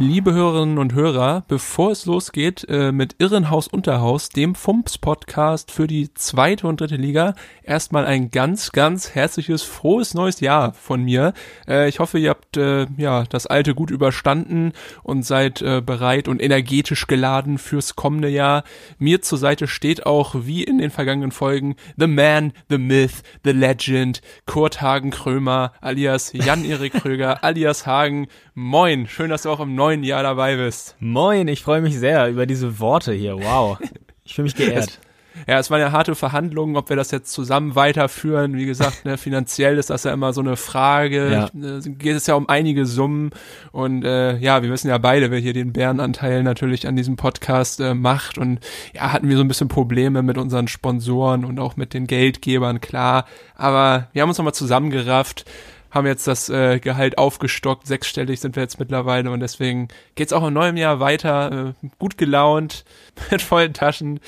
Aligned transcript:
Liebe 0.00 0.32
Hörerinnen 0.32 0.78
und 0.78 0.94
Hörer, 0.94 1.42
bevor 1.48 1.90
es 1.90 2.06
losgeht 2.06 2.64
äh, 2.68 2.92
mit 2.92 3.16
Irrenhaus 3.18 3.66
Unterhaus, 3.66 4.28
dem 4.28 4.54
FUMPS-Podcast 4.54 5.72
für 5.72 5.88
die 5.88 6.14
zweite 6.14 6.68
und 6.68 6.80
dritte 6.80 6.94
Liga, 6.94 7.34
erstmal 7.64 8.06
ein 8.06 8.30
ganz, 8.30 8.70
ganz 8.70 9.16
herzliches, 9.16 9.64
frohes 9.64 10.14
neues 10.14 10.38
Jahr 10.38 10.72
von 10.72 11.02
mir. 11.02 11.32
Äh, 11.66 11.88
ich 11.88 11.98
hoffe, 11.98 12.20
ihr 12.20 12.30
habt 12.30 12.56
äh, 12.56 12.86
ja 12.96 13.24
das 13.24 13.48
alte 13.48 13.74
gut 13.74 13.90
überstanden 13.90 14.72
und 15.02 15.24
seid 15.26 15.62
äh, 15.62 15.82
bereit 15.84 16.28
und 16.28 16.40
energetisch 16.40 17.08
geladen 17.08 17.58
fürs 17.58 17.96
kommende 17.96 18.28
Jahr. 18.28 18.62
Mir 19.00 19.20
zur 19.20 19.38
Seite 19.38 19.66
steht 19.66 20.06
auch, 20.06 20.36
wie 20.38 20.62
in 20.62 20.78
den 20.78 20.92
vergangenen 20.92 21.32
Folgen, 21.32 21.74
The 21.96 22.06
Man, 22.06 22.52
The 22.68 22.78
Myth, 22.78 23.24
The 23.42 23.50
Legend, 23.50 24.22
Kurt 24.46 24.80
Hagen 24.80 25.10
Krömer, 25.10 25.72
alias 25.80 26.32
Jan-Erik 26.32 26.92
Kröger, 26.92 27.42
alias 27.42 27.84
Hagen. 27.84 28.28
Moin, 28.54 29.08
schön, 29.08 29.30
dass 29.30 29.42
du 29.42 29.50
auch 29.50 29.60
im 29.60 29.74
neuen 29.74 29.87
Jahr 29.96 30.22
dabei 30.22 30.56
bist. 30.56 30.96
Moin, 31.00 31.48
ich 31.48 31.62
freue 31.62 31.80
mich 31.80 31.98
sehr 31.98 32.28
über 32.28 32.46
diese 32.46 32.78
Worte 32.78 33.12
hier. 33.12 33.36
Wow. 33.36 33.78
Ich 34.24 34.34
fühle 34.34 34.44
mich 34.44 34.54
geehrt. 34.54 35.00
Ja, 35.46 35.58
es 35.58 35.70
waren 35.70 35.80
ja 35.80 35.92
harte 35.92 36.14
Verhandlungen, 36.14 36.76
ob 36.76 36.88
wir 36.88 36.96
das 36.96 37.10
jetzt 37.10 37.32
zusammen 37.32 37.74
weiterführen. 37.74 38.56
Wie 38.56 38.66
gesagt, 38.66 39.04
ne, 39.04 39.18
finanziell 39.18 39.78
ist 39.78 39.90
das 39.90 40.04
ja 40.04 40.12
immer 40.12 40.32
so 40.32 40.40
eine 40.40 40.56
Frage. 40.56 41.30
Ja. 41.30 41.44
Äh, 41.46 41.80
geht 41.90 42.16
es 42.16 42.26
ja 42.26 42.34
um 42.34 42.48
einige 42.48 42.86
Summen. 42.86 43.30
Und 43.72 44.04
äh, 44.04 44.36
ja, 44.38 44.62
wir 44.62 44.70
wissen 44.70 44.88
ja 44.88 44.98
beide, 44.98 45.30
wer 45.30 45.38
hier 45.38 45.52
den 45.52 45.72
Bärenanteil 45.72 46.42
natürlich 46.42 46.86
an 46.86 46.96
diesem 46.96 47.16
Podcast 47.16 47.80
äh, 47.80 47.94
macht. 47.94 48.38
Und 48.38 48.60
ja, 48.94 49.12
hatten 49.12 49.28
wir 49.28 49.36
so 49.36 49.44
ein 49.44 49.48
bisschen 49.48 49.68
Probleme 49.68 50.22
mit 50.22 50.38
unseren 50.38 50.68
Sponsoren 50.68 51.44
und 51.44 51.58
auch 51.58 51.76
mit 51.76 51.94
den 51.94 52.06
Geldgebern, 52.06 52.80
klar. 52.80 53.24
Aber 53.54 54.08
wir 54.12 54.22
haben 54.22 54.28
uns 54.28 54.38
nochmal 54.38 54.54
zusammengerafft 54.54 55.44
haben 55.90 56.06
jetzt 56.06 56.26
das 56.26 56.48
äh, 56.48 56.78
Gehalt 56.80 57.18
aufgestockt, 57.18 57.86
sechsstellig 57.86 58.40
sind 58.40 58.56
wir 58.56 58.62
jetzt 58.62 58.78
mittlerweile 58.78 59.30
und 59.30 59.40
deswegen 59.40 59.88
geht's 60.14 60.32
auch 60.32 60.46
im 60.46 60.54
neuen 60.54 60.76
Jahr 60.76 61.00
weiter, 61.00 61.74
äh, 61.82 61.86
gut 61.98 62.18
gelaunt, 62.18 62.84
mit 63.30 63.42
vollen 63.42 63.72
Taschen. 63.72 64.20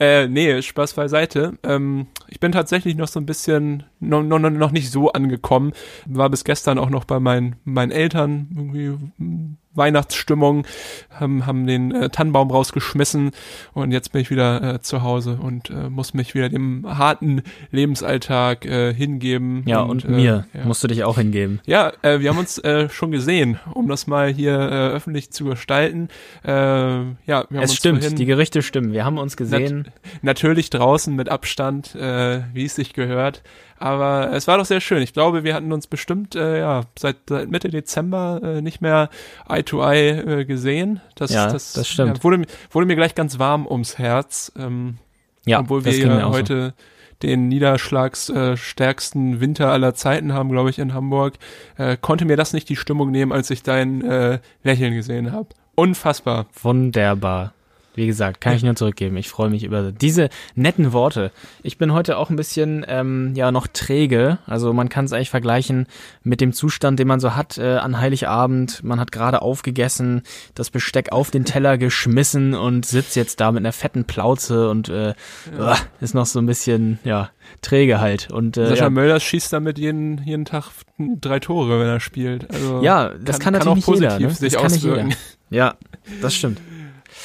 Äh, 0.00 0.28
nee, 0.28 0.60
Spaß 0.60 0.94
beiseite. 0.94 1.58
Ähm, 1.62 2.06
ich 2.28 2.40
bin 2.40 2.52
tatsächlich 2.52 2.96
noch 2.96 3.08
so 3.08 3.20
ein 3.20 3.26
bisschen 3.26 3.84
noch, 4.00 4.22
noch, 4.22 4.38
noch 4.38 4.70
nicht 4.70 4.90
so 4.90 5.12
angekommen. 5.12 5.72
War 6.04 6.30
bis 6.30 6.44
gestern 6.44 6.78
auch 6.78 6.90
noch 6.90 7.04
bei 7.04 7.20
meinen, 7.20 7.56
meinen 7.64 7.92
Eltern 7.92 8.48
irgendwie 8.54 8.98
hm, 9.18 9.56
Weihnachtsstimmung, 9.76 10.66
haben, 11.10 11.46
haben 11.46 11.66
den 11.66 11.92
äh, 11.92 12.10
Tannenbaum 12.10 12.50
rausgeschmissen 12.50 13.30
und 13.72 13.92
jetzt 13.92 14.12
bin 14.12 14.22
ich 14.22 14.30
wieder 14.30 14.74
äh, 14.74 14.80
zu 14.80 15.02
Hause 15.02 15.38
und 15.40 15.70
äh, 15.70 15.88
muss 15.88 16.14
mich 16.14 16.34
wieder 16.34 16.48
dem 16.48 16.84
harten 16.86 17.42
Lebensalltag 17.70 18.64
äh, 18.64 18.94
hingeben. 18.94 19.62
Ja, 19.66 19.80
und, 19.80 20.04
äh, 20.04 20.08
mir 20.08 20.46
ja. 20.52 20.64
musst 20.64 20.82
du 20.84 20.88
dich 20.88 21.04
auch 21.04 21.18
hingeben. 21.18 21.60
Ja, 21.66 21.92
äh, 22.02 22.20
wir 22.20 22.30
haben 22.30 22.38
uns 22.38 22.58
äh, 22.58 22.88
schon 22.88 23.10
gesehen, 23.10 23.58
um 23.74 23.88
das 23.88 24.06
mal 24.06 24.32
hier 24.32 24.56
öffentlich 24.56 25.30
zu 25.30 25.44
gestalten. 25.44 26.08
Ja, 26.44 27.14
wir 27.26 27.34
haben 27.36 27.56
Es 27.58 27.70
uns 27.70 27.74
stimmt, 27.74 28.18
die 28.18 28.24
Gerüchte 28.24 28.62
stimmen. 28.62 28.92
Wir 28.92 29.04
haben 29.04 29.18
uns 29.18 29.36
gesehen. 29.36 29.88
natürlich 30.22 30.70
draußen 30.70 31.14
mit 31.14 31.28
Abstand, 31.28 31.94
wie 31.94 32.64
es 32.64 32.74
sich 32.74 32.92
gehört. 32.92 33.42
Aber 33.78 34.32
es 34.32 34.46
war 34.48 34.56
doch 34.58 34.64
sehr 34.64 34.80
schön. 34.80 35.02
Ich 35.02 35.12
glaube, 35.12 35.44
wir 35.44 35.54
hatten 35.54 35.72
uns 35.72 35.86
bestimmt 35.86 36.34
äh, 36.34 36.58
ja 36.60 36.82
seit, 36.98 37.16
seit 37.28 37.50
Mitte 37.50 37.68
Dezember 37.68 38.40
äh, 38.42 38.62
nicht 38.62 38.80
mehr 38.80 39.10
Eye 39.48 39.62
to 39.62 39.82
Eye 39.82 40.08
äh, 40.40 40.44
gesehen. 40.44 41.00
Das, 41.14 41.30
Ja, 41.30 41.50
das 41.52 41.86
stimmt. 41.86 42.16
Ja, 42.18 42.24
wurde, 42.24 42.38
mir- 42.38 42.46
wurde 42.70 42.86
mir 42.86 42.96
gleich 42.96 43.14
ganz 43.14 43.38
warm 43.38 43.66
ums 43.66 43.98
Herz. 43.98 44.50
Ähm, 44.58 44.96
ja, 45.44 45.60
obwohl 45.60 45.84
wir 45.84 45.92
das 45.92 46.00
ja 46.00 46.26
auch 46.26 46.32
so. 46.32 46.38
heute 46.38 46.74
den 47.22 47.48
niederschlagsstärksten 47.48 49.40
Winter 49.40 49.70
aller 49.70 49.94
Zeiten 49.94 50.32
haben, 50.32 50.50
glaube 50.50 50.70
ich, 50.70 50.78
in 50.78 50.92
Hamburg, 50.94 51.34
äh, 51.78 51.96
konnte 52.00 52.24
mir 52.24 52.36
das 52.36 52.52
nicht 52.52 52.68
die 52.68 52.76
Stimmung 52.76 53.10
nehmen, 53.10 53.32
als 53.32 53.50
ich 53.50 53.62
dein 53.62 54.02
äh, 54.04 54.38
Lächeln 54.62 54.94
gesehen 54.94 55.32
habe. 55.32 55.48
Unfassbar. 55.74 56.46
Wunderbar. 56.62 57.52
Wie 57.96 58.06
gesagt, 58.06 58.40
kann 58.40 58.54
ich 58.54 58.62
nur 58.62 58.76
zurückgeben. 58.76 59.16
Ich 59.16 59.28
freue 59.28 59.50
mich 59.50 59.64
über 59.64 59.90
diese 59.90 60.28
netten 60.54 60.92
Worte. 60.92 61.32
Ich 61.62 61.78
bin 61.78 61.92
heute 61.92 62.18
auch 62.18 62.30
ein 62.30 62.36
bisschen 62.36 62.84
ähm, 62.86 63.32
ja 63.34 63.50
noch 63.50 63.66
träge. 63.66 64.38
Also 64.46 64.72
man 64.72 64.88
kann 64.88 65.06
es 65.06 65.12
eigentlich 65.12 65.30
vergleichen 65.30 65.86
mit 66.22 66.40
dem 66.40 66.52
Zustand, 66.52 67.00
den 67.00 67.08
man 67.08 67.20
so 67.20 67.34
hat 67.34 67.58
äh, 67.58 67.76
an 67.76 67.98
Heiligabend. 67.98 68.84
Man 68.84 69.00
hat 69.00 69.12
gerade 69.12 69.42
aufgegessen, 69.42 70.22
das 70.54 70.70
Besteck 70.70 71.10
auf 71.10 71.30
den 71.30 71.44
Teller 71.44 71.78
geschmissen 71.78 72.54
und 72.54 72.84
sitzt 72.84 73.16
jetzt 73.16 73.40
da 73.40 73.50
mit 73.50 73.62
einer 73.62 73.72
fetten 73.72 74.04
Plauze 74.04 74.68
und 74.68 74.88
äh, 74.88 75.14
uah, 75.58 75.76
ist 76.00 76.14
noch 76.14 76.26
so 76.26 76.38
ein 76.38 76.46
bisschen 76.46 76.98
ja 77.02 77.30
träge 77.62 78.00
halt. 78.00 78.30
Und 78.30 78.56
äh, 78.56 78.68
Sascha 78.68 78.84
ja, 78.84 78.90
Mölders 78.90 79.22
schießt 79.22 79.52
damit 79.52 79.78
jeden, 79.78 80.22
jeden 80.24 80.44
Tag 80.44 80.70
drei 80.98 81.40
Tore, 81.40 81.80
wenn 81.80 81.86
er 81.86 82.00
spielt. 82.00 82.50
Also 82.50 82.82
ja, 82.82 83.10
das 83.20 83.40
kann, 83.40 83.52
natürlich 83.52 83.70
auch 83.70 83.76
nicht 83.76 83.86
positiv 83.86 84.12
jeder. 84.12 84.28
Ne? 84.28 84.34
sich 84.34 84.52
das 84.52 84.62
kann 84.62 84.72
nicht 84.72 84.84
auswirken. 84.84 85.08
jeder. 85.08 85.18
Ja, 85.50 85.74
das 86.20 86.34
stimmt. 86.34 86.60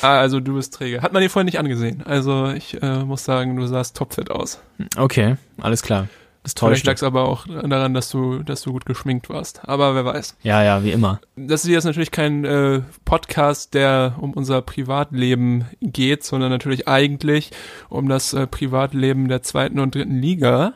Ah, 0.01 0.19
also 0.19 0.39
du 0.39 0.55
bist 0.55 0.73
träge. 0.73 1.01
Hat 1.01 1.13
man 1.13 1.21
dir 1.21 1.29
vorhin 1.29 1.45
nicht 1.45 1.59
angesehen. 1.59 2.03
Also 2.05 2.49
ich 2.49 2.81
äh, 2.81 3.03
muss 3.03 3.23
sagen, 3.23 3.55
du 3.55 3.65
sahst 3.67 3.95
topfit 3.97 4.31
aus. 4.31 4.61
Okay, 4.97 5.35
alles 5.59 5.81
klar. 5.81 6.07
Das 6.43 6.53
Vielleicht 6.53 6.77
täuscht. 6.77 6.85
lag 6.87 6.95
es 6.95 7.03
aber 7.03 7.25
auch 7.25 7.45
daran, 7.45 7.93
dass 7.93 8.09
du, 8.09 8.41
dass 8.41 8.63
du 8.63 8.71
gut 8.71 8.87
geschminkt 8.87 9.29
warst. 9.29 9.61
Aber 9.63 9.93
wer 9.93 10.05
weiß. 10.05 10.37
Ja, 10.41 10.63
ja, 10.63 10.83
wie 10.83 10.91
immer. 10.91 11.21
Das 11.35 11.63
ist 11.63 11.69
jetzt 11.69 11.83
natürlich 11.83 12.09
kein 12.09 12.45
äh, 12.45 12.81
Podcast, 13.05 13.75
der 13.75 14.15
um 14.19 14.33
unser 14.33 14.63
Privatleben 14.63 15.65
geht, 15.81 16.23
sondern 16.23 16.49
natürlich 16.49 16.87
eigentlich 16.87 17.51
um 17.89 18.09
das 18.09 18.33
äh, 18.33 18.47
Privatleben 18.47 19.27
der 19.27 19.43
zweiten 19.43 19.79
und 19.79 19.93
dritten 19.93 20.19
Liga. 20.19 20.73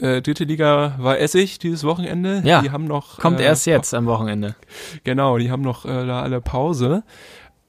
Äh, 0.00 0.20
dritte 0.20 0.42
Liga 0.42 0.96
war 0.98 1.20
Essig 1.20 1.60
dieses 1.60 1.84
Wochenende. 1.84 2.42
Ja, 2.44 2.62
die 2.62 2.72
haben 2.72 2.86
noch 2.86 3.20
Kommt 3.20 3.38
äh, 3.38 3.44
erst 3.44 3.66
jetzt 3.66 3.94
am 3.94 4.06
Wochenende. 4.06 4.56
Genau, 5.04 5.38
die 5.38 5.52
haben 5.52 5.62
noch 5.62 5.84
äh, 5.84 6.06
da 6.06 6.22
alle 6.22 6.40
Pause. 6.40 7.04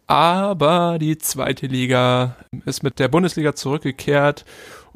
Aber 0.07 0.97
die 0.99 1.17
zweite 1.17 1.67
Liga 1.67 2.35
ist 2.65 2.83
mit 2.83 2.99
der 2.99 3.07
Bundesliga 3.07 3.55
zurückgekehrt 3.55 4.45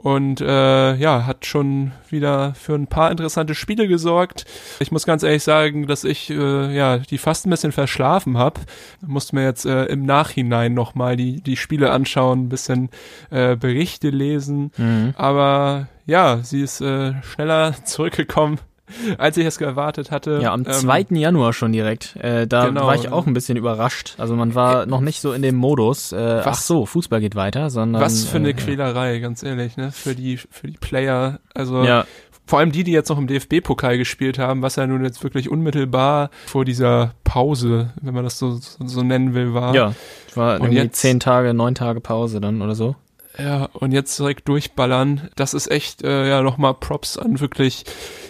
und 0.01 0.39
äh, 0.39 0.95
ja, 0.95 1.25
hat 1.25 1.45
schon 1.45 1.91
wieder 2.09 2.53
für 2.53 2.73
ein 2.73 2.87
paar 2.87 3.11
interessante 3.11 3.53
Spiele 3.53 3.87
gesorgt. 3.87 4.45
Ich 4.79 4.91
muss 4.91 5.05
ganz 5.05 5.23
ehrlich 5.23 5.43
sagen, 5.43 5.87
dass 5.87 6.03
ich 6.05 6.29
äh, 6.29 6.75
ja 6.75 6.99
die 6.99 7.17
fast 7.17 7.45
ein 7.45 7.49
bisschen 7.49 7.71
verschlafen 7.71 8.37
habe. 8.37 8.61
Musste 9.05 9.35
mir 9.35 9.43
jetzt 9.43 9.65
äh, 9.65 9.85
im 9.85 10.05
Nachhinein 10.05 10.73
nochmal 10.73 11.17
die, 11.17 11.41
die 11.41 11.57
Spiele 11.57 11.91
anschauen, 11.91 12.45
ein 12.45 12.49
bisschen 12.49 12.89
äh, 13.29 13.55
Berichte 13.57 14.09
lesen. 14.09 14.71
Mhm. 14.77 15.13
Aber 15.17 15.87
ja, 16.05 16.39
sie 16.43 16.61
ist 16.61 16.81
äh, 16.81 17.21
schneller 17.23 17.73
zurückgekommen, 17.83 18.59
als 19.17 19.37
ich 19.37 19.45
es 19.45 19.57
erwartet 19.61 20.11
hatte. 20.11 20.39
Ja, 20.41 20.53
am 20.53 20.61
Ähm, 20.65 20.71
2. 20.71 21.05
Januar 21.11 21.53
schon 21.53 21.71
direkt. 21.71 22.15
Äh, 22.17 22.47
da 22.47 22.67
genau. 22.67 22.87
war 22.87 22.95
ich 22.95 23.11
auch 23.11 23.27
ein 23.27 23.33
bisschen 23.33 23.57
überrascht. 23.57 24.15
Also 24.17 24.35
man 24.35 24.55
war 24.55 24.85
noch 24.85 25.01
nicht 25.01 25.21
so 25.21 25.31
in 25.33 25.41
dem 25.41 25.55
Modus, 25.55 26.11
äh, 26.11 26.41
ach 26.43 26.55
so, 26.55 26.85
Fußball 26.85 27.19
geht 27.21 27.35
weiter, 27.35 27.69
sondern. 27.69 28.01
Was 28.01 28.25
für 28.25 28.37
eine 28.37 28.49
äh, 28.49 28.53
Quälerei, 28.53 29.19
ganz 29.19 29.43
ehrlich, 29.43 29.77
ne? 29.77 29.91
Für 29.91 30.15
die, 30.15 30.37
für 30.37 30.67
die 30.67 30.77
Player. 30.77 31.39
Also 31.53 31.83
Ja, 31.83 32.05
vor 32.45 32.57
allem 32.59 32.71
die, 32.71 32.83
die 32.83 32.91
jetzt 32.91 33.09
noch 33.09 33.17
im 33.19 33.27
DFB-Pokal 33.27 33.97
gespielt 33.99 34.39
haben, 34.39 34.61
was 34.63 34.75
ja 34.75 34.87
nun 34.87 35.03
jetzt 35.03 35.23
wirklich 35.23 35.49
unmittelbar 35.49 36.31
vor 36.47 36.65
dieser 36.65 37.13
Pause, 37.23 37.91
wenn 38.01 38.15
man 38.15 38.23
das 38.23 38.39
so, 38.39 38.53
so, 38.53 38.87
so 38.87 39.03
nennen 39.03 39.35
will, 39.35 39.53
war. 39.53 39.75
ja. 39.75 39.93
War 40.35 40.55
Und 40.55 40.67
irgendwie 40.67 40.83
jetzt- 40.83 40.95
zehn 40.99 41.19
Tage, 41.19 41.53
neun 41.53 41.75
Tage 41.75 42.01
Pause 42.01 42.41
dann 42.41 42.61
oder 42.63 42.73
so. 42.75 42.95
Ja, 43.39 43.69
und 43.73 43.91
jetzt 43.91 44.19
direkt 44.19 44.47
durchballern. 44.47 45.29
Das 45.35 45.53
ist 45.53 45.71
echt, 45.71 46.03
äh, 46.03 46.27
ja, 46.27 46.41
nochmal 46.41 46.73
Props 46.73 47.17
an 47.17 47.39
wirklich 47.39 47.85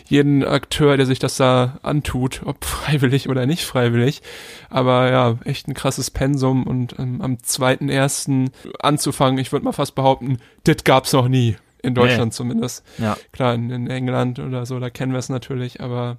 jeden 0.06 0.44
Akteur, 0.44 0.98
der 0.98 1.06
sich 1.06 1.20
das 1.20 1.38
da 1.38 1.80
antut, 1.82 2.42
ob 2.46 2.64
freiwillig 2.66 3.30
oder 3.30 3.46
nicht 3.46 3.64
freiwillig. 3.64 4.22
Aber 4.70 5.10
ja, 5.12 5.38
echt 5.46 5.68
ein 5.68 5.74
krasses 5.74 6.12
Pensum 6.12 6.66
und 6.66 6.98
ähm, 7.00 7.22
am 7.22 7.36
2.1. 7.36 8.52
anzufangen, 8.80 9.40
ich 9.40 9.52
würde 9.52 9.66
mal 9.66 9.72
fast 9.72 9.96
behaupten, 9.96 10.38
das 10.64 10.84
gab's 10.84 11.14
noch 11.14 11.28
nie. 11.28 11.58
In 11.82 11.96
Deutschland 11.96 12.34
zumindest. 12.34 12.86
Ja. 12.98 13.16
Klar, 13.32 13.54
in, 13.54 13.70
in 13.70 13.88
England 13.88 14.40
oder 14.40 14.66
so, 14.66 14.82
da 14.82 14.90
kennen 14.90 15.14
wir 15.14 15.20
es 15.20 15.30
natürlich, 15.30 15.80
aber 15.80 16.18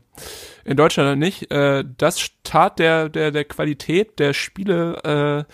in 0.65 0.79
Deutschland 0.79 1.19
nicht. 1.19 1.51
Äh, 1.51 1.85
das 1.99 2.31
tat 2.45 2.79
der, 2.79 3.11
der, 3.11 3.31
der 3.31 3.45
Qualität 3.45 4.19
der 4.19 4.33
Spiele 4.33 5.47
äh, 5.47 5.53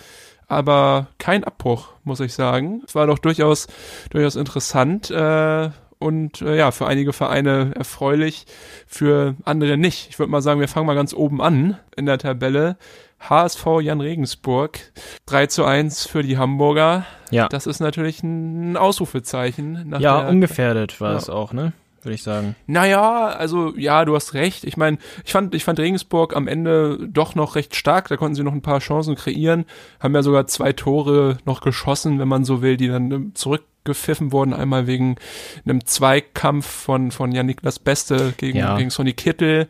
aber 0.48 1.08
kein 1.19 1.44
Abbruch, 1.44 1.88
muss 2.04 2.20
ich 2.20 2.34
sagen. 2.34 2.82
Es 2.87 2.94
war 2.94 3.06
doch 3.06 3.19
durchaus, 3.19 3.66
durchaus 4.10 4.37
interessant 4.37 5.10
äh, 5.10 5.70
und 5.98 6.43
äh, 6.43 6.56
ja, 6.56 6.70
für 6.70 6.87
einige 6.87 7.12
Vereine 7.12 7.72
erfreulich, 7.75 8.44
für 8.87 9.34
andere 9.44 9.76
nicht. 9.76 10.08
Ich 10.10 10.19
würde 10.19 10.31
mal 10.31 10.43
sagen, 10.43 10.60
wir 10.60 10.69
fangen 10.69 10.87
mal 10.87 10.94
ganz 10.94 11.14
oben 11.14 11.40
an 11.40 11.78
in 11.96 12.06
der 12.06 12.19
Tabelle. 12.19 12.76
HSV 13.19 13.64
Jan 13.81 14.02
Regensburg 14.02 14.78
3 15.25 15.46
zu 15.46 15.64
1 15.64 16.06
für 16.06 16.22
die 16.22 16.37
Hamburger. 16.37 17.06
Ja. 17.31 17.49
Das 17.49 17.66
ist 17.66 17.81
natürlich 17.81 18.22
ein 18.22 18.76
Ausrufezeichen. 18.76 19.94
Ja, 19.99 20.28
ungefährdet 20.28 21.00
war 21.00 21.12
Ja. 21.12 21.16
es 21.16 21.31
auch, 21.31 21.52
ne? 21.54 21.72
Würde 22.06 22.14
ich 22.14 22.22
sagen. 22.22 22.54
Naja, 22.66 23.26
also 23.26 23.74
ja, 23.76 24.04
du 24.04 24.14
hast 24.14 24.32
recht. 24.34 24.62
Ich 24.64 24.76
meine, 24.76 24.98
ich 25.24 25.32
fand, 25.32 25.54
ich 25.54 25.64
fand 25.64 25.78
Regensburg 25.80 26.36
am 26.36 26.46
Ende 26.48 26.98
doch 27.10 27.34
noch 27.34 27.56
recht 27.56 27.74
stark. 27.74 28.08
Da 28.08 28.16
konnten 28.16 28.36
sie 28.36 28.44
noch 28.44 28.52
ein 28.52 28.62
paar 28.62 28.78
Chancen 28.78 29.16
kreieren. 29.16 29.64
Haben 30.00 30.14
ja 30.14 30.22
sogar 30.22 30.46
zwei 30.46 30.72
Tore 30.72 31.38
noch 31.44 31.60
geschossen, 31.60 32.18
wenn 32.20 32.28
man 32.28 32.44
so 32.44 32.62
will, 32.62 32.76
die 32.76 32.88
dann 32.88 33.10
ähm, 33.10 33.34
zurückgepfiffen 33.34 34.30
wurden. 34.32 34.54
Einmal 34.54 34.86
wegen 34.86 35.16
einem 35.64 35.84
Zweikampf 35.84 36.66
von, 36.66 37.10
von 37.10 37.32
Jan-Niklas 37.32 37.80
Beste 37.80 38.34
gegen, 38.36 38.58
Ja. 38.58 38.76
gegen 38.76 38.90
Sonny 38.90 39.12
Kittel. 39.12 39.66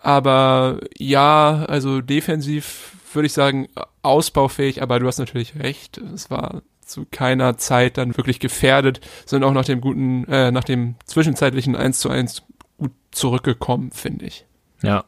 Aber 0.00 0.80
ja, 0.98 1.64
also 1.68 2.00
defensiv 2.00 2.92
würde 3.12 3.26
ich 3.26 3.32
sagen, 3.32 3.68
ausbaufähig, 4.02 4.82
aber 4.82 4.98
du 5.00 5.06
hast 5.06 5.18
natürlich 5.18 5.58
recht. 5.58 5.98
Es 6.14 6.30
war 6.30 6.62
zu 6.86 7.06
keiner 7.10 7.56
Zeit 7.58 7.98
dann 7.98 8.16
wirklich 8.16 8.40
gefährdet, 8.40 9.00
sind 9.26 9.44
auch 9.44 9.52
nach 9.52 9.64
dem 9.64 9.80
guten, 9.80 10.24
äh, 10.24 10.50
nach 10.50 10.64
dem 10.64 10.94
zwischenzeitlichen 11.04 11.76
1 11.76 11.98
zu 11.98 12.08
1 12.10 12.42
gut 12.78 12.92
zurückgekommen, 13.10 13.90
finde 13.92 14.26
ich. 14.26 14.46
Ja. 14.82 15.04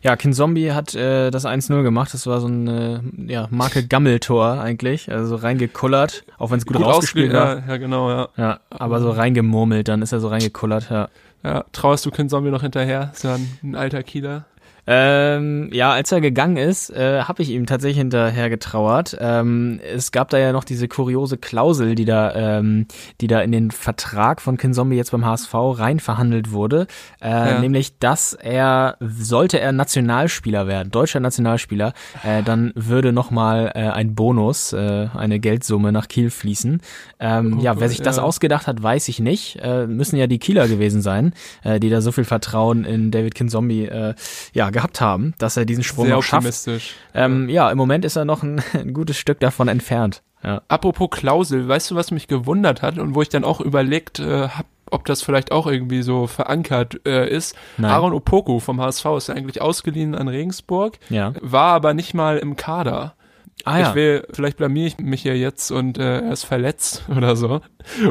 Ja, 0.00 0.16
Kin 0.16 0.32
Zombie 0.32 0.72
hat 0.72 0.94
äh, 0.96 1.30
das 1.30 1.44
1-0 1.46 1.82
gemacht. 1.84 2.12
Das 2.14 2.26
war 2.26 2.40
so 2.40 2.48
ein 2.48 2.66
äh, 2.66 3.00
ja, 3.32 3.46
Marke 3.50 3.86
Gammeltor 3.86 4.60
eigentlich. 4.60 5.12
Also 5.12 5.36
reingekullert, 5.36 6.24
auch 6.38 6.50
wenn 6.50 6.58
es 6.58 6.66
gut, 6.66 6.80
rausgespielt 6.80 7.30
ausge- 7.30 7.34
war. 7.36 7.58
Ja, 7.60 7.64
ja, 7.68 7.76
genau, 7.76 8.10
ja. 8.10 8.28
Ja, 8.36 8.60
aber 8.70 9.00
so 9.00 9.10
reingemurmelt, 9.10 9.86
dann 9.86 10.02
ist 10.02 10.10
er 10.10 10.18
so 10.18 10.28
reingekullert, 10.28 10.90
ja. 10.90 11.08
ja. 11.44 11.64
Traust 11.70 12.04
du 12.04 12.10
Ken 12.10 12.28
Zombie 12.28 12.50
noch 12.50 12.62
hinterher? 12.62 13.10
Ist 13.14 13.22
ja 13.22 13.34
ein, 13.36 13.58
ein 13.62 13.76
alter 13.76 14.02
Kieler. 14.02 14.46
Ähm, 14.84 15.70
ja, 15.72 15.92
als 15.92 16.10
er 16.10 16.20
gegangen 16.20 16.56
ist, 16.56 16.90
äh, 16.90 17.22
habe 17.22 17.40
ich 17.42 17.50
ihm 17.50 17.66
tatsächlich 17.66 17.98
hinterher 17.98 18.50
getrauert. 18.50 19.16
Ähm, 19.20 19.78
es 19.94 20.10
gab 20.10 20.28
da 20.30 20.38
ja 20.38 20.50
noch 20.52 20.64
diese 20.64 20.88
kuriose 20.88 21.38
Klausel, 21.38 21.94
die 21.94 22.04
da, 22.04 22.34
ähm, 22.58 22.86
die 23.20 23.28
da 23.28 23.40
in 23.42 23.52
den 23.52 23.70
Vertrag 23.70 24.40
von 24.42 24.56
Kinzombie 24.56 24.96
jetzt 24.96 25.12
beim 25.12 25.24
HSV 25.24 25.54
rein 25.54 26.00
verhandelt 26.00 26.50
wurde, 26.50 26.88
äh, 27.20 27.28
Ja. 27.30 27.60
nämlich, 27.60 27.96
dass 28.00 28.32
er 28.32 28.96
sollte 28.98 29.60
er 29.60 29.70
Nationalspieler 29.70 30.66
werden, 30.66 30.90
deutscher 30.90 31.20
Nationalspieler, 31.20 31.92
äh, 32.24 32.42
dann 32.42 32.72
würde 32.74 33.12
noch 33.12 33.30
mal 33.30 33.70
äh, 33.76 33.88
ein 33.88 34.16
Bonus, 34.16 34.72
äh, 34.72 35.08
eine 35.14 35.38
Geldsumme 35.38 35.92
nach 35.92 36.08
Kiel 36.08 36.30
fließen. 36.30 36.80
Ähm, 37.20 37.58
Oh 37.58 37.62
ja, 37.62 37.78
wer 37.78 37.88
sich 37.88 38.02
das 38.02 38.16
ja. 38.16 38.24
ausgedacht 38.24 38.66
hat, 38.66 38.82
weiß 38.82 39.06
ich 39.08 39.20
nicht. 39.20 39.60
Äh, 39.62 39.86
müssen 39.86 40.16
ja 40.16 40.26
die 40.26 40.38
Kieler 40.40 40.66
gewesen 40.66 41.02
sein, 41.02 41.34
äh, 41.62 41.78
die 41.78 41.88
da 41.88 42.00
so 42.00 42.10
viel 42.10 42.24
Vertrauen 42.24 42.84
in 42.84 43.12
David 43.12 43.36
Kinzombie 43.36 43.84
äh, 43.86 44.14
ja, 44.52 44.70
gehabt 44.72 45.00
haben, 45.00 45.34
dass 45.38 45.56
er 45.56 45.64
diesen 45.64 45.84
Sprung 45.84 46.06
Sehr 46.06 46.16
noch 46.16 46.22
schafft. 46.22 46.68
Ähm, 47.14 47.48
ja, 47.48 47.70
im 47.70 47.78
Moment 47.78 48.04
ist 48.04 48.16
er 48.16 48.24
noch 48.24 48.42
ein, 48.42 48.62
ein 48.72 48.92
gutes 48.92 49.16
Stück 49.16 49.40
davon 49.40 49.68
entfernt. 49.68 50.22
Ja. 50.42 50.62
Apropos 50.68 51.10
Klausel, 51.10 51.68
weißt 51.68 51.92
du, 51.92 51.94
was 51.94 52.10
mich 52.10 52.26
gewundert 52.26 52.82
hat 52.82 52.98
und 52.98 53.14
wo 53.14 53.22
ich 53.22 53.28
dann 53.28 53.44
auch 53.44 53.60
überlegt 53.60 54.18
äh, 54.18 54.48
habe, 54.48 54.66
ob 54.90 55.06
das 55.06 55.22
vielleicht 55.22 55.52
auch 55.52 55.66
irgendwie 55.66 56.02
so 56.02 56.26
verankert 56.26 57.00
äh, 57.06 57.28
ist. 57.28 57.56
Nein. 57.78 57.90
Aaron 57.92 58.12
Opoku 58.12 58.58
vom 58.58 58.80
HSV 58.80 59.04
ist 59.16 59.28
ja 59.28 59.34
eigentlich 59.34 59.62
ausgeliehen 59.62 60.14
an 60.14 60.28
Regensburg, 60.28 60.98
Ja. 61.08 61.32
war 61.40 61.72
aber 61.74 61.94
nicht 61.94 62.12
mal 62.12 62.38
im 62.38 62.56
Kader. 62.56 63.14
Ah 63.64 63.78
ja. 63.78 63.88
Ich 63.90 63.94
will, 63.94 64.26
vielleicht 64.32 64.56
blamier 64.56 64.86
ich 64.88 64.98
mich 64.98 65.22
hier 65.22 65.38
jetzt 65.38 65.70
und 65.70 65.96
äh, 65.96 66.20
er 66.20 66.32
ist 66.32 66.42
verletzt 66.44 67.04
oder 67.16 67.36
so 67.36 67.60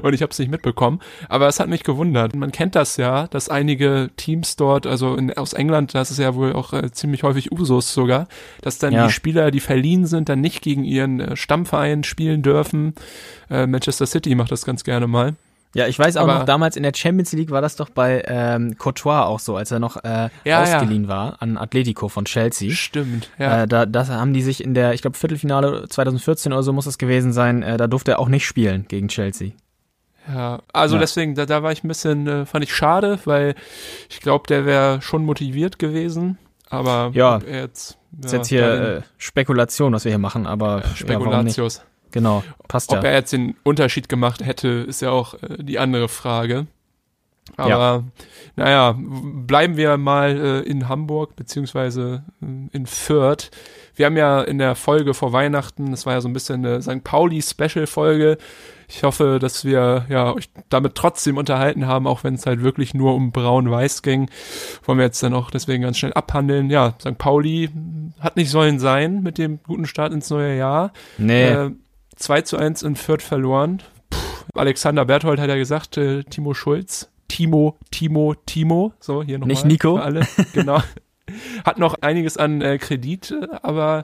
und 0.02 0.14
ich 0.14 0.22
habe 0.22 0.32
es 0.32 0.40
nicht 0.40 0.50
mitbekommen. 0.50 1.00
Aber 1.28 1.48
es 1.48 1.60
hat 1.60 1.68
mich 1.68 1.84
gewundert. 1.84 2.36
Man 2.36 2.54
kennt 2.54 2.76
das 2.76 2.96
ja, 2.96 3.28
dass 3.28 3.50
einige 3.50 4.12
Teams 4.16 4.56
dort, 4.56 4.88
also 4.88 5.16
in, 5.16 5.34
aus 5.38 5.52
England, 5.54 5.94
das 5.94 6.10
ist 6.10 6.20
ja 6.20 6.36
wohl 6.36 6.54
auch 6.54 6.72
äh, 6.72 6.92
ziemlich 6.92 7.24
häufig 7.24 7.52
Usus 7.52 7.94
sogar, 7.94 8.28
dass 8.62 8.78
dann 8.80 8.94
Ja. 8.94 9.08
die 9.08 9.14
Spieler, 9.14 9.52
die 9.52 9.60
verliehen 9.60 10.06
sind, 10.06 10.30
dann 10.30 10.40
nicht 10.40 10.62
gegen 10.62 10.86
ihren 10.86 11.20
äh, 11.20 11.36
Stammverein 11.36 12.06
spielen 12.06 12.44
dürfen. 12.44 12.94
Äh, 13.50 13.68
Manchester 13.68 14.06
City 14.06 14.36
macht 14.36 14.52
das 14.52 14.64
ganz 14.64 14.86
gerne 14.86 15.08
mal. 15.08 15.36
Ja, 15.74 15.88
ich 15.88 15.98
weiß 15.98 16.18
auch 16.18 16.24
Aber- 16.24 16.40
noch, 16.40 16.44
damals 16.46 16.76
in 16.76 16.84
der 16.84 16.92
Champions 16.96 17.32
League 17.32 17.50
war 17.50 17.62
das 17.62 17.78
doch 17.78 17.90
bei 17.90 18.24
ähm, 18.28 18.78
Courtois 18.78 19.22
auch 19.26 19.40
so, 19.40 19.56
als 19.56 19.72
er 19.72 19.80
noch 19.80 20.04
äh, 20.04 20.30
Ja, 20.44 20.62
ausgeliehen 20.64 21.08
war 21.08 21.38
an 21.42 21.58
Atletico 21.58 22.10
von 22.10 22.26
Chelsea. 22.26 22.72
Stimmt, 22.72 23.30
ja. 23.40 23.64
Äh, 23.64 23.68
da 23.68 23.86
das 23.86 24.10
haben 24.10 24.34
die 24.34 24.42
sich 24.42 24.64
in 24.64 24.74
der, 24.74 24.94
ich 24.94 25.02
glaube, 25.02 25.18
Viertelfinale 25.18 25.88
2014 25.88 26.52
oder 26.52 26.64
so 26.64 26.74
muss 26.74 26.88
es 26.88 26.98
gewesen 26.98 27.32
sein, 27.32 27.64
äh, 27.64 27.78
da 27.78 27.88
durfte 27.88 28.12
er 28.12 28.20
auch 28.20 28.28
nicht 28.28 28.46
spielen 28.46 28.86
gegen 28.90 29.08
Chelsea. 29.08 29.52
Ja, 30.28 30.60
also 30.74 30.96
Ja. 30.96 31.02
deswegen, 31.02 31.36
da, 31.36 31.46
da 31.46 31.64
war 31.64 31.72
ich 31.72 31.84
ein 31.84 31.88
bisschen, 31.88 32.28
äh, 32.28 32.46
fand 32.46 32.64
ich 32.64 32.76
schade, 32.76 33.18
weil 33.26 33.56
ich 34.10 34.20
glaube, 34.20 34.46
der 34.48 34.66
wäre 34.66 35.02
schon 35.02 35.24
motiviert 35.26 35.80
gewesen. 35.80 36.38
Aber 36.70 37.12
Ja. 37.14 37.40
jetzt, 37.40 37.98
ist 38.22 38.32
ja, 38.32 38.38
jetzt 38.38 38.48
hier 38.48 38.66
äh, 38.98 39.02
Spekulation, 39.18 39.94
was 39.94 40.04
wir 40.06 40.12
hier 40.12 40.20
machen, 40.20 40.46
aber 40.48 40.82
ja? 40.84 40.96
Spekulatius. 40.96 41.82
Genau, 42.12 42.44
passt 42.68 42.92
Ob 42.92 43.04
ja. 43.04 43.10
er 43.10 43.14
jetzt 43.16 43.34
den 43.34 43.56
Unterschied 43.64 44.10
gemacht 44.10 44.46
hätte, 44.46 44.68
ist 44.68 45.02
ja 45.02 45.12
auch 45.12 45.34
äh, 45.36 45.64
die 45.64 45.80
andere 45.80 46.08
Frage. 46.10 46.68
Aber 47.58 48.06
naja, 48.56 48.96
w- 48.98 49.44
bleiben 49.46 49.76
wir 49.76 49.98
mal 49.98 50.64
äh, 50.66 50.70
in 50.70 50.88
Hamburg 50.88 51.36
beziehungsweise 51.36 52.24
äh, 52.42 52.46
in 52.76 52.86
Fürth. 52.86 53.50
Wir 53.96 54.06
haben 54.06 54.16
ja 54.16 54.42
in 54.42 54.58
der 54.58 54.76
Folge 54.76 55.14
vor 55.14 55.34
Weihnachten, 55.34 55.92
das 55.92 56.06
war 56.06 56.14
ja 56.14 56.22
so 56.22 56.30
ein 56.30 56.34
bisschen 56.34 56.66
eine 56.66 56.82
St. 56.82 57.04
Pauli-Special-Folge. 57.04 58.38
Ich 58.88 59.04
hoffe, 59.04 59.38
dass 59.40 59.66
wir 59.66 60.06
ja 60.10 60.34
euch 60.34 60.50
damit 60.70 60.96
trotzdem 60.96 61.38
unterhalten 61.38 61.88
haben, 61.88 62.08
auch 62.08 62.24
wenn 62.24 62.36
es 62.36 62.46
halt 62.46 62.62
wirklich 62.62 62.94
nur 62.94 63.16
um 63.16 63.32
Braun-Weiß 63.32 64.02
ging. 64.02 64.30
Wollen 64.86 64.98
wir 65.00 65.06
jetzt 65.06 65.22
dann 65.24 65.34
auch 65.34 65.50
deswegen 65.52 65.84
ganz 65.84 65.98
schnell 65.98 66.14
abhandeln. 66.14 66.70
Ja, 66.70 66.94
St. 67.02 67.18
Pauli 67.18 67.70
hat 68.20 68.38
nicht 68.38 68.50
sollen 68.52 68.80
sein 68.80 69.24
mit 69.24 69.38
dem 69.38 69.60
guten 69.64 69.86
Start 69.88 70.14
ins 70.14 70.30
neue 70.30 70.58
Jahr. 70.58 70.94
Nee, 71.18 71.50
Äh, 71.50 71.72
2 72.16 72.42
zu 72.42 72.58
1 72.58 72.84
in 72.84 72.96
Fürth 72.96 73.22
verloren. 73.22 73.82
Puh, 74.10 74.18
Alexander 74.60 75.06
Berthold 75.06 75.40
hat 75.40 75.50
ja 75.50 75.56
gesagt, 75.56 75.98
äh, 75.98 76.24
Timo 76.24 76.54
Schulz. 76.54 77.10
Timo, 77.28 77.78
Timo, 77.92 78.36
Timo. 78.46 78.94
So, 79.00 79.24
hier 79.24 79.40
nochmal. 79.40 79.54
Nicht 79.54 79.66
Nico. 79.66 79.96
Für 79.98 80.04
alle. 80.04 80.28
Genau. 80.54 80.82
hat 81.66 81.80
noch 81.80 81.96
einiges 82.02 82.36
an 82.38 82.62
äh, 82.62 82.78
Kredit, 82.78 83.34
aber 83.62 84.04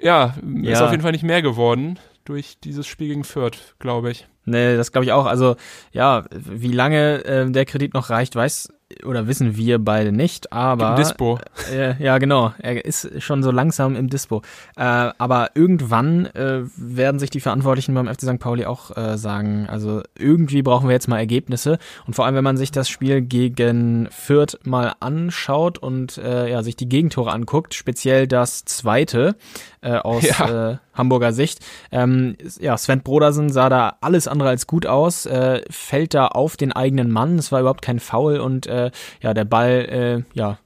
ja, 0.00 0.34
ist 0.62 0.78
Ja. 0.78 0.84
auf 0.86 0.90
jeden 0.92 1.02
Fall 1.02 1.12
nicht 1.12 1.24
mehr 1.24 1.42
geworden 1.42 1.98
durch 2.24 2.58
dieses 2.60 2.86
Spiel 2.86 3.08
gegen 3.08 3.24
Fürth, 3.24 3.74
glaube 3.78 4.10
ich. 4.10 4.26
Nee, 4.46 4.76
das 4.76 4.92
glaube 4.92 5.04
ich 5.04 5.12
auch. 5.12 5.26
Also, 5.26 5.56
ja, 5.92 6.24
wie 6.30 6.72
lange 6.72 7.22
äh, 7.24 7.50
der 7.50 7.66
Kredit 7.66 7.92
noch 7.92 8.08
reicht, 8.08 8.34
weiß 8.34 8.72
oder 9.04 9.26
wissen 9.26 9.56
wir 9.56 9.78
beide 9.78 10.12
nicht, 10.12 10.52
aber 10.52 10.90
Im 10.90 10.96
Dispo. 10.96 11.38
Äh, 11.72 12.02
ja, 12.02 12.18
genau. 12.18 12.54
Er 12.58 12.84
ist 12.84 13.22
schon 13.22 13.42
so 13.42 13.50
langsam 13.50 13.96
im 13.96 14.08
Dispo. 14.08 14.42
Äh, 14.76 14.82
aber 14.82 15.50
irgendwann 15.54 16.26
äh, 16.26 16.62
werden 16.76 17.18
sich 17.18 17.30
die 17.30 17.40
Verantwortlichen 17.40 17.94
beim 17.94 18.06
FC 18.06 18.22
St. 18.22 18.38
Pauli 18.38 18.64
auch 18.64 18.96
äh, 18.96 19.18
sagen, 19.18 19.66
also 19.68 20.02
irgendwie 20.18 20.62
brauchen 20.62 20.88
wir 20.88 20.94
jetzt 20.94 21.08
mal 21.08 21.18
Ergebnisse. 21.18 21.78
Und 22.06 22.14
vor 22.14 22.24
allem, 22.24 22.34
wenn 22.34 22.44
man 22.44 22.56
sich 22.56 22.70
das 22.70 22.88
Spiel 22.88 23.20
gegen 23.20 24.08
Fürth 24.10 24.58
mal 24.64 24.94
anschaut 25.00 25.78
und 25.78 26.16
äh, 26.18 26.50
ja, 26.50 26.62
sich 26.62 26.76
die 26.76 26.88
Gegentore 26.88 27.32
anguckt, 27.32 27.74
speziell 27.74 28.26
das 28.26 28.64
zweite 28.64 29.36
äh, 29.80 29.96
aus 29.96 30.22
Ja. 30.38 30.70
äh, 30.72 30.76
Hamburger 30.94 31.32
Sicht. 31.32 31.60
Ähm, 31.92 32.36
ja, 32.60 32.76
Sven 32.76 33.02
Brodersen 33.02 33.50
sah 33.50 33.68
da 33.68 33.96
alles 34.00 34.28
andere 34.28 34.48
als 34.48 34.66
gut 34.66 34.86
aus, 34.86 35.26
äh, 35.26 35.62
fällt 35.70 36.14
da 36.14 36.26
auf 36.28 36.56
den 36.56 36.72
eigenen 36.72 37.10
Mann. 37.10 37.38
Es 37.38 37.52
war 37.52 37.60
überhaupt 37.60 37.82
kein 37.82 38.00
Foul 38.00 38.38
und 38.38 38.66
äh, 38.66 38.90
ja, 39.20 39.34
der 39.34 39.44
Ball, 39.44 40.24
äh, 40.34 40.38
ja, 40.38 40.58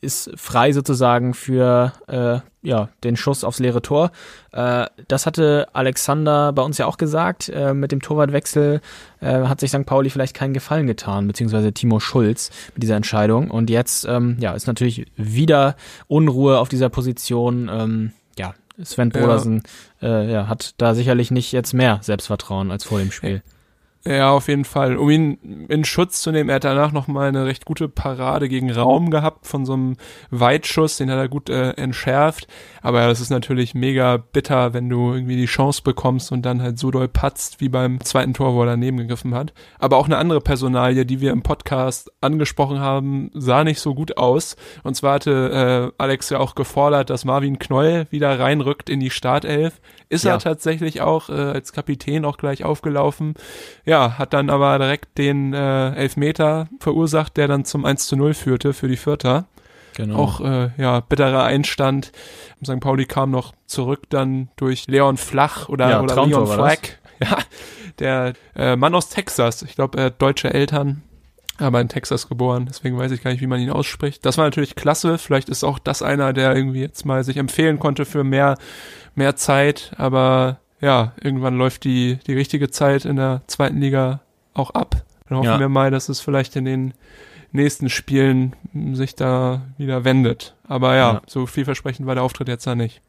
ist 0.00 0.30
frei 0.36 0.72
sozusagen 0.72 1.34
für 1.34 1.92
äh, 2.08 2.40
ja, 2.66 2.88
den 3.04 3.16
Schuss 3.16 3.44
aufs 3.44 3.60
leere 3.60 3.82
Tor. 3.82 4.10
Äh, 4.52 4.86
das 5.06 5.26
hatte 5.26 5.68
Alexander 5.72 6.52
bei 6.52 6.62
uns 6.62 6.78
ja 6.78 6.86
auch 6.86 6.96
gesagt. 6.96 7.48
Äh, 7.48 7.74
mit 7.74 7.92
dem 7.92 8.02
Torwartwechsel 8.02 8.80
äh, 9.20 9.42
hat 9.44 9.60
sich 9.60 9.70
St. 9.70 9.86
Pauli 9.86 10.10
vielleicht 10.10 10.34
keinen 10.34 10.54
Gefallen 10.54 10.86
getan, 10.86 11.26
beziehungsweise 11.26 11.72
Timo 11.72 12.00
Schulz 12.00 12.50
mit 12.74 12.82
dieser 12.82 12.96
Entscheidung. 12.96 13.50
Und 13.50 13.70
jetzt 13.70 14.04
ähm, 14.06 14.36
ja, 14.40 14.52
ist 14.54 14.66
natürlich 14.66 15.06
wieder 15.16 15.76
Unruhe 16.08 16.58
auf 16.58 16.68
dieser 16.68 16.88
Position. 16.88 17.70
Ähm, 17.72 18.12
ja, 18.78 18.84
Sven 18.84 19.10
Ja. 19.14 19.20
Brodersen 19.20 19.62
äh, 20.00 20.30
ja, 20.30 20.48
hat 20.48 20.74
da 20.78 20.94
sicherlich 20.94 21.30
nicht 21.30 21.52
jetzt 21.52 21.74
mehr 21.74 21.98
Selbstvertrauen 22.02 22.70
als 22.70 22.84
vor 22.84 22.98
dem 22.98 23.10
Spiel. 23.12 23.42
Ja, 24.06 24.30
auf 24.30 24.48
jeden 24.48 24.64
Fall. 24.64 24.96
Um 24.96 25.10
ihn 25.10 25.66
in 25.68 25.84
Schutz 25.84 26.22
zu 26.22 26.30
nehmen, 26.30 26.48
er 26.48 26.56
hat 26.56 26.64
danach 26.64 26.92
nochmal 26.92 27.28
eine 27.28 27.46
recht 27.46 27.64
gute 27.64 27.88
Parade 27.88 28.48
gegen 28.48 28.70
Raum 28.70 29.10
gehabt 29.10 29.46
von 29.46 29.66
so 29.66 29.72
einem 29.72 29.96
Weitschuss, 30.30 30.96
den 30.96 31.10
hat 31.10 31.18
er 31.18 31.28
gut 31.28 31.50
äh, 31.50 31.72
entschärft. 31.72 32.46
Aber 32.80 33.00
ja, 33.00 33.08
das 33.08 33.20
ist 33.20 33.30
natürlich 33.30 33.74
mega 33.74 34.16
bitter, 34.16 34.72
wenn 34.72 34.88
du 34.88 35.12
irgendwie 35.12 35.36
die 35.36 35.46
Chance 35.46 35.82
bekommst 35.82 36.30
und 36.30 36.42
dann 36.42 36.62
halt 36.62 36.78
so 36.78 36.90
doll 36.90 37.08
patzt, 37.08 37.60
wie 37.60 37.68
beim 37.68 38.00
zweiten 38.00 38.34
Tor, 38.34 38.54
wo 38.54 38.62
er 38.62 38.66
daneben 38.66 38.98
gegriffen 38.98 39.34
hat. 39.34 39.52
Aber 39.78 39.96
auch 39.96 40.06
eine 40.06 40.16
andere 40.16 40.40
Personalie, 40.40 41.04
die 41.04 41.20
wir 41.20 41.32
im 41.32 41.42
Podcast 41.42 42.10
angesprochen 42.20 42.78
haben, 42.78 43.30
sah 43.34 43.64
nicht 43.64 43.80
so 43.80 43.94
gut 43.94 44.16
aus. 44.16 44.56
Und 44.84 44.94
zwar 44.94 45.14
hatte 45.14 45.92
äh, 45.98 46.02
Alex 46.02 46.30
ja 46.30 46.38
auch 46.38 46.54
gefordert, 46.54 47.10
dass 47.10 47.24
Marvin 47.24 47.58
Knoll 47.58 48.06
wieder 48.10 48.38
reinrückt 48.38 48.88
in 48.88 49.00
die 49.00 49.10
Startelf. 49.10 49.80
Ist 50.10 50.24
Ja. 50.24 50.32
er 50.32 50.38
tatsächlich 50.38 51.00
auch 51.02 51.28
äh, 51.28 51.32
als 51.32 51.72
Kapitän 51.72 52.24
auch 52.24 52.38
gleich 52.38 52.64
aufgelaufen. 52.64 53.34
Ja, 53.84 54.18
hat 54.18 54.32
dann 54.32 54.48
aber 54.50 54.78
direkt 54.78 55.18
den 55.18 55.52
äh, 55.52 55.94
Elfmeter 55.94 56.68
verursacht, 56.80 57.36
der 57.36 57.46
dann 57.48 57.64
zum 57.64 57.84
1 57.84 58.06
zu 58.06 58.16
0 58.16 58.32
führte 58.34 58.72
für 58.72 58.88
die 58.88 58.96
Vierter. 58.96 59.44
Genau. 59.96 60.16
Auch 60.16 60.40
äh, 60.40 60.70
ja 60.78 61.00
bitterer 61.00 61.42
Einstand. 61.44 62.12
St. 62.64 62.80
Pauli 62.80 63.04
kam 63.04 63.30
noch 63.30 63.52
zurück 63.66 64.02
dann 64.10 64.48
durch 64.56 64.86
Leon 64.86 65.16
Flach 65.16 65.68
oder, 65.68 65.90
Ja, 65.90 66.00
oder 66.00 66.14
Traumtor 66.14 66.44
Leon. 66.44 66.54
Flack. 66.54 66.98
Ja, 67.20 67.36
der 67.98 68.32
äh, 68.54 68.76
Mann 68.76 68.94
aus 68.94 69.08
Texas. 69.08 69.62
Ich 69.62 69.74
glaube, 69.74 69.98
er 69.98 70.04
hat 70.04 70.22
deutsche 70.22 70.54
Eltern, 70.54 71.02
aber 71.58 71.80
in 71.80 71.88
Texas 71.88 72.28
geboren. 72.28 72.66
Deswegen 72.68 72.96
weiß 72.96 73.10
ich 73.10 73.24
gar 73.24 73.32
nicht, 73.32 73.40
wie 73.40 73.48
man 73.48 73.58
ihn 73.58 73.70
ausspricht. 73.70 74.24
Das 74.24 74.38
war 74.38 74.44
natürlich 74.44 74.76
klasse. 74.76 75.18
Vielleicht 75.18 75.48
ist 75.48 75.64
auch 75.64 75.80
das 75.80 76.00
einer, 76.00 76.32
der 76.32 76.54
irgendwie 76.54 76.80
jetzt 76.80 77.04
mal 77.04 77.24
sich 77.24 77.36
empfehlen 77.38 77.80
konnte 77.80 78.04
für 78.04 78.22
mehr, 78.22 78.56
mehr 79.18 79.36
Zeit. 79.36 79.92
Aber 79.98 80.58
ja, 80.80 81.12
irgendwann 81.20 81.58
läuft 81.58 81.84
die, 81.84 82.18
die 82.26 82.34
richtige 82.34 82.70
Zeit 82.70 83.04
in 83.04 83.16
der 83.16 83.42
zweiten 83.46 83.78
Liga 83.80 84.20
auch 84.54 84.70
ab. 84.70 85.02
Dann 85.28 85.38
hoffen 85.38 85.46
Ja. 85.50 85.60
wir 85.60 85.68
mal, 85.68 85.90
dass 85.90 86.08
es 86.08 86.20
vielleicht 86.20 86.56
in 86.56 86.64
den 86.64 86.94
nächsten 87.52 87.90
Spielen 87.90 88.54
sich 88.92 89.14
da 89.14 89.62
wieder 89.76 90.04
wendet. 90.04 90.54
Aber 90.66 90.94
ja, 90.96 91.12
Ja. 91.14 91.22
so 91.26 91.46
vielversprechend 91.46 92.06
war 92.06 92.14
der 92.14 92.24
Auftritt 92.24 92.48
jetzt 92.48 92.66
da 92.66 92.74
nicht. 92.74 93.00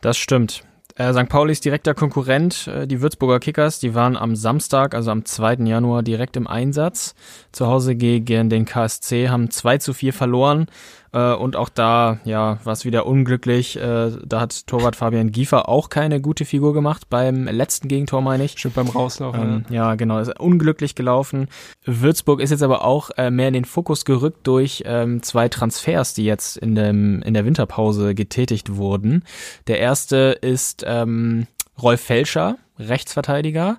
Das 0.00 0.16
stimmt. 0.16 0.64
Äh, 0.96 1.12
St. 1.14 1.28
Paulis 1.30 1.60
direkter 1.60 1.94
Konkurrent, 1.94 2.66
äh, 2.66 2.86
die 2.86 3.00
Würzburger 3.00 3.40
Kickers, 3.40 3.78
die 3.80 3.94
waren 3.94 4.14
am 4.16 4.36
Samstag, 4.36 4.94
also 4.94 5.10
am 5.10 5.24
2. 5.24 5.64
Januar, 5.66 6.02
direkt 6.02 6.36
im 6.36 6.46
Einsatz. 6.46 7.14
Zu 7.50 7.66
Hause 7.66 7.94
gegen 7.96 8.50
den 8.50 8.66
KSC, 8.66 9.30
haben 9.30 9.50
2 9.50 9.78
zu 9.78 9.94
4 9.94 10.12
verloren. 10.12 10.66
Äh, 11.12 11.34
und 11.34 11.56
auch 11.56 11.68
da, 11.68 12.18
ja, 12.24 12.58
war 12.64 12.72
es 12.72 12.84
wieder 12.84 13.06
unglücklich. 13.06 13.76
Äh, 13.76 14.12
da 14.24 14.40
hat 14.40 14.66
Torwart 14.66 14.96
Fabian 14.96 15.30
Giefer 15.30 15.68
auch 15.68 15.88
keine 15.88 16.20
gute 16.20 16.44
Figur 16.44 16.72
gemacht, 16.72 17.08
beim 17.10 17.44
letzten 17.44 17.88
Gegentor, 17.88 18.22
meine 18.22 18.44
ich. 18.44 18.52
Stimmt 18.58 18.74
beim 18.74 18.88
Rauslaufen. 18.88 19.64
Ähm, 19.68 19.74
ja, 19.74 19.94
genau, 19.94 20.18
ist 20.18 20.38
unglücklich 20.40 20.94
gelaufen. 20.94 21.48
Würzburg 21.84 22.40
ist 22.40 22.50
jetzt 22.50 22.62
aber 22.62 22.84
auch 22.84 23.10
äh, 23.16 23.30
mehr 23.30 23.48
in 23.48 23.54
den 23.54 23.64
Fokus 23.64 24.04
gerückt 24.04 24.46
durch 24.46 24.82
ähm, 24.86 25.22
zwei 25.22 25.48
Transfers, 25.48 26.14
die 26.14 26.24
jetzt 26.24 26.56
in, 26.56 26.74
dem, 26.74 27.22
in 27.22 27.34
der 27.34 27.44
Winterpause 27.44 28.14
getätigt 28.14 28.76
wurden. 28.76 29.24
Der 29.66 29.78
erste 29.78 30.38
ist 30.40 30.84
ähm, 30.86 31.46
Rolf 31.80 32.00
Felscher, 32.00 32.56
Rechtsverteidiger. 32.78 33.78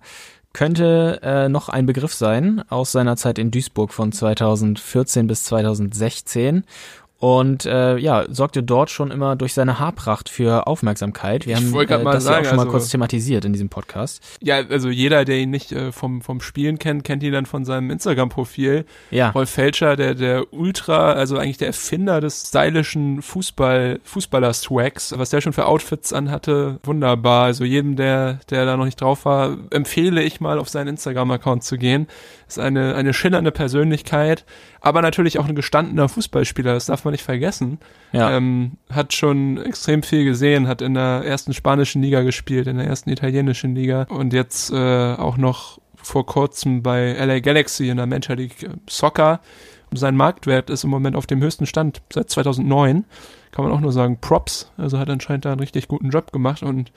Könnte 0.54 1.20
äh, 1.24 1.50
noch 1.50 1.68
ein 1.70 1.88
Begriff 1.88 2.14
sein 2.14 2.64
aus 2.70 2.92
seiner 2.92 3.18
Zeit 3.18 3.40
in 3.40 3.50
Duisburg 3.50 3.92
von 3.92 4.12
2014 4.12 5.26
bis 5.26 5.46
2016. 5.46 6.64
Und 7.24 7.66
äh, 7.66 7.96
ja, 8.00 8.26
sorgte 8.28 8.64
dort 8.64 8.90
schon 8.90 9.10
immer 9.10 9.38
durch 9.38 9.54
seine 9.54 9.80
Haarpracht 9.80 10.28
für 10.28 10.68
Aufmerksamkeit. 10.68 11.48
Wir 11.48 11.56
haben 11.56 11.74
äh, 11.74 11.86
das 11.86 12.02
ja 12.02 12.10
auch 12.10 12.20
sagen, 12.20 12.46
schon 12.48 12.56
mal 12.58 12.64
also- 12.64 12.72
kurz 12.72 12.90
thematisiert 12.90 13.46
in 13.46 13.54
diesem 13.54 13.70
Podcast. 13.70 14.22
Ja, 14.42 14.58
also 14.58 14.90
jeder, 14.90 15.24
der 15.24 15.38
ihn 15.38 15.50
nicht 15.50 15.72
äh, 15.72 15.94
vom, 15.94 16.22
vom 16.22 16.42
Spielen 16.42 16.80
kennt, 16.80 17.06
kennt 17.06 17.24
ihn 17.24 17.32
dann 17.32 17.46
von 17.46 17.64
seinem 17.64 17.92
Instagram-Profil. 17.92 18.84
Ja. 19.10 19.30
Rolf 19.30 19.52
Felscher, 19.52 19.96
der, 19.96 20.16
der 20.16 20.52
Ultra, 20.52 21.14
also 21.14 21.38
eigentlich 21.38 21.60
der 21.60 21.68
Erfinder 21.68 22.20
des 22.20 22.50
stylischen 22.50 23.22
Fußball, 23.22 24.02
Fußballer-Swags, 24.04 25.18
was 25.18 25.30
der 25.30 25.40
schon 25.40 25.54
für 25.54 25.66
Outfits 25.66 26.12
anhatte, 26.12 26.82
wunderbar. 26.84 27.46
Also 27.46 27.64
jedem, 27.64 27.96
der, 27.96 28.42
der 28.50 28.66
da 28.66 28.76
noch 28.76 28.84
nicht 28.84 29.00
drauf 29.00 29.24
war, 29.24 29.56
empfehle 29.70 30.22
ich 30.22 30.42
mal 30.42 30.60
auf 30.60 30.68
seinen 30.68 30.90
Instagram-Account 30.90 31.64
zu 31.64 31.78
gehen. 31.78 32.08
Ist 32.54 32.60
eine, 32.60 32.94
eine 32.94 33.16
schillernde 33.16 33.52
Persönlichkeit, 33.52 34.46
aber 34.80 35.02
natürlich 35.02 35.40
auch 35.40 35.48
ein 35.48 35.56
gestandener 35.56 36.08
Fußballspieler, 36.08 36.76
das 36.76 36.86
darf 36.86 37.04
man 37.04 37.14
nicht 37.14 37.24
vergessen. 37.24 37.80
Ja. 38.12 38.38
Ähm, 38.38 38.74
hat 38.92 39.12
schon 39.14 39.58
extrem 39.58 40.04
viel 40.04 40.24
gesehen, 40.24 40.68
hat 40.68 40.84
in 40.84 40.94
der 40.94 41.24
ersten 41.26 41.56
spanischen 41.56 42.04
Liga 42.04 42.22
gespielt, 42.22 42.68
in 42.68 42.78
der 42.78 42.86
ersten 42.86 43.10
italienischen 43.10 43.74
Liga 43.74 44.04
und 44.04 44.34
jetzt 44.34 44.72
äh, 44.72 44.76
auch 44.76 45.38
noch 45.38 45.80
vor 45.96 46.28
kurzem 46.28 46.84
bei 46.84 47.14
LA 47.14 47.40
Galaxy 47.40 47.90
in 47.90 47.98
der 47.98 48.06
Major 48.06 48.36
League 48.36 48.70
Soccer. 48.88 49.40
Sein 49.92 50.16
Marktwert 50.16 50.70
ist 50.70 50.84
im 50.84 50.92
Moment 50.92 51.16
auf 51.16 51.26
dem 51.26 51.42
höchsten 51.42 51.66
Stand 51.66 52.04
seit 52.14 52.30
2009. 52.30 53.06
Kann 53.50 53.66
man 53.66 53.74
auch 53.74 53.80
nur 53.80 53.92
sagen, 53.92 54.20
Props. 54.22 54.72
Also 54.78 55.00
hat 55.00 55.10
anscheinend 55.10 55.46
da 55.46 55.54
einen 55.54 55.60
richtig 55.60 55.88
guten 55.88 56.12
Job 56.12 56.32
gemacht 56.32 56.62
und 56.62 56.92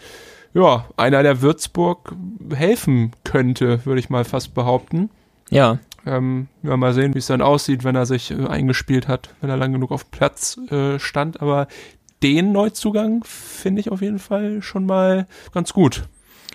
ja, 0.53 0.85
einer, 0.99 1.23
der 1.23 1.41
Würzburg 1.41 2.15
helfen 2.55 3.13
könnte, 3.25 3.87
würde 3.87 4.01
ich 4.01 4.11
mal 4.11 4.25
fast 4.25 4.55
behaupten. 4.55 5.09
Ja, 5.51 5.79
Ähm, 6.07 6.47
ja, 6.63 6.77
mal 6.77 6.95
sehen, 6.95 7.15
wie 7.15 7.19
es 7.19 7.27
dann 7.27 7.43
aussieht, 7.43 7.83
wenn 7.83 7.97
er 7.97 8.07
sich 8.07 8.31
äh, 8.31 8.47
eingespielt 8.47 9.09
hat, 9.09 9.35
wenn 9.41 9.51
er 9.51 9.57
lang 9.57 9.73
genug 9.73 9.91
auf 9.91 10.13
Platz 10.13 10.57
äh, 10.71 11.01
stand. 11.01 11.41
Aber 11.41 11.67
den 12.23 12.53
Neuzugang 12.53 13.25
finde 13.25 13.81
ich 13.81 13.91
auf 13.91 14.03
jeden 14.03 14.21
Fall 14.21 14.63
schon 14.63 14.87
mal 14.87 15.27
ganz 15.53 15.73
gut. 15.73 16.05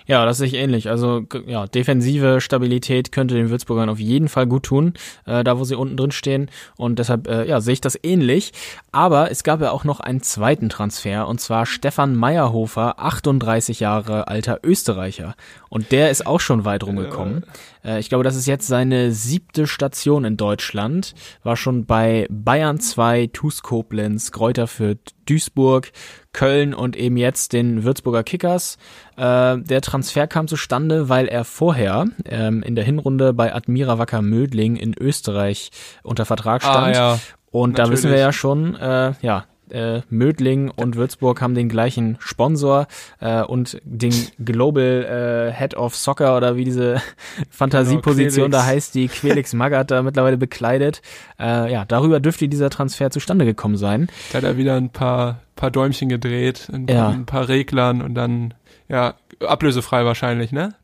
Ja, 0.06 0.24
das 0.24 0.38
sehe 0.38 0.48
ich 0.48 0.54
ähnlich. 0.54 0.88
Also 0.90 1.22
ja, 1.46 1.66
defensive 1.66 2.40
Stabilität 2.40 3.12
könnte 3.12 3.34
den 3.34 3.50
Würzburgern 3.50 3.88
auf 3.88 4.00
jeden 4.00 4.28
Fall 4.28 4.46
gut 4.46 4.64
tun, 4.64 4.94
äh, 5.26 5.44
da 5.44 5.58
wo 5.58 5.64
sie 5.64 5.76
unten 5.76 5.96
drin 5.96 6.10
stehen. 6.10 6.50
Und 6.76 6.98
deshalb 6.98 7.28
äh, 7.28 7.46
ja, 7.48 7.60
sehe 7.60 7.74
ich 7.74 7.80
das 7.80 7.98
ähnlich. 8.02 8.52
Aber 8.90 9.30
es 9.30 9.44
gab 9.44 9.60
ja 9.60 9.70
auch 9.70 9.84
noch 9.84 10.00
einen 10.00 10.22
zweiten 10.22 10.68
Transfer 10.68 11.28
und 11.28 11.40
zwar 11.40 11.66
Stefan 11.66 12.16
Meyerhofer, 12.16 12.98
38 12.98 13.80
Jahre 13.80 14.28
alter 14.28 14.60
Österreicher. 14.64 15.34
Und 15.68 15.92
der 15.92 16.10
ist 16.10 16.26
auch 16.26 16.40
schon 16.40 16.64
weit 16.64 16.84
rumgekommen. 16.84 17.44
Äh, 17.84 18.00
ich 18.00 18.08
glaube, 18.08 18.24
das 18.24 18.36
ist 18.36 18.46
jetzt 18.46 18.66
seine 18.66 19.12
siebte 19.12 19.66
Station 19.66 20.24
in 20.24 20.36
Deutschland. 20.36 21.14
War 21.42 21.56
schon 21.56 21.86
bei 21.86 22.26
Bayern 22.30 22.80
2, 22.80 23.30
TuS 23.32 23.62
Koblenz, 23.62 24.32
Kräuter 24.32 24.66
Fürth, 24.66 25.14
Duisburg, 25.26 25.92
Köln 26.32 26.74
und 26.74 26.96
eben 26.96 27.16
jetzt 27.16 27.52
den 27.52 27.84
Würzburger 27.84 28.22
Kickers. 28.22 28.78
Äh, 29.16 29.58
der 29.58 29.80
Transfer 29.80 30.26
kam 30.26 30.48
zustande, 30.48 31.08
weil 31.08 31.28
er 31.28 31.44
vorher 31.44 32.06
ähm, 32.24 32.62
in 32.62 32.74
der 32.74 32.84
Hinrunde 32.84 33.32
bei 33.32 33.54
Admira 33.54 33.98
Wacker 33.98 34.22
Mödling 34.22 34.76
in 34.76 34.94
Österreich 34.98 35.70
unter 36.02 36.24
Vertrag 36.24 36.62
stand. 36.62 36.96
Ah, 36.96 37.14
ja. 37.14 37.18
Und 37.50 37.78
da 37.78 37.90
wissen 37.90 38.04
wir 38.04 38.12
natürlich. 38.12 38.24
ja 38.24 38.32
schon, 38.32 38.74
äh, 38.76 39.12
ja, 39.20 39.44
äh, 39.72 40.02
Mödling 40.10 40.70
und 40.70 40.96
Würzburg 40.96 41.40
haben 41.40 41.54
den 41.54 41.68
gleichen 41.68 42.16
Sponsor 42.20 42.86
äh, 43.20 43.42
und 43.42 43.80
den 43.84 44.12
Global 44.44 45.50
äh, 45.52 45.52
Head 45.58 45.74
of 45.76 45.94
Soccer 45.96 46.36
oder 46.36 46.56
wie 46.56 46.64
diese 46.64 47.00
Fantasieposition 47.50 48.50
Quelix. 48.50 48.56
da 48.58 48.64
heißt, 48.66 48.94
die 48.94 49.08
Quelix 49.08 49.52
Magath 49.54 49.90
da 49.90 50.02
mittlerweile 50.02 50.36
bekleidet. 50.36 51.02
Äh, 51.38 51.72
ja, 51.72 51.84
darüber 51.84 52.20
dürfte 52.20 52.48
dieser 52.48 52.70
Transfer 52.70 53.10
zustande 53.10 53.44
gekommen 53.44 53.76
sein. 53.76 54.08
Da 54.32 54.38
hat 54.38 54.44
er 54.44 54.56
wieder 54.56 54.76
ein 54.76 54.90
paar, 54.90 55.40
paar 55.56 55.70
Däumchen 55.70 56.08
gedreht, 56.08 56.68
ein, 56.72 56.86
Ja. 56.88 57.08
ein 57.08 57.26
paar 57.26 57.48
Reglern 57.48 58.02
und 58.02 58.14
dann, 58.14 58.54
ja, 58.88 59.14
ablösefrei 59.40 60.04
wahrscheinlich, 60.04 60.52
ne? 60.52 60.74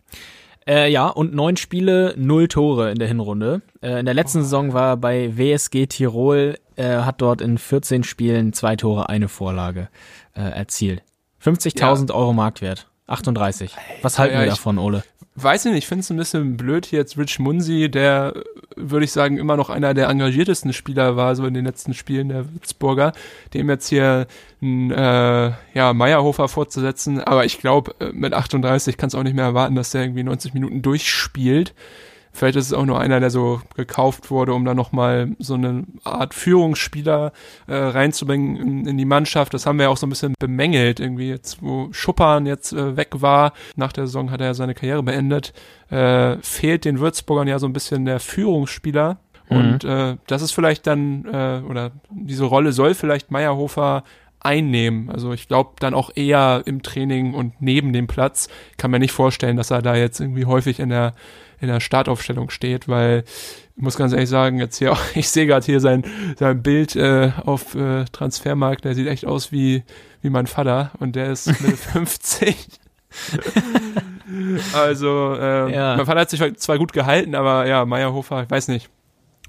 Äh, 0.69 0.91
ja, 0.93 1.09
und 1.09 1.35
neun 1.35 1.57
Spiele, 1.57 2.15
null 2.19 2.47
Tore 2.49 2.91
in 2.91 2.99
der 2.99 3.09
Hinrunde. 3.09 3.63
Äh, 3.81 4.01
in 4.01 4.05
der 4.05 4.15
letzten 4.15 4.43
Saison 4.43 4.75
war 4.75 4.91
er 4.91 4.97
bei 4.99 5.37
WSG 5.37 5.87
Tirol, 5.87 6.59
äh, 6.77 6.99
hat 6.99 7.23
dort 7.23 7.41
in 7.41 7.57
14 7.57 8.05
Spielen 8.05 8.53
zwei 8.53 8.77
Tore, 8.77 9.09
eine 9.09 9.29
Vorlage 9.29 9.89
äh, 10.35 10.43
erzielt. 10.43 11.03
50.000 11.43 12.13
Euro 12.13 12.33
Marktwert. 12.35 12.87
38. 13.07 13.75
Was 14.03 14.19
halten 14.19 14.35
ja, 14.35 14.41
wir 14.41 14.49
ich- 14.49 14.55
davon, 14.55 14.77
Ole? 14.79 15.03
Weiß 15.40 15.66
ich 15.66 15.73
nicht, 15.73 15.85
ich 15.85 15.87
finde 15.87 16.00
es 16.00 16.11
ein 16.11 16.16
bisschen 16.16 16.57
blöd 16.57 16.85
hier 16.85 16.99
jetzt 16.99 17.16
Rich 17.16 17.38
Munsi, 17.38 17.88
der, 17.88 18.35
äh, 18.35 18.42
würde 18.75 19.04
ich 19.04 19.12
sagen, 19.12 19.38
immer 19.38 19.57
noch 19.57 19.71
einer 19.71 19.95
der 19.95 20.09
engagiertesten 20.09 20.73
Spieler 20.73 21.14
war, 21.14 21.37
so 21.37 21.47
in 21.47 21.54
den 21.54 21.64
letzten 21.64 21.95
Spielen 21.95 22.28
der 22.28 22.52
Würzburger, 22.52 23.12
dem 23.54 23.71
jetzt 23.71 23.88
hier 23.88 24.26
ein, 24.61 24.90
äh, 24.90 25.52
ja, 25.75 25.92
Meierhofer 25.92 26.49
vorzusetzen, 26.49 27.21
aber 27.21 27.45
ich 27.45 27.61
glaube, 27.61 27.95
mit 28.12 28.35
38 28.35 28.97
kannst 28.97 29.14
du 29.14 29.18
auch 29.18 29.23
nicht 29.23 29.37
mehr 29.37 29.45
erwarten, 29.45 29.76
dass 29.76 29.92
der 29.92 30.02
irgendwie 30.02 30.25
90 30.25 30.54
Minuten 30.54 30.83
durchspielt. 30.83 31.73
Vielleicht 32.33 32.57
ist 32.57 32.67
es 32.67 32.73
auch 32.73 32.85
nur 32.85 33.01
einer, 33.01 33.21
der 33.21 33.31
so 33.31 33.61
gekauft 33.75 34.31
wurde, 34.31 34.55
um 34.55 34.65
da 34.65 34.75
nochmal 34.75 35.31
so 35.39 35.55
eine 35.55 35.85
Art 36.05 36.35
Führungsspieler 36.35 37.33
äh, 37.67 37.75
reinzubringen 37.75 38.57
in, 38.57 38.87
in 38.87 38.99
die 38.99 39.05
Mannschaft. 39.05 39.55
Das 39.55 39.67
haben 39.67 39.79
wir 39.79 39.85
ja 39.85 39.89
auch 39.89 39.97
so 39.97 40.07
ein 40.07 40.11
bisschen 40.11 40.35
bemängelt, 40.39 41.01
irgendwie 41.01 41.29
jetzt, 41.29 41.63
wo 41.63 41.89
Schuppan 41.93 42.47
jetzt 42.47 42.73
äh, 42.73 42.97
weg 42.97 43.09
war. 43.21 43.53
Nach 43.77 43.93
der 43.93 44.07
Saison 44.07 44.31
hat 44.31 44.41
er 44.41 44.49
ja 44.49 44.55
seine 44.55 44.75
Karriere 44.75 45.03
beendet. 45.03 45.53
Äh, 45.91 46.37
fehlt 46.43 46.85
den 46.85 47.01
Würzburgern 47.01 47.49
ja 47.49 47.59
so 47.59 47.67
ein 47.67 47.73
bisschen 47.73 48.05
der 48.05 48.21
Führungsspieler. 48.21 49.19
Und 49.51 49.85
äh, 49.85 50.17
das 50.27 50.43
ist 50.43 50.53
vielleicht 50.53 50.87
dann, 50.87 51.25
äh, 51.25 51.63
oder 51.67 51.93
diese 52.11 52.45
Rolle 52.45 52.73
soll 52.73 52.93
vielleicht 52.93 53.31
Meyerhofer 53.31 54.05
einnehmen. 54.40 55.11
Also 55.11 55.33
ich 55.33 55.49
glaube 55.49 55.71
dann 55.80 55.95
auch 55.95 56.11
eher 56.14 56.62
im 56.66 56.83
Training 56.83 57.35
und 57.35 57.61
neben 57.61 57.92
dem 57.92 58.07
Platz. 58.07 58.49
Ich 58.73 58.76
kann 58.76 58.90
mir 58.90 58.99
nicht 58.99 59.12
vorstellen, 59.12 59.57
dass 59.57 59.71
er 59.71 59.83
da 59.83 59.95
jetzt 59.97 60.21
irgendwie 60.21 60.45
häufig 60.47 60.80
in 60.80 60.88
der 60.90 61.14
in 61.61 61.66
der 61.66 61.80
Startaufstellung 61.80 62.50
steht, 62.50 62.87
weil 62.87 63.25
ich 63.75 63.83
muss 63.83 63.97
ganz 63.97 64.12
ehrlich 64.12 64.28
sagen, 64.28 64.59
jetzt 64.61 64.76
hier 64.78 64.92
auch, 64.92 65.00
ich 65.16 65.28
sehe 65.28 65.45
gerade 65.47 65.66
hier 65.66 65.80
sein, 65.80 66.04
sein 66.37 66.62
Bild 66.62 66.95
äh, 66.95 67.33
auf 67.45 67.75
äh, 67.75 68.04
Transfermarkt, 68.12 68.85
der 68.85 68.95
sieht 68.95 69.09
echt 69.09 69.26
aus 69.26 69.50
wie, 69.50 69.83
wie 70.23 70.30
mein 70.30 70.47
Vater 70.47 70.92
und 71.00 71.16
der 71.16 71.30
ist 71.33 71.49
Mitte 71.61 71.76
50. 71.76 72.57
also 74.75 75.35
äh, 75.35 75.73
Ja. 75.75 75.97
mein 75.97 76.07
Vater 76.07 76.21
hat 76.21 76.30
sich 76.30 76.57
zwar 76.59 76.78
gut 76.78 76.92
gehalten, 76.92 77.35
aber 77.35 77.66
ja, 77.66 77.85
Meyerhofer, 77.85 78.45
ich 78.45 78.50
weiß 78.50 78.68
nicht, 78.68 78.88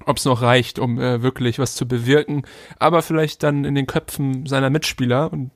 ob 0.06 0.16
es 0.16 0.24
noch 0.24 0.42
reicht, 0.42 0.78
um 0.78 0.98
äh, 1.00 1.22
wirklich 1.22 1.58
was 1.58 1.74
zu 1.74 1.86
bewirken, 1.86 2.42
aber 2.78 3.02
vielleicht 3.02 3.42
dann 3.42 3.64
in 3.64 3.74
den 3.74 3.86
Köpfen 3.86 4.46
seiner 4.46 4.70
Mitspieler 4.70 5.32
und 5.32 5.50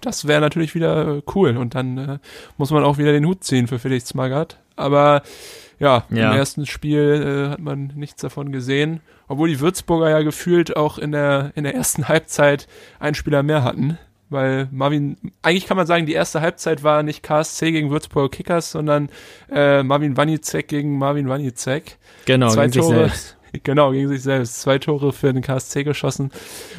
das 0.00 0.26
wäre 0.26 0.40
natürlich 0.40 0.74
wieder 0.74 1.16
äh, 1.18 1.22
cool 1.34 1.56
und 1.58 1.74
dann 1.74 1.98
äh, 1.98 2.18
muss 2.56 2.70
man 2.70 2.84
auch 2.84 2.96
wieder 2.98 3.12
den 3.12 3.26
Hut 3.26 3.44
ziehen 3.44 3.66
für 3.66 3.78
Felix 3.78 4.14
Magath. 4.14 4.58
Aber 4.74 5.22
ja, 5.78 6.04
Ja. 6.08 6.30
im 6.32 6.38
ersten 6.38 6.64
Spiel 6.64 7.46
äh, 7.48 7.50
hat 7.52 7.60
man 7.60 7.92
nichts 7.94 8.22
davon 8.22 8.50
gesehen, 8.52 9.00
obwohl 9.28 9.48
die 9.50 9.60
Würzburger 9.60 10.08
ja 10.08 10.22
gefühlt 10.22 10.74
auch 10.76 10.96
in 10.96 11.12
der 11.12 11.52
in 11.54 11.64
der 11.64 11.74
ersten 11.74 12.08
Halbzeit 12.08 12.66
einen 12.98 13.14
Spieler 13.14 13.42
mehr 13.42 13.62
hatten, 13.62 13.98
weil 14.30 14.68
Marvin 14.70 15.18
eigentlich 15.42 15.66
kann 15.66 15.76
man 15.76 15.86
sagen, 15.86 16.06
die 16.06 16.14
erste 16.14 16.40
Halbzeit 16.40 16.82
war 16.82 17.02
nicht 17.02 17.22
KSC 17.22 17.70
gegen 17.72 17.90
Würzburger 17.90 18.30
Kickers, 18.30 18.70
sondern 18.70 19.10
äh, 19.52 19.82
Marvin 19.82 20.16
Wanicek 20.16 20.66
gegen 20.68 20.96
Marvin 20.96 21.28
Wanicek. 21.28 21.98
Genau, 22.24 22.48
Zwei 22.48 22.68
Tore. 22.68 22.94
selbst. 22.94 23.36
Genau, 23.62 23.92
gegen 23.92 24.08
sich 24.08 24.22
selbst. 24.22 24.60
Zwei 24.60 24.78
Tore 24.78 25.12
für 25.12 25.32
den 25.32 25.42
KSC 25.42 25.84
geschossen 25.84 26.30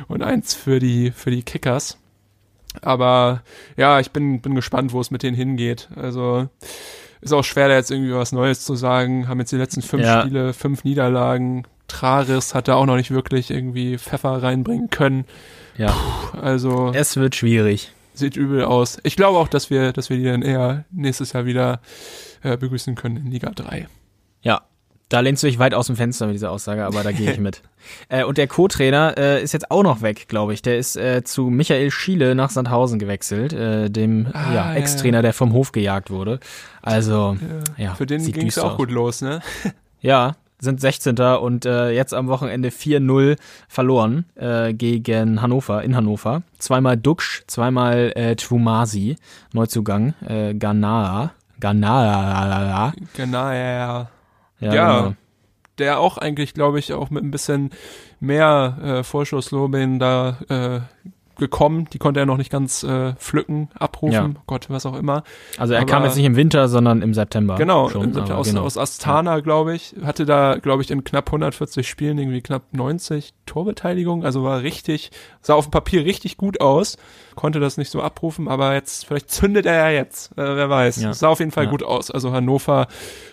und 0.07 0.23
eins 0.23 0.53
für 0.53 0.79
die, 0.79 1.11
für 1.11 1.31
die 1.31 1.43
Kickers. 1.43 1.97
Aber 2.81 3.43
ja, 3.77 3.99
ich 3.99 4.11
bin, 4.11 4.41
bin 4.41 4.55
gespannt, 4.55 4.93
wo 4.93 5.01
es 5.01 5.11
mit 5.11 5.23
denen 5.23 5.35
hingeht. 5.35 5.89
Also 5.95 6.47
ist 7.19 7.33
auch 7.33 7.43
schwer, 7.43 7.67
da 7.67 7.75
jetzt 7.75 7.91
irgendwie 7.91 8.13
was 8.13 8.31
Neues 8.31 8.63
zu 8.63 8.75
sagen. 8.75 9.27
Haben 9.27 9.39
jetzt 9.39 9.51
die 9.51 9.57
letzten 9.57 9.81
fünf 9.81 10.03
Ja. 10.03 10.21
Spiele, 10.21 10.53
fünf 10.53 10.83
Niederlagen. 10.83 11.65
Traris 11.87 12.55
hat 12.55 12.69
da 12.69 12.75
auch 12.75 12.85
noch 12.85 12.95
nicht 12.95 13.11
wirklich 13.11 13.51
irgendwie 13.51 13.97
Pfeffer 13.97 14.41
reinbringen 14.41 14.89
können. 14.89 15.25
Ja, 15.77 15.93
Also 16.41 16.91
es 16.93 17.17
wird 17.17 17.35
schwierig. 17.35 17.91
sieht 18.13 18.37
übel 18.37 18.63
aus. 18.63 18.99
Ich 19.03 19.15
glaube 19.17 19.37
auch, 19.39 19.47
dass 19.49 19.69
wir, 19.69 19.91
dass 19.91 20.09
wir 20.09 20.17
die 20.17 20.23
dann 20.23 20.41
eher 20.41 20.85
nächstes 20.91 21.33
Jahr 21.33 21.45
wieder 21.45 21.81
äh, 22.43 22.55
begrüßen 22.55 22.95
können 22.95 23.17
in 23.17 23.27
Liga 23.31 23.49
3. 23.51 23.87
Ja, 25.11 25.17
da 25.17 25.19
lehnst 25.21 25.43
du 25.43 25.47
dich 25.47 25.59
weit 25.59 25.73
aus 25.73 25.87
dem 25.87 25.95
Fenster 25.95 26.25
mit 26.25 26.35
dieser 26.35 26.51
Aussage, 26.51 26.85
aber 26.85 27.03
da 27.03 27.11
gehe 27.11 27.31
ich 27.31 27.39
mit. 27.39 27.61
äh, 28.09 28.23
und 28.23 28.37
der 28.37 28.47
Co-Trainer 28.47 29.17
äh, 29.17 29.43
ist 29.43 29.51
jetzt 29.51 29.69
auch 29.71 29.83
noch 29.83 30.01
weg, 30.01 30.27
glaube 30.27 30.53
ich. 30.53 30.61
Der 30.61 30.77
ist 30.77 30.95
äh, 30.95 31.23
zu 31.23 31.49
Michael 31.49 31.91
Schiele 31.91 32.35
nach 32.35 32.49
Sandhausen 32.49 32.99
gewechselt, 32.99 33.53
äh, 33.53 33.89
dem 33.89 34.27
Ah, 34.33 34.53
ja, 34.53 34.53
ja, 34.53 34.73
Ex-Trainer, 34.75 35.21
der 35.21 35.33
vom 35.33 35.53
Hof 35.53 35.71
gejagt 35.71 36.09
wurde. 36.11 36.39
Also, 36.81 37.37
ja, 37.77 37.95
Für 37.95 38.05
den 38.05 38.23
ging 38.31 38.47
es 38.47 38.57
auch 38.57 38.71
aus. 38.71 38.77
gut 38.77 38.91
los, 38.91 39.21
ne? 39.21 39.41
Ja, 40.03 40.35
sind 40.59 40.81
16. 40.81 41.19
und 41.19 41.65
äh, 41.65 41.91
jetzt 41.91 42.13
am 42.13 42.27
Wochenende 42.27 42.69
4-0 42.69 43.37
verloren 43.67 44.25
äh, 44.35 44.73
gegen 44.73 45.41
Hannover, 45.41 45.83
in 45.83 45.95
Hannover. 45.95 46.43
Zweimal 46.57 46.97
Duxch, 46.97 47.43
zweimal 47.47 48.11
äh, 48.15 48.35
Twumasi, 48.35 49.17
Neuzugang, 49.53 50.13
äh, 50.27 50.55
Ganaa. 50.55 51.33
Ganaa. 51.59 52.93
Genau, 53.15 54.09
ja, 54.61 54.73
ja. 54.73 54.99
Genau. 55.01 55.13
der 55.77 55.99
auch 55.99 56.17
eigentlich, 56.17 56.53
glaube 56.53 56.79
ich, 56.79 56.93
auch 56.93 57.09
mit 57.09 57.23
ein 57.23 57.31
bisschen 57.31 57.71
mehr 58.19 58.77
äh, 58.81 59.03
Vorschusslorbeeren 59.03 59.99
da 59.99 60.37
äh, 60.49 61.09
gekommen. 61.41 61.89
Die 61.91 61.97
konnte 61.97 62.21
er 62.21 62.25
noch 62.25 62.37
nicht 62.37 62.49
ganz 62.49 62.83
äh, 62.83 63.13
pflücken, 63.15 63.67
abrufen, 63.77 64.13
Ja. 64.13 64.41
Gott, 64.47 64.69
was 64.69 64.85
auch 64.85 64.95
immer. 64.97 65.23
Also 65.57 65.73
er 65.73 65.81
Aber- 65.81 65.89
kam 65.91 66.03
jetzt 66.05 66.15
nicht 66.15 66.25
im 66.25 66.37
Winter, 66.37 66.69
sondern 66.69 67.01
im 67.01 67.13
September. 67.13 67.55
Genau, 67.55 67.89
schon, 67.89 68.03
im 68.05 68.13
September 68.13 68.37
aus, 68.39 68.47
genau. 68.47 68.61
aus 68.61 68.77
Astana, 68.77 69.41
glaube 69.41 69.75
ich. 69.75 69.95
Hatte 70.03 70.25
da, 70.25 70.55
glaube 70.55 70.81
ich, 70.83 70.91
in 70.91 71.03
knapp 71.03 71.27
140 71.27 71.89
Spielen 71.89 72.17
irgendwie 72.17 72.41
knapp 72.41 72.63
90 72.71 73.33
Torbeteiligung. 73.45 74.23
Also 74.23 74.43
war 74.43 74.61
richtig, 74.61 75.11
sah 75.41 75.55
auf 75.55 75.65
dem 75.67 75.71
Papier 75.71 76.05
richtig 76.05 76.37
gut 76.37 76.61
aus. 76.61 76.97
Konnte 77.35 77.59
das 77.59 77.77
nicht 77.77 77.89
so 77.91 78.01
abrufen, 78.01 78.47
aber 78.47 78.73
jetzt, 78.75 79.05
vielleicht 79.05 79.31
zündet 79.31 79.65
er 79.65 79.75
ja 79.75 79.89
jetzt. 79.89 80.31
Äh, 80.33 80.55
wer 80.55 80.69
weiß. 80.69 81.01
Ja. 81.01 81.13
Sah 81.13 81.27
auf 81.29 81.39
jeden 81.39 81.51
Fall 81.51 81.65
Ja. 81.65 81.69
gut 81.71 81.83
aus. 81.83 82.11
Also 82.11 82.31
Hannover 82.31 82.87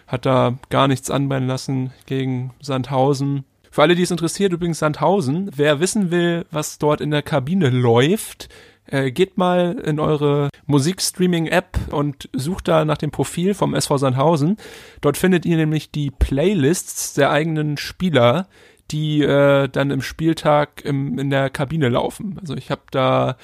hat 0.06 0.24
da 0.26 0.54
gar 0.70 0.88
nichts 0.88 1.10
anbrennen 1.10 1.48
lassen 1.48 1.92
gegen 2.06 2.52
Sandhausen. 2.60 3.44
Für 3.70 3.82
alle, 3.82 3.94
die 3.94 4.02
es 4.02 4.10
interessiert, 4.10 4.52
übrigens 4.52 4.78
Sandhausen. 4.78 5.50
Wer 5.54 5.80
wissen 5.80 6.10
will, 6.10 6.46
was 6.50 6.78
dort 6.78 7.00
in 7.00 7.10
der 7.10 7.22
Kabine 7.22 7.70
läuft, 7.70 8.48
äh, 8.86 9.10
geht 9.10 9.36
mal 9.36 9.78
in 9.84 10.00
eure 10.00 10.48
Musikstreaming-App 10.66 11.92
und 11.92 12.28
sucht 12.32 12.68
da 12.68 12.84
nach 12.84 12.98
dem 12.98 13.10
Profil 13.10 13.54
vom 13.54 13.74
SV 13.74 13.98
Sandhausen. 13.98 14.56
Dort 15.00 15.16
findet 15.16 15.44
ihr 15.46 15.56
nämlich 15.56 15.90
die 15.90 16.10
Playlists 16.10 17.14
der 17.14 17.30
eigenen 17.30 17.76
Spieler, 17.76 18.48
die 18.90 19.22
äh, 19.22 19.68
dann 19.68 19.90
im 19.90 20.00
Spieltag 20.00 20.82
im, 20.84 21.18
in 21.18 21.28
der 21.28 21.50
Kabine 21.50 21.90
laufen. 21.90 22.38
Also 22.40 22.54
ich 22.54 22.70
habe 22.70 22.82
da 22.90 23.36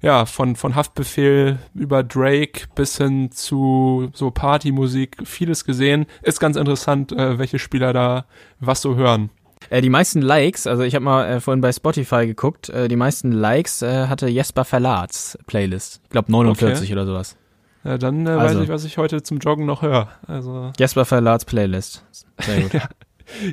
ja 0.00 0.24
von 0.24 0.56
von 0.56 0.74
Haftbefehl 0.74 1.58
über 1.74 2.02
Drake 2.02 2.66
bis 2.74 2.96
hin 2.96 3.30
zu 3.30 4.08
so 4.14 4.30
Partymusik 4.30 5.18
vieles 5.24 5.64
gesehen. 5.66 6.06
Ist 6.22 6.40
ganz 6.40 6.56
interessant, 6.56 7.12
äh, 7.12 7.38
welche 7.38 7.58
Spieler 7.58 7.92
da 7.92 8.24
was 8.58 8.80
so 8.80 8.96
hören. 8.96 9.30
Äh, 9.70 9.80
die 9.80 9.90
meisten 9.90 10.22
Likes, 10.22 10.66
also 10.66 10.82
ich 10.82 10.94
habe 10.94 11.04
mal 11.04 11.26
äh, 11.26 11.40
vorhin 11.40 11.60
bei 11.60 11.72
Spotify 11.72 12.26
geguckt, 12.26 12.68
äh, 12.68 12.88
die 12.88 12.96
meisten 12.96 13.32
Likes 13.32 13.82
äh, 13.82 14.06
hatte 14.06 14.28
Jesper 14.28 14.64
Verlats 14.64 15.38
Playlist. 15.46 16.00
Ich 16.04 16.10
glaube 16.10 16.30
49 16.32 16.92
oder 16.92 17.06
sowas. 17.06 17.36
Ja, 17.84 17.98
dann 17.98 18.26
äh, 18.26 18.30
Also. 18.30 18.58
weiß 18.58 18.64
ich, 18.64 18.68
was 18.70 18.84
ich 18.84 18.98
heute 18.98 19.22
zum 19.22 19.38
Joggen 19.38 19.64
noch 19.66 19.82
höre. 19.82 20.08
Also 20.26 20.72
Jesper 20.78 21.04
Verlats 21.04 21.44
Playlist. 21.44 22.04
Sehr 22.40 22.60
gut. 22.62 22.72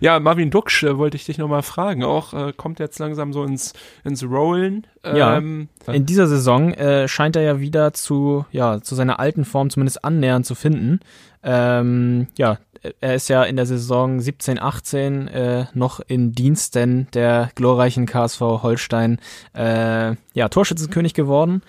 Ja, 0.02 0.19
Marvin 0.19 0.52
Duksch 0.52 0.84
äh, 0.84 0.99
wollte 0.99 1.17
ich 1.17 1.26
dich 1.26 1.39
nochmal 1.39 1.63
fragen. 1.63 2.04
Auch 2.04 2.34
äh, 2.36 2.54
kommt 2.54 2.78
jetzt 2.78 2.99
langsam 2.99 3.34
so 3.34 3.43
ins, 3.43 3.73
ins 4.04 4.23
Rollen. 4.23 4.86
Ja. 5.04 5.38
Ähm, 5.38 5.67
In 5.91 6.06
dieser 6.06 6.28
Saison 6.28 6.76
äh, 6.76 7.08
scheint 7.08 7.36
er 7.36 7.41
ja 7.41 7.60
wieder 7.60 7.91
zu, 7.91 8.45
ja, 8.52 8.82
zu 8.82 8.93
seiner 8.93 9.19
alten 9.19 9.45
Form 9.45 9.71
zumindest 9.71 10.06
annähernd 10.06 10.45
zu 10.45 10.54
finden. 10.54 10.99
Ähm, 11.41 12.28
ja, 12.38 12.60
er 13.00 13.15
ist 13.15 13.30
ja 13.30 13.43
in 13.43 13.56
der 13.56 13.65
Saison 13.65 14.19
17, 14.19 14.60
18 14.60 15.28
äh, 15.28 15.65
noch 15.74 16.00
in 16.00 16.34
Diensten 16.34 17.08
der 17.13 17.50
glorreichen 17.56 18.06
KSV 18.06 18.41
Holstein 18.41 19.19
äh, 19.56 20.15
ja, 20.34 20.50
Torschützenkönig 20.50 21.13
geworden. 21.13 21.62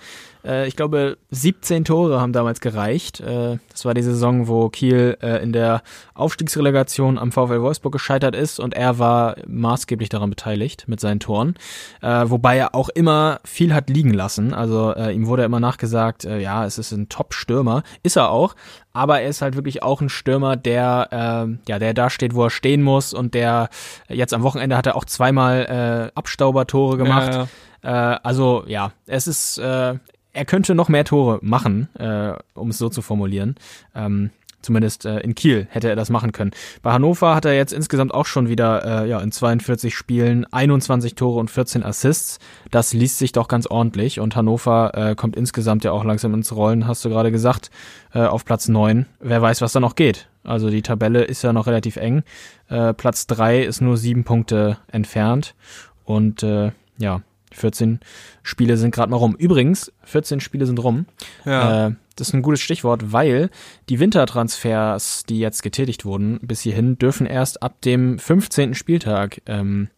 Äh, 0.45 0.67
ich 0.67 0.75
glaube, 0.75 1.17
17 1.31 1.85
Tore 1.85 2.21
haben 2.21 2.33
damals 2.33 2.61
gereicht. 2.61 3.19
Äh, 3.19 3.57
das 3.69 3.85
war 3.85 3.93
die 3.93 4.03
Saison, 4.03 4.47
wo 4.47 4.69
Kiel 4.69 5.17
äh, 5.21 5.41
in 5.43 5.51
der 5.53 5.81
Aufstiegsrelegation 6.13 7.17
am 7.17 7.31
VfL 7.31 7.61
Wolfsburg 7.61 7.93
gescheitert 7.93 8.35
ist 8.35 8.59
und 8.59 8.73
er 8.73 8.99
war 8.99 9.35
maßgeblich 9.47 10.09
daran 10.09 10.29
beteiligt 10.29 10.87
mit 10.87 10.99
seinen 10.99 11.19
Toren. 11.19 11.55
Äh, 12.01 12.25
wobei 12.27 12.57
er 12.57 12.75
auch 12.75 12.89
immer 12.89 13.39
viel 13.43 13.73
hat 13.73 13.89
liegen 13.89 14.13
lassen. 14.13 14.53
Also 14.53 14.93
äh, 14.93 15.13
ihm 15.13 15.27
wurde 15.27 15.43
immer 15.43 15.59
nachgesagt, 15.59 16.25
äh, 16.25 16.39
ja, 16.39 16.65
es 16.65 16.77
ist 16.77 16.91
ein 16.91 17.09
Top-Stürmer. 17.09 17.83
Ist 18.03 18.15
er 18.15 18.29
auch. 18.29 18.55
Aber 18.93 19.19
er 19.19 19.29
ist 19.29 19.41
halt 19.41 19.55
wirklich 19.55 19.83
auch 19.83 19.99
ein 19.99 20.07
Stürmer, 20.09 20.55
der, 20.55 21.09
äh, 21.11 21.69
ja, 21.69 21.79
der 21.79 21.93
da 21.93 22.09
steht, 22.09 22.33
wo 22.33 22.45
er 22.45 22.49
stehen 22.49 22.81
muss 22.81 23.13
und 23.13 23.33
der 23.33 23.69
jetzt 24.07 24.33
am 24.33 24.43
Wochenende 24.43 24.77
hat 24.77 24.85
er 24.87 24.95
auch 24.95 25.05
zweimal 25.05 26.11
äh, 26.13 26.17
Abstaubertore 26.17 26.97
gemacht. 26.97 27.33
Ja, 27.33 27.47
Äh, 27.85 28.19
also 28.23 28.63
ja, 28.67 28.93
es 29.05 29.27
ist, 29.27 29.59
äh, 29.59 29.95
er 30.35 30.45
könnte 30.45 30.75
noch 30.75 30.89
mehr 30.89 31.05
Tore 31.05 31.39
machen, 31.41 31.89
äh, 31.95 32.33
um 32.53 32.69
es 32.69 32.77
so 32.77 32.89
zu 32.89 33.01
formulieren. 33.01 33.55
Ähm, 33.95 34.31
zumindest 34.61 35.05
äh, 35.05 35.19
in 35.19 35.35
Kiel 35.35 35.67
hätte 35.69 35.89
er 35.89 35.95
das 35.95 36.09
machen 36.09 36.31
können. 36.31 36.51
Bei 36.81 36.91
Hannover 36.91 37.35
hat 37.35 37.45
er 37.45 37.53
jetzt 37.53 37.71
insgesamt 37.71 38.13
auch 38.13 38.25
schon 38.25 38.49
wieder 38.49 39.03
äh, 39.03 39.09
ja, 39.09 39.19
in 39.19 39.31
42 39.31 39.95
Spielen 39.95 40.45
21 40.51 41.15
Tore 41.15 41.39
und 41.39 41.49
14 41.49 41.83
Assists. 41.83 42.39
Das 42.71 42.93
liest 42.93 43.19
sich 43.19 43.31
doch 43.31 43.47
ganz 43.47 43.67
ordentlich 43.67 44.19
und 44.19 44.35
Hannover 44.35 44.91
äh, 44.95 45.15
kommt 45.15 45.35
insgesamt 45.35 45.83
ja 45.83 45.91
auch 45.91 46.03
langsam 46.03 46.33
ins 46.33 46.53
Rollen, 46.53 46.87
hast 46.87 47.05
du 47.05 47.09
gerade 47.09 47.31
gesagt, 47.31 47.69
äh, 48.13 48.19
auf 48.19 48.43
Platz 48.43 48.67
9. 48.67 49.05
Wer 49.19 49.41
weiß, 49.41 49.61
was 49.61 49.71
da 49.71 49.79
noch 49.79 49.95
geht. 49.95 50.27
Also 50.43 50.69
die 50.69 50.81
Tabelle 50.81 51.23
ist 51.23 51.43
ja 51.43 51.53
noch 51.53 51.67
relativ 51.67 51.95
eng. 51.95 52.23
Äh, 52.67 52.93
Platz 52.93 53.27
3 53.27 53.63
ist 53.63 53.81
nur 53.81 53.97
sieben 53.97 54.23
Punkte 54.23 54.77
entfernt 54.91 55.55
und 56.03 56.43
äh, 56.43 56.71
ja, 56.97 57.21
14 57.55 57.99
Spiele 58.43 58.77
sind 58.77 58.93
gerade 58.93 59.09
mal 59.11 59.17
rum. 59.17 59.35
Übrigens, 59.37 59.91
14 60.03 60.39
Spiele 60.39 60.65
sind 60.65 60.79
rum. 60.83 61.05
ja. 61.45 61.87
Äh, 61.87 61.91
das 62.17 62.29
ist 62.29 62.33
ein 62.33 62.43
gutes 62.43 62.61
Stichwort, 62.61 63.11
weil 63.11 63.49
die 63.89 63.99
Wintertransfers, 63.99 65.23
die 65.27 65.37
jetzt 65.39 65.63
getätigt 65.63 66.05
wurden 66.05 66.39
bis 66.41 66.61
hierhin, 66.61 66.97
dürfen 66.97 67.25
erst 67.27 67.61
ab 67.61 67.81
dem 67.81 68.19
15. 68.19 68.73
Spieltag 68.73 69.41
ähm, 69.47 69.89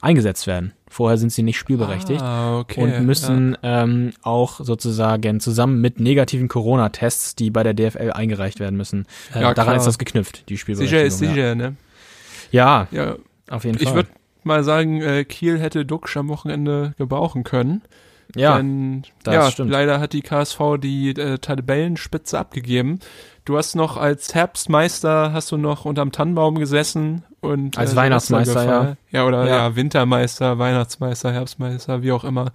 eingesetzt 0.00 0.46
werden. 0.46 0.72
Vorher 0.88 1.18
sind 1.18 1.30
sie 1.30 1.42
nicht 1.42 1.58
spielberechtigt 1.58 2.22
Ah, 2.22 2.60
okay. 2.60 2.80
und 2.82 3.04
müssen 3.04 3.58
ähm, 3.62 4.12
auch 4.22 4.60
sozusagen 4.64 5.40
zusammen 5.40 5.80
mit 5.82 6.00
negativen 6.00 6.48
Corona-Tests, 6.48 7.34
die 7.34 7.50
bei 7.50 7.62
der 7.62 7.74
DFL 7.74 8.12
eingereicht 8.12 8.60
werden 8.60 8.76
müssen. 8.76 9.04
Äh, 9.34 9.42
Ja, 9.42 9.52
daran 9.52 9.72
klar. 9.72 9.76
ist 9.76 9.84
das 9.86 9.98
geknüpft, 9.98 10.48
die 10.48 10.54
Ja. 10.54 10.58
Spielberechtigung. 10.58 11.00
Sicher 11.00 11.06
ist 11.06 11.18
sicher, 11.18 11.54
ne? 11.54 11.76
Ja, 12.50 12.88
ja 12.90 13.04
Ja, 13.08 13.16
auf 13.50 13.64
jeden 13.64 13.76
ich 13.76 13.84
Fall. 13.84 13.94
würde 13.94 14.08
mal 14.48 14.64
sagen, 14.64 15.00
äh, 15.00 15.24
Kiel 15.24 15.60
hätte 15.60 15.84
Duxch 15.86 16.16
am 16.16 16.28
Wochenende 16.28 16.94
gebrauchen 16.98 17.44
können. 17.44 17.82
ja, 18.34 18.56
Denn, 18.56 19.04
das 19.22 19.34
ja, 19.34 19.50
stimmt. 19.50 19.70
leider 19.70 20.00
hat 20.00 20.12
die 20.12 20.22
KSV 20.22 20.60
die 20.82 21.10
äh, 21.10 21.38
Tabellenspitze 21.38 22.38
abgegeben. 22.38 22.98
Du 23.44 23.56
hast 23.56 23.76
noch 23.76 23.96
als 23.96 24.34
Herbstmeister 24.34 25.32
hast 25.32 25.50
du 25.52 25.56
noch 25.56 25.86
unterm 25.86 26.12
Tannenbaum 26.12 26.56
gesessen 26.58 27.24
und 27.40 27.78
Als 27.78 27.94
äh, 27.94 27.96
Weihnachtsmeister, 27.96 28.52
Silvestergefeier. 28.52 28.96
ja. 29.10 29.26
oder 29.26 29.46
Ja. 29.46 29.56
ja. 29.68 29.76
Wintermeister, 29.76 30.58
Weihnachtsmeister, 30.58 31.32
Herbstmeister, 31.32 32.02
wie 32.02 32.12
auch 32.12 32.24
immer 32.24 32.52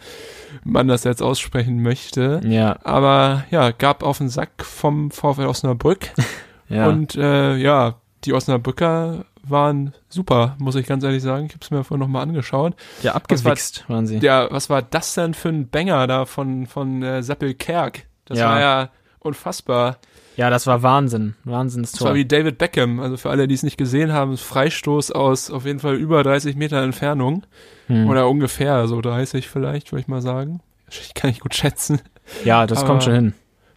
man 0.63 0.87
das 0.87 1.03
jetzt 1.05 1.23
aussprechen 1.23 1.81
möchte. 1.81 2.41
ja, 2.45 2.77
Aber 2.83 3.45
ja, 3.49 3.71
gab 3.71 4.03
auf 4.03 4.19
den 4.19 4.29
Sack 4.29 4.63
vom 4.63 5.09
VfL 5.09 5.47
Osnabrück 5.47 6.09
ja. 6.69 6.87
und 6.87 7.15
äh, 7.15 7.55
ja, 7.55 7.95
die 8.25 8.33
Osnabrücker 8.33 9.25
waren 9.45 9.93
super, 10.09 10.55
muss 10.57 10.75
ich 10.75 10.85
ganz 10.87 11.03
ehrlich 11.03 11.21
sagen. 11.21 11.45
Ich 11.47 11.53
habe 11.53 11.63
es 11.63 11.71
mir 11.71 11.83
vorhin 11.83 11.99
nochmal 12.01 12.23
angeschaut. 12.23 12.75
ja, 13.01 13.13
abgewichst 13.13 13.83
waren 13.89 14.07
sie. 14.07 14.17
Ja, 14.19 14.47
was 14.51 14.69
war 14.69 14.81
das 14.81 15.13
denn 15.13 15.33
für 15.33 15.49
ein 15.49 15.69
Banger 15.69 16.07
da 16.07 16.25
von, 16.25 16.65
von 16.67 17.03
äh, 17.03 17.21
Seppel 17.23 17.53
Kerk? 17.53 18.05
Das 18.25 18.39
Ja. 18.39 18.49
war 18.49 18.59
ja 18.59 18.89
unfassbar. 19.19 19.97
Ja, 20.35 20.49
das 20.49 20.65
war 20.65 20.81
Wahnsinn. 20.81 21.35
Wahnsinnstor. 21.43 21.99
Das 21.99 22.07
war 22.07 22.15
wie 22.15 22.25
David 22.25 22.57
Beckham. 22.57 22.99
Also 22.99 23.17
für 23.17 23.29
alle, 23.29 23.47
die 23.47 23.53
es 23.53 23.63
nicht 23.63 23.77
gesehen 23.77 24.13
haben, 24.13 24.35
Freistoß 24.37 25.11
aus 25.11 25.51
auf 25.51 25.65
jeden 25.65 25.79
Fall 25.79 25.95
über 25.95 26.23
30 26.23 26.55
Meter 26.55 26.81
Entfernung. 26.81 27.45
Hm. 27.87 28.09
Oder 28.09 28.27
ungefähr 28.29 28.87
so 28.87 28.99
30 29.01 29.47
vielleicht, 29.47 29.91
würde 29.91 30.01
ich 30.01 30.07
mal 30.07 30.21
sagen. 30.21 30.61
Ich 30.89 31.13
kann 31.13 31.29
nicht 31.29 31.41
gut 31.41 31.53
schätzen. 31.55 32.01
Ja, 32.45 32.65
das 32.65 32.79
Aber 32.79 32.87
kommt 32.87 33.03
schon 33.03 33.13
hin. 33.13 33.33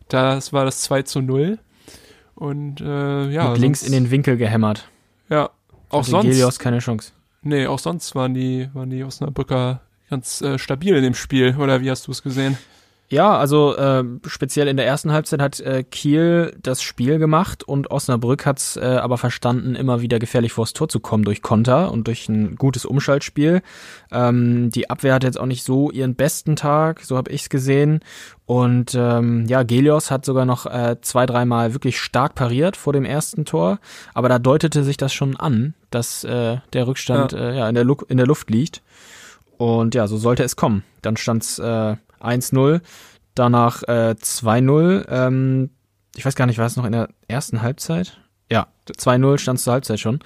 Das 0.08 0.52
war 0.52 0.64
das 0.64 0.80
2 0.82 1.02
zu 1.02 1.20
0. 1.20 1.58
Und 2.34 2.80
äh, 2.80 3.28
ja. 3.30 3.50
Mit 3.50 3.58
links 3.58 3.82
in 3.82 3.92
den 3.92 4.10
Winkel 4.10 4.36
gehämmert. 4.36 4.88
Ja. 5.28 5.50
Auch 5.88 6.04
sonst. 6.04 6.26
Gelios 6.26 6.58
keine 6.58 6.78
Chance. 6.78 7.12
Nee, 7.42 7.66
auch 7.66 7.78
sonst 7.78 8.14
waren 8.14 8.34
die, 8.34 8.68
waren 8.74 8.90
die 8.90 9.04
Osnabrücker 9.04 9.80
ganz 10.10 10.40
äh, 10.40 10.58
stabil 10.58 10.96
in 10.96 11.02
dem 11.02 11.14
Spiel. 11.14 11.56
Oder 11.56 11.80
wie 11.80 11.90
hast 11.90 12.06
du 12.06 12.12
es 12.12 12.22
gesehen? 12.22 12.58
Ja, 13.08 13.38
also 13.38 13.76
äh, 13.76 14.02
speziell 14.26 14.66
in 14.66 14.76
der 14.76 14.86
ersten 14.86 15.12
Halbzeit 15.12 15.40
hat 15.40 15.60
äh, 15.60 15.84
Kiel 15.84 16.56
das 16.60 16.82
Spiel 16.82 17.18
gemacht 17.18 17.62
und 17.62 17.92
Osnabrück 17.92 18.44
hat's 18.46 18.76
äh, 18.76 18.80
aber 18.84 19.16
verstanden, 19.16 19.76
immer 19.76 20.00
wieder 20.00 20.18
gefährlich 20.18 20.52
vors 20.52 20.72
Tor 20.72 20.88
zu 20.88 20.98
kommen 20.98 21.22
durch 21.22 21.40
Konter 21.40 21.92
und 21.92 22.08
durch 22.08 22.28
ein 22.28 22.56
gutes 22.56 22.84
Umschaltspiel. 22.84 23.62
Ähm, 24.10 24.70
die 24.70 24.90
Abwehr 24.90 25.14
hat 25.14 25.22
jetzt 25.22 25.38
auch 25.38 25.46
nicht 25.46 25.62
so 25.62 25.92
ihren 25.92 26.16
besten 26.16 26.56
Tag, 26.56 27.00
so 27.02 27.16
habe 27.16 27.30
ich's 27.30 27.48
gesehen. 27.48 28.00
Und 28.44 28.96
ähm, 28.96 29.46
ja, 29.46 29.62
Gelios 29.62 30.10
hat 30.10 30.24
sogar 30.24 30.44
noch 30.44 30.66
äh, 30.66 30.96
zwei, 31.00 31.26
dreimal 31.26 31.74
wirklich 31.74 32.00
stark 32.00 32.34
pariert 32.34 32.76
vor 32.76 32.92
dem 32.92 33.04
ersten 33.04 33.44
Tor, 33.44 33.78
aber 34.14 34.28
da 34.28 34.40
deutete 34.40 34.82
sich 34.82 34.96
das 34.96 35.12
schon 35.12 35.36
an, 35.36 35.74
dass 35.90 36.24
äh, 36.24 36.56
der 36.72 36.86
Rückstand 36.88 37.32
ja. 37.32 37.38
Äh, 37.38 37.56
ja 37.58 37.68
in, 37.68 37.76
der 37.76 37.86
in 38.08 38.16
der 38.16 38.26
Luft 38.26 38.50
liegt. 38.50 38.82
Und 39.58 39.94
ja, 39.94 40.06
so 40.06 40.16
sollte 40.16 40.42
es 40.42 40.56
kommen. 40.56 40.82
Dann 41.02 41.16
stand's 41.16 41.58
äh, 41.58 41.96
1-0, 42.20 42.80
danach 43.34 43.82
äh, 43.84 44.14
2-0. 44.18 45.06
Ähm, 45.08 45.70
ich 46.16 46.24
weiß 46.24 46.34
gar 46.34 46.46
nicht, 46.46 46.58
war 46.58 46.66
es 46.66 46.76
noch 46.76 46.84
in 46.84 46.92
der 46.92 47.08
ersten 47.28 47.62
Halbzeit? 47.62 48.18
Ja, 48.50 48.68
2-0 48.88 49.38
stand 49.38 49.60
zur 49.60 49.72
Halbzeit 49.72 50.00
schon. 50.00 50.20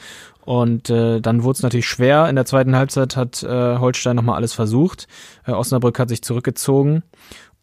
Und 0.45 0.91
äh, 0.91 1.21
dann 1.21 1.43
wurde 1.43 1.57
es 1.57 1.63
natürlich 1.63 1.89
schwer. 1.89 2.29
In 2.29 2.37
der 2.37 2.45
zweiten 2.45 2.77
Halbzeit 2.77 3.17
hat 3.17 3.43
äh, 3.43 3.79
Holstein 3.79 4.17
nochmal 4.17 4.37
alles 4.37 4.53
versucht. 4.53 5.07
Äh, 5.47 5.53
Osnabrück 5.53 5.99
hat 5.99 6.09
sich 6.09 6.23
zurückgezogen. 6.23 7.03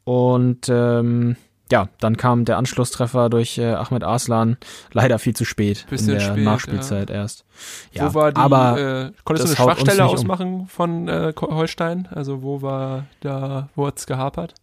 Und 0.03 0.69
ähm, 0.69 1.35
ja, 1.71 1.89
dann 1.99 2.17
kam 2.17 2.45
der 2.45 2.57
Anschlusstreffer 2.57 3.29
durch 3.29 3.57
äh, 3.57 3.73
Ahmed 3.73 4.03
Arslan 4.03 4.57
leider 4.93 5.19
viel 5.19 5.35
zu 5.35 5.45
spät 5.45 5.85
Bisschen 5.89 6.09
in 6.09 6.19
der 6.19 6.25
spät, 6.25 6.43
Nachspielzeit 6.43 7.09
ja. 7.09 7.15
erst. 7.17 7.45
Ja, 7.91 8.09
wo 8.09 8.19
war 8.19 8.31
die, 8.31 8.39
aber 8.39 8.79
äh, 8.79 9.11
konntest 9.23 9.47
du 9.47 9.49
eine 9.49 9.71
Schwachstelle 9.71 10.05
ausmachen 10.05 10.61
um. 10.61 10.67
von 10.67 11.07
äh, 11.07 11.33
Holstein? 11.39 12.07
Also 12.11 12.41
wo 12.41 12.61
war 12.61 13.05
da, 13.19 13.69
wo 13.75 13.87
hat's 13.87 14.07
gehapert? 14.07 14.53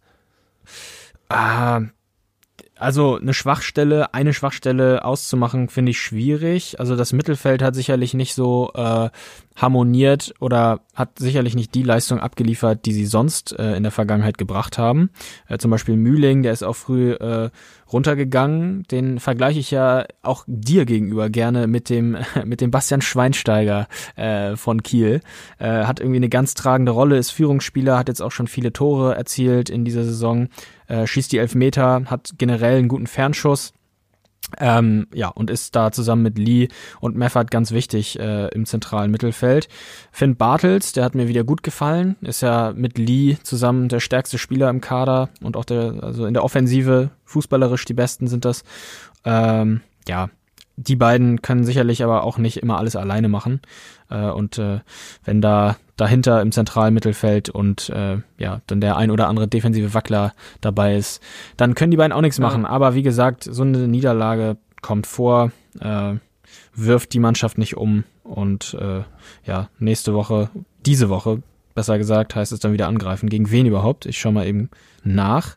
Ah, 1.29 1.81
also 2.77 3.17
eine 3.17 3.33
Schwachstelle, 3.33 4.13
eine 4.13 4.33
Schwachstelle 4.33 5.05
auszumachen, 5.05 5.69
finde 5.69 5.91
ich 5.91 5.99
schwierig. 5.99 6.79
Also 6.79 6.95
das 6.95 7.13
Mittelfeld 7.13 7.61
hat 7.61 7.75
sicherlich 7.75 8.13
nicht 8.13 8.33
so 8.33 8.71
äh, 8.73 9.09
harmoniert 9.55 10.33
oder 10.39 10.81
hat 10.93 11.17
sicherlich 11.17 11.55
nicht 11.55 11.73
die 11.75 11.83
Leistung 11.83 12.19
abgeliefert, 12.19 12.85
die 12.85 12.93
sie 12.93 13.05
sonst 13.05 13.57
äh, 13.57 13.75
in 13.75 13.83
der 13.83 13.91
Vergangenheit 13.91 14.37
gebracht 14.37 14.77
haben. 14.77 15.09
Äh, 15.47 15.57
zum 15.57 15.71
Beispiel 15.71 15.95
Mühling, 15.95 16.43
der 16.43 16.51
ist 16.51 16.63
auch 16.63 16.75
früh 16.75 17.13
äh, 17.13 17.49
runtergegangen. 17.91 18.83
Den 18.91 19.19
vergleiche 19.19 19.59
ich 19.59 19.71
ja 19.71 20.05
auch 20.23 20.43
dir 20.47 20.85
gegenüber 20.85 21.29
gerne 21.29 21.67
mit 21.67 21.89
dem 21.89 22.17
mit 22.45 22.59
dem 22.59 22.71
Bastian 22.71 23.01
Schweinsteiger 23.01 23.87
äh, 24.15 24.57
von 24.57 24.83
Kiel. 24.83 25.21
Äh, 25.57 25.85
hat 25.85 26.01
irgendwie 26.01 26.17
eine 26.17 26.29
ganz 26.29 26.53
tragende 26.53 26.91
Rolle, 26.91 27.17
ist 27.17 27.31
Führungsspieler, 27.31 27.97
hat 27.97 28.09
jetzt 28.09 28.21
auch 28.21 28.31
schon 28.31 28.47
viele 28.47 28.73
Tore 28.73 29.15
erzielt 29.15 29.69
in 29.69 29.85
dieser 29.85 30.03
Saison. 30.03 30.49
Äh, 30.87 31.07
schießt 31.07 31.31
die 31.31 31.37
Elfmeter, 31.37 32.03
hat 32.05 32.33
generell 32.37 32.79
einen 32.79 32.89
guten 32.89 33.07
Fernschuss 33.07 33.73
ähm, 34.59 35.07
ja, 35.13 35.29
und 35.29 35.49
ist 35.49 35.75
da 35.75 35.91
zusammen 35.91 36.23
mit 36.23 36.37
Lee 36.37 36.67
und 36.99 37.15
Meffert 37.15 37.51
ganz 37.51 37.71
wichtig 37.71 38.19
äh, 38.19 38.47
im 38.49 38.65
zentralen 38.65 39.11
Mittelfeld. 39.11 39.67
Finn 40.11 40.35
Bartels, 40.35 40.93
der 40.93 41.03
hat 41.03 41.15
mir 41.15 41.27
wieder 41.27 41.43
gut 41.43 41.63
gefallen, 41.63 42.15
ist 42.21 42.41
ja 42.41 42.73
mit 42.75 42.97
Lee 42.97 43.37
zusammen 43.43 43.89
der 43.89 43.99
stärkste 43.99 44.37
Spieler 44.37 44.69
im 44.69 44.81
Kader 44.81 45.29
und 45.41 45.57
auch 45.57 45.65
der, 45.65 46.03
also 46.03 46.25
in 46.25 46.33
der 46.33 46.43
Offensive, 46.43 47.11
fußballerisch 47.25 47.85
die 47.85 47.93
Besten 47.93 48.27
sind 48.27 48.45
das. 48.45 48.63
Ähm, 49.23 49.81
ja, 50.07 50.29
die 50.77 50.95
beiden 50.95 51.41
können 51.41 51.63
sicherlich 51.63 52.03
aber 52.03 52.23
auch 52.23 52.37
nicht 52.37 52.57
immer 52.57 52.77
alles 52.77 52.95
alleine 52.95 53.29
machen. 53.29 53.61
Äh, 54.09 54.29
und 54.29 54.57
äh, 54.57 54.79
wenn 55.23 55.41
da 55.41 55.77
dahinter 55.97 56.41
im 56.41 56.51
zentralen 56.51 56.93
Mittelfeld 56.93 57.49
und 57.49 57.89
äh, 57.89 58.17
ja, 58.37 58.61
dann 58.67 58.81
der 58.81 58.97
ein 58.97 59.11
oder 59.11 59.27
andere 59.27 59.47
defensive 59.47 59.93
Wackler 59.93 60.33
dabei 60.61 60.95
ist, 60.95 61.21
dann 61.57 61.75
können 61.75 61.91
die 61.91 61.97
beiden 61.97 62.11
auch 62.11 62.21
nichts 62.21 62.39
machen. 62.39 62.63
Ja. 62.63 62.69
Aber 62.69 62.95
wie 62.95 63.03
gesagt, 63.03 63.43
so 63.49 63.63
eine 63.63 63.87
Niederlage 63.87 64.57
kommt 64.81 65.07
vor, 65.07 65.51
äh, 65.79 66.15
wirft 66.73 67.13
die 67.13 67.19
Mannschaft 67.19 67.57
nicht 67.57 67.77
um 67.77 68.03
und 68.23 68.75
äh, 68.79 69.03
ja, 69.45 69.69
nächste 69.79 70.13
Woche, 70.13 70.49
diese 70.85 71.09
Woche, 71.09 71.41
besser 71.73 71.97
gesagt, 71.97 72.35
heißt 72.35 72.51
es 72.51 72.59
dann 72.59 72.73
wieder 72.73 72.87
angreifen. 72.87 73.29
Gegen 73.29 73.51
wen 73.51 73.65
überhaupt? 73.65 74.05
Ich 74.05 74.19
schaue 74.19 74.33
mal 74.33 74.47
eben 74.47 74.69
nach. 75.03 75.55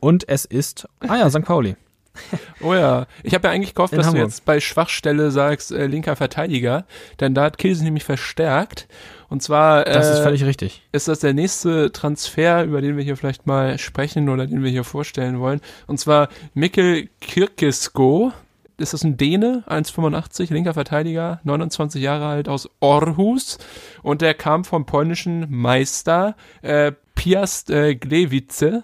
Und 0.00 0.28
es 0.28 0.44
ist, 0.44 0.88
ah 1.00 1.16
ja, 1.16 1.30
St. 1.30 1.44
Pauli. 1.44 1.76
Oh 2.60 2.74
ja, 2.74 3.06
ich 3.24 3.34
habe 3.34 3.48
ja 3.48 3.52
eigentlich 3.52 3.74
gehofft, 3.74 3.92
In 3.92 3.98
dass 3.98 4.06
Hamburg. 4.06 4.22
du 4.22 4.28
jetzt 4.28 4.44
bei 4.44 4.60
Schwachstelle 4.60 5.30
sagst, 5.30 5.72
äh, 5.72 5.86
linker 5.86 6.14
Verteidiger, 6.14 6.84
denn 7.18 7.34
da 7.34 7.44
hat 7.44 7.58
Kiel 7.58 7.76
nämlich 7.78 8.04
verstärkt. 8.04 8.86
Und 9.28 9.42
zwar 9.42 9.84
das 9.84 10.10
ist 10.10 10.18
äh, 10.18 10.22
völlig 10.22 10.44
richtig. 10.44 10.82
Ist 10.92 11.08
das 11.08 11.20
der 11.20 11.32
nächste 11.32 11.90
Transfer, 11.90 12.64
über 12.64 12.80
den 12.80 12.96
wir 12.96 13.02
hier 13.02 13.16
vielleicht 13.16 13.46
mal 13.46 13.78
sprechen 13.78 14.28
oder 14.28 14.46
den 14.46 14.62
wir 14.62 14.70
hier 14.70 14.84
vorstellen 14.84 15.40
wollen? 15.40 15.60
Und 15.86 15.98
zwar 15.98 16.28
Mikkel 16.54 17.08
Kirkesko. 17.20 18.32
Ist 18.78 18.94
das 18.94 19.04
ein 19.04 19.16
Däne, 19.16 19.62
1,85, 19.68 20.52
linker 20.52 20.74
Verteidiger, 20.74 21.40
29 21.44 22.02
Jahre 22.02 22.26
alt 22.26 22.48
aus 22.48 22.68
Orhus. 22.80 23.58
Und 24.02 24.22
der 24.22 24.34
kam 24.34 24.64
vom 24.64 24.86
polnischen 24.86 25.46
Meister 25.50 26.36
äh, 26.62 26.92
Piast 27.14 27.70
äh, 27.70 27.94
Glewice 27.94 28.82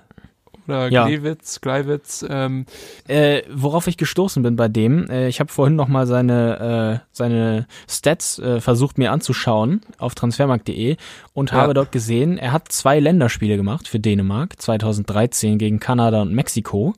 oder 0.69 0.91
ja. 0.91 1.07
Glewitz, 1.07 1.61
Gleiwitz. 1.61 2.25
Ähm. 2.29 2.67
Äh, 3.07 3.43
worauf 3.51 3.87
ich 3.87 3.97
gestoßen 3.97 4.43
bin 4.43 4.57
bei 4.57 4.69
dem, 4.69 5.09
äh, 5.11 5.29
ich 5.29 5.41
habe 5.41 5.53
vorhin 5.53 5.77
noch 5.77 5.89
mal 5.89 6.07
seine, 6.07 7.03
äh, 7.03 7.07
seine 7.13 7.67
Stats 7.89 8.39
äh, 8.39 8.61
versucht 8.61 8.99
mir 8.99 9.13
anzuschauen 9.13 9.81
auf 9.99 10.15
transfermarkt.de 10.15 10.97
und 11.33 11.51
ja. 11.51 11.57
habe 11.57 11.75
dort 11.75 11.93
gesehen, 11.93 12.39
er 12.39 12.53
hat 12.53 12.71
zwei 12.71 13.01
Länderspiele 13.01 13.57
gemacht 13.57 13.89
für 13.89 14.01
Dänemark, 14.01 14.61
2013 14.61 15.59
gegen 15.59 15.81
Kanada 15.81 16.23
und 16.23 16.33
Mexiko. 16.33 16.95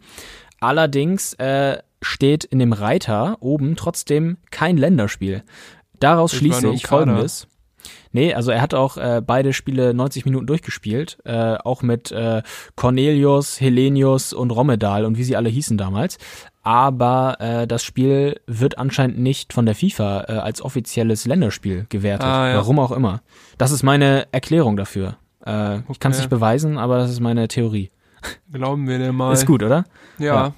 Allerdings 0.61 1.35
äh, 1.35 1.79
steht 2.03 2.45
in 2.45 2.59
dem 2.59 2.73
Reiter 2.73 3.39
oben 3.41 3.77
trotzdem 3.77 4.39
kein 4.51 4.77
Länderspiel. 4.77 5.43
Daraus 5.99 6.33
ich 6.33 6.39
schließe 6.39 6.69
ich 6.69 6.87
folgendes. 6.87 7.47
Nee, 8.13 8.35
also 8.35 8.51
er 8.51 8.61
hat 8.61 8.75
auch 8.75 8.97
äh, 8.97 9.23
beide 9.25 9.53
Spiele 9.53 9.95
90 9.95 10.25
Minuten 10.25 10.47
durchgespielt, 10.47 11.19
äh, 11.25 11.57
auch 11.57 11.83
mit 11.83 12.11
äh, 12.11 12.43
Cornelius, 12.75 13.61
Helenius 13.61 14.33
und 14.33 14.51
Romedal 14.51 15.05
und 15.05 15.17
wie 15.17 15.25
sie 15.25 15.37
alle 15.37 15.49
hießen 15.49 15.79
damals. 15.79 16.19
Aber 16.63 17.37
äh, 17.41 17.67
das 17.67 17.85
Spiel 17.85 18.41
wird 18.47 18.79
anscheinend 18.79 19.19
nicht 19.19 19.53
von 19.53 19.65
der 19.65 19.75
FIFA 19.75 20.25
äh, 20.29 20.33
als 20.33 20.61
offizielles 20.61 21.25
Länderspiel 21.25 21.87
gewertet. 21.89 22.27
Ah, 22.27 22.49
ja. 22.49 22.57
Warum 22.57 22.79
auch 22.79 22.93
immer. 22.93 23.23
Das 23.59 23.71
ist 23.71 23.83
meine 23.83 24.27
Erklärung 24.33 24.77
dafür. 24.77 25.17
Äh, 25.45 25.51
okay. 25.51 25.83
Ich 25.93 26.01
kann 26.01 26.13
es 26.13 26.19
nicht 26.19 26.31
beweisen, 26.31 26.79
aber 26.79 26.99
das 26.99 27.11
ist 27.11 27.21
meine 27.21 27.49
Theorie. 27.49 27.91
Glauben 28.53 28.87
wir 28.89 28.99
dir 28.99 29.13
mal. 29.13 29.33
Ist 29.33 29.47
gut, 29.47 29.63
oder? 29.63 29.85
ja. 30.19 30.25
ja. 30.35 30.53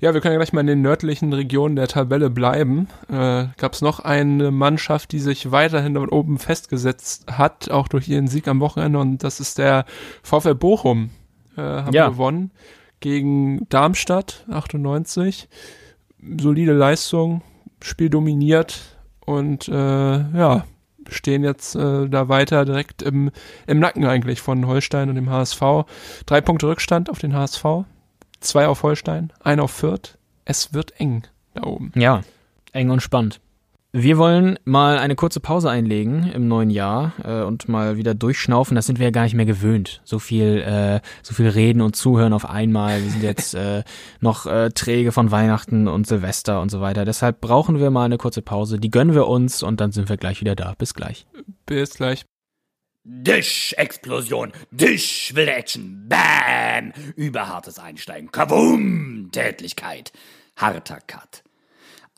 Ja, 0.00 0.14
wir 0.14 0.20
können 0.20 0.34
ja 0.34 0.38
gleich 0.38 0.52
mal 0.52 0.60
in 0.60 0.66
den 0.66 0.82
nördlichen 0.82 1.32
Regionen 1.32 1.76
der 1.76 1.88
Tabelle 1.88 2.30
bleiben. 2.30 2.88
Äh, 3.08 3.46
Gab 3.56 3.72
es 3.72 3.82
noch 3.82 4.00
eine 4.00 4.50
Mannschaft, 4.50 5.12
die 5.12 5.18
sich 5.18 5.50
weiterhin 5.50 5.94
dort 5.94 6.12
oben 6.12 6.38
festgesetzt 6.38 7.26
hat, 7.30 7.70
auch 7.70 7.88
durch 7.88 8.08
ihren 8.08 8.28
Sieg 8.28 8.48
am 8.48 8.60
Wochenende, 8.60 8.98
und 8.98 9.22
das 9.24 9.40
ist 9.40 9.58
der 9.58 9.84
VfL 10.22 10.54
Bochum. 10.54 11.10
Äh, 11.56 11.60
haben 11.60 11.94
ja. 11.94 12.08
gewonnen 12.08 12.50
gegen 13.00 13.68
Darmstadt 13.68 14.46
98. 14.50 15.48
Solide 16.40 16.72
Leistung, 16.72 17.42
Spiel 17.82 18.08
dominiert 18.08 18.96
und 19.26 19.68
äh, 19.68 19.72
ja, 19.72 20.64
stehen 21.08 21.44
jetzt 21.44 21.74
äh, 21.74 22.08
da 22.08 22.28
weiter 22.28 22.64
direkt 22.64 23.02
im, 23.02 23.30
im 23.66 23.78
Nacken 23.78 24.06
eigentlich 24.06 24.40
von 24.40 24.66
Holstein 24.66 25.10
und 25.10 25.16
dem 25.16 25.28
HSV. 25.28 25.60
Drei 26.24 26.40
Punkte 26.40 26.66
Rückstand 26.66 27.10
auf 27.10 27.18
den 27.18 27.34
HSV 27.34 27.84
zwei 28.44 28.68
auf 28.68 28.82
Holstein, 28.82 29.32
ein 29.40 29.60
auf 29.60 29.70
Fürth. 29.70 30.18
Es 30.44 30.74
wird 30.74 30.98
eng 31.00 31.24
da 31.54 31.64
oben. 31.64 31.92
Ja, 31.96 32.22
eng 32.72 32.90
und 32.90 33.00
spannend. 33.00 33.40
Wir 33.96 34.18
wollen 34.18 34.58
mal 34.64 34.98
eine 34.98 35.14
kurze 35.14 35.38
Pause 35.38 35.70
einlegen 35.70 36.28
im 36.34 36.48
neuen 36.48 36.68
Jahr 36.68 37.12
äh, 37.22 37.42
und 37.42 37.68
mal 37.68 37.96
wieder 37.96 38.12
durchschnaufen. 38.12 38.74
Das 38.74 38.86
sind 38.86 38.98
wir 38.98 39.06
ja 39.06 39.12
gar 39.12 39.22
nicht 39.22 39.36
mehr 39.36 39.46
gewöhnt. 39.46 40.00
So 40.02 40.18
viel, 40.18 40.62
äh, 40.62 41.00
so 41.22 41.32
viel 41.32 41.46
reden 41.46 41.80
und 41.80 41.94
zuhören 41.94 42.32
auf 42.32 42.44
einmal. 42.44 43.00
Wir 43.04 43.10
sind 43.10 43.22
jetzt 43.22 43.54
äh, 43.54 43.84
noch 44.18 44.46
äh, 44.46 44.70
träge 44.70 45.12
von 45.12 45.30
Weihnachten 45.30 45.86
und 45.86 46.08
Silvester 46.08 46.60
und 46.60 46.72
so 46.72 46.80
weiter. 46.80 47.04
Deshalb 47.04 47.40
brauchen 47.40 47.78
wir 47.78 47.92
mal 47.92 48.06
eine 48.06 48.18
kurze 48.18 48.42
Pause. 48.42 48.80
Die 48.80 48.90
gönnen 48.90 49.14
wir 49.14 49.28
uns 49.28 49.62
und 49.62 49.80
dann 49.80 49.92
sind 49.92 50.08
wir 50.08 50.16
gleich 50.16 50.40
wieder 50.40 50.56
da. 50.56 50.74
Bis 50.76 50.94
gleich. 50.94 51.28
Bis 51.64 51.94
gleich. 51.94 52.24
Disch-Explosion, 53.06 54.52
Disch 54.70 55.34
wilde 55.34 55.52
Action, 55.52 56.08
Bam, 56.08 56.92
überhartes 57.16 57.78
Einsteigen, 57.78 58.32
Kavum, 58.32 59.28
Tätlichkeit, 59.30 60.10
harter 60.56 61.00
Cut. 61.06 61.42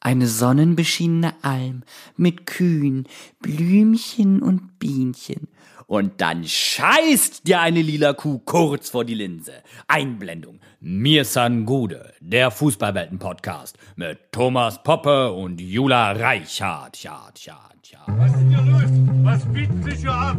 Eine 0.01 0.29
sonnenbeschienene 0.29 1.35
Alm 1.43 1.83
mit 2.17 2.47
Kühen, 2.47 3.09
Blümchen 3.41 4.41
und 4.41 4.79
Bienchen. 4.79 5.49
Und 5.89 6.21
dann 6.21 6.45
scheißt 6.45 7.49
dir 7.49 7.61
eine 7.61 7.83
lila 7.83 8.13
Kuh 8.13 8.39
kurz 8.39 8.91
vor 8.91 9.05
die 9.05 9.15
Linse. 9.15 9.55
Einblendung. 9.89 10.61
Mir 10.79 11.25
san 11.25 11.65
Gude, 11.67 12.13
der 12.21 12.53
Fußballwelten-Podcast 12.53 13.77
mit 13.97 14.31
Thomas 14.31 14.81
Poppe 14.85 15.33
und 15.33 15.61
Jula 15.61 16.13
Reichardt. 16.13 17.01
Chart, 17.03 17.41
chart, 17.43 17.76
chart. 17.91 18.09
Was 18.19 18.33
ist 18.33 18.49
hier 18.49 18.63
los? 18.63 18.91
Was 19.23 19.45
bieten 19.47 19.83
sich 19.83 20.01
hier 20.01 20.13
ab? 20.13 20.37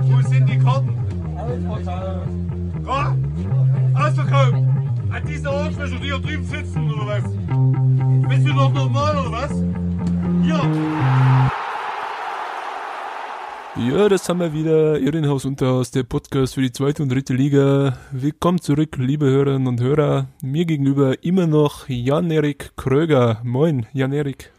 Wo 0.00 0.28
sind 0.28 0.48
die 0.48 0.58
Karten? 0.58 0.94
Ausverkauft! 3.94 4.54
An 5.10 5.22
diese 5.26 5.50
Arschlöcher, 5.50 5.96
die 5.96 6.04
hier 6.04 6.18
drüben 6.18 6.44
sitzen, 6.44 6.90
oder 6.92 7.06
was? 7.06 7.24
Bist 8.28 8.46
du 8.46 8.52
noch 8.52 8.72
normal, 8.72 9.18
oder 9.18 9.32
was? 9.32 9.52
Hier! 10.42 10.60
Ja, 13.90 14.08
das 14.08 14.28
haben 14.28 14.40
wir 14.40 14.52
wieder. 14.52 14.98
Irrenhaus 14.98 15.44
Unterhaus, 15.44 15.90
der 15.90 16.02
Podcast 16.02 16.54
für 16.54 16.62
die 16.62 16.72
zweite 16.72 17.02
und 17.02 17.10
dritte 17.10 17.34
Liga. 17.34 17.96
Willkommen 18.10 18.60
zurück, 18.60 18.96
liebe 18.98 19.26
Hörerinnen 19.26 19.68
und 19.68 19.80
Hörer. 19.80 20.26
Mir 20.42 20.64
gegenüber 20.64 21.22
immer 21.22 21.46
noch 21.46 21.88
Jan-Erik 21.88 22.72
Kröger. 22.76 23.40
Moin, 23.44 23.86
Jan-Erik. 23.92 24.52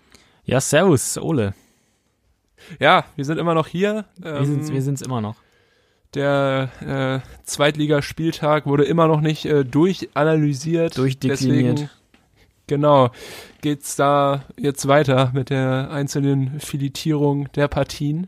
Ja, 0.49 0.59
servus, 0.61 1.17
Ole. 1.17 1.53
Ja, 2.79 3.05
wir 3.15 3.25
sind 3.25 3.37
immer 3.37 3.53
noch 3.53 3.67
hier. 3.67 4.05
Wir 4.17 4.45
sind's, 4.45 4.71
wir 4.71 4.81
sind's 4.81 5.01
immer 5.01 5.21
noch. 5.21 5.35
Der 6.15 6.69
äh, 7.23 7.45
Zweitligaspieltag 7.45 8.65
wurde 8.65 8.83
immer 8.83 9.07
noch 9.07 9.21
nicht 9.21 9.45
äh, 9.45 9.63
durchanalysiert. 9.63 10.97
Durchdekliniert. 10.97 11.77
Deswegen, 11.79 11.89
genau, 12.67 13.11
geht's 13.61 13.95
da 13.95 14.43
jetzt 14.57 14.87
weiter 14.87 15.29
mit 15.33 15.51
der 15.51 15.91
einzelnen 15.91 16.59
Filetierung 16.59 17.51
der 17.53 17.67
Partien. 17.67 18.27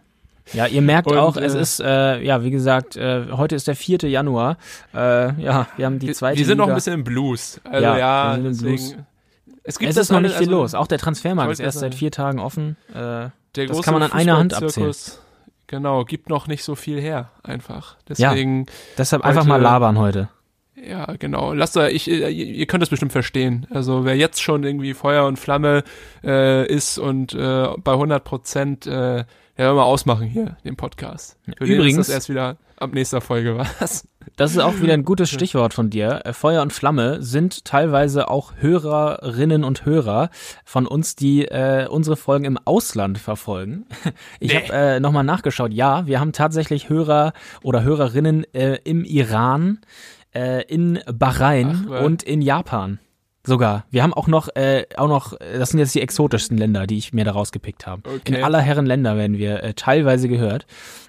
Ja, 0.53 0.67
ihr 0.67 0.81
merkt 0.81 1.07
Und, 1.09 1.17
auch, 1.17 1.37
es 1.37 1.55
äh, 1.55 1.59
ist, 1.61 1.79
äh, 1.79 2.21
ja, 2.23 2.43
wie 2.43 2.51
gesagt, 2.51 2.97
äh, 2.97 3.27
heute 3.31 3.55
ist 3.55 3.67
der 3.67 3.75
4. 3.75 3.99
Januar. 4.09 4.57
Äh, 4.93 5.41
ja, 5.41 5.67
wir 5.77 5.85
haben 5.85 5.97
die 5.97 6.07
Wir- 6.07 6.13
zweite 6.13 6.37
Wir 6.37 6.45
sind 6.45 6.57
noch 6.57 6.65
Liga. 6.65 6.73
ein 6.73 6.77
bisschen 6.77 6.93
im 6.93 7.03
Blues. 7.03 7.59
Also 7.63 7.83
Ja, 7.83 7.97
ja, 7.97 8.27
wir 8.29 8.33
sind 8.35 8.45
im 8.45 8.51
deswegen, 8.53 8.75
Blues. 8.75 9.05
Es, 9.63 9.77
gibt 9.79 9.89
es 9.89 9.95
das 9.95 10.07
ist 10.07 10.11
noch 10.11 10.21
nicht 10.21 10.31
viel 10.35 10.47
also 10.47 10.51
los. 10.51 10.73
Auch 10.75 10.87
der 10.87 10.97
Transfermarkt 10.97 11.51
ist 11.51 11.59
erst 11.59 11.79
seit 11.79 11.93
vier 11.95 12.11
Tagen 12.11 12.39
offen. 12.39 12.77
Äh, 12.89 12.93
Der 12.93 13.31
das 13.55 13.67
große 13.67 13.81
kann 13.83 13.93
man 13.93 14.03
an 14.03 14.11
einer 14.13 14.37
Hand 14.37 14.53
abzählen. 14.53 14.93
Genau, 15.67 16.03
gibt 16.03 16.29
noch 16.29 16.47
nicht 16.47 16.63
so 16.63 16.75
viel 16.75 16.99
her, 16.99 17.29
einfach. 17.43 17.95
Deswegen, 18.09 18.65
Deshalb 18.97 19.21
Heute- 19.23 19.29
einfach 19.29 19.45
mal 19.45 19.61
labern 19.61 19.97
heute. 19.97 20.29
ja, 20.75 21.13
genau. 21.17 21.53
Lasst 21.53 21.77
euch, 21.77 21.93
ich, 21.93 22.07
ihr, 22.09 22.27
ihr 22.29 22.65
könnt 22.65 22.81
das 22.81 22.89
bestimmt 22.89 23.11
verstehen. 23.13 23.67
Also 23.69 24.03
wer 24.03 24.17
jetzt 24.17 24.41
schon 24.41 24.63
irgendwie 24.63 24.93
Feuer 24.93 25.25
und 25.27 25.37
Flamme 25.39 25.83
äh, 26.23 26.65
ist 26.67 26.97
und 26.97 27.33
äh, 27.33 27.67
bei 27.77 27.93
100 27.93 28.23
Prozent, 28.23 28.85
äh, 28.87 29.17
ja, 29.19 29.25
wir 29.57 29.73
mal 29.73 29.83
ausmachen 29.83 30.27
hier 30.27 30.57
den 30.65 30.75
Podcast. 30.75 31.37
Für 31.57 31.65
den 31.65 31.75
Übrigens- 31.75 31.99
ist 31.99 32.07
das 32.09 32.15
erst 32.15 32.29
wieder 32.29 32.57
ab 32.77 32.93
nächster 32.93 33.21
Folge 33.21 33.57
was. 33.79 34.05
Das 34.37 34.51
ist 34.51 34.59
auch 34.59 34.79
wieder 34.81 34.93
ein 34.93 35.03
gutes 35.05 35.29
Stichwort 35.29 35.73
von 35.73 35.89
dir. 35.89 36.21
Äh, 36.25 36.33
Feuer 36.33 36.61
und 36.61 36.73
Flamme 36.73 37.21
sind 37.21 37.65
teilweise 37.65 38.29
auch 38.29 38.53
Hörerinnen 38.57 39.63
und 39.63 39.85
Hörer 39.85 40.29
von 40.65 40.87
uns, 40.87 41.15
die 41.15 41.45
äh, 41.45 41.87
unsere 41.87 42.15
Folgen 42.15 42.45
im 42.45 42.57
Ausland 42.65 43.17
verfolgen. 43.17 43.85
Ich 44.39 44.53
Nee. 44.53 44.59
habe 44.61 44.73
äh, 44.73 44.99
nochmal 44.99 45.23
nachgeschaut. 45.23 45.71
Ja, 45.73 46.05
wir 46.07 46.19
haben 46.19 46.31
tatsächlich 46.33 46.89
Hörer 46.89 47.33
oder 47.63 47.83
Hörerinnen 47.83 48.45
äh, 48.53 48.77
im 48.83 49.03
Iran, 49.03 49.79
äh, 50.33 50.63
in 50.65 50.99
Bahrain 51.13 51.87
Ach, 51.91 52.01
und 52.03 52.23
in 52.23 52.41
Japan. 52.41 52.99
Sogar. 53.45 53.85
Wir 53.89 54.03
haben 54.03 54.13
auch 54.13 54.27
noch, 54.27 54.49
äh, 54.55 54.85
auch 54.97 55.07
noch, 55.07 55.33
äh, 55.39 55.57
das 55.57 55.69
sind 55.69 55.79
jetzt 55.79 55.95
die 55.95 56.01
exotischsten 56.01 56.57
Länder, 56.57 56.85
die 56.85 56.97
ich 56.97 57.11
mir 57.11 57.25
da 57.25 57.31
rausgepickt 57.31 57.87
habe. 57.87 58.03
Okay. 58.07 58.35
In 58.35 58.43
aller 58.43 58.59
Herren 58.59 58.85
Länder 58.85 59.17
werden 59.17 59.37
wir 59.37 59.63
äh, 59.63 59.73
teilweise 59.73 60.27
gehört. 60.27 60.67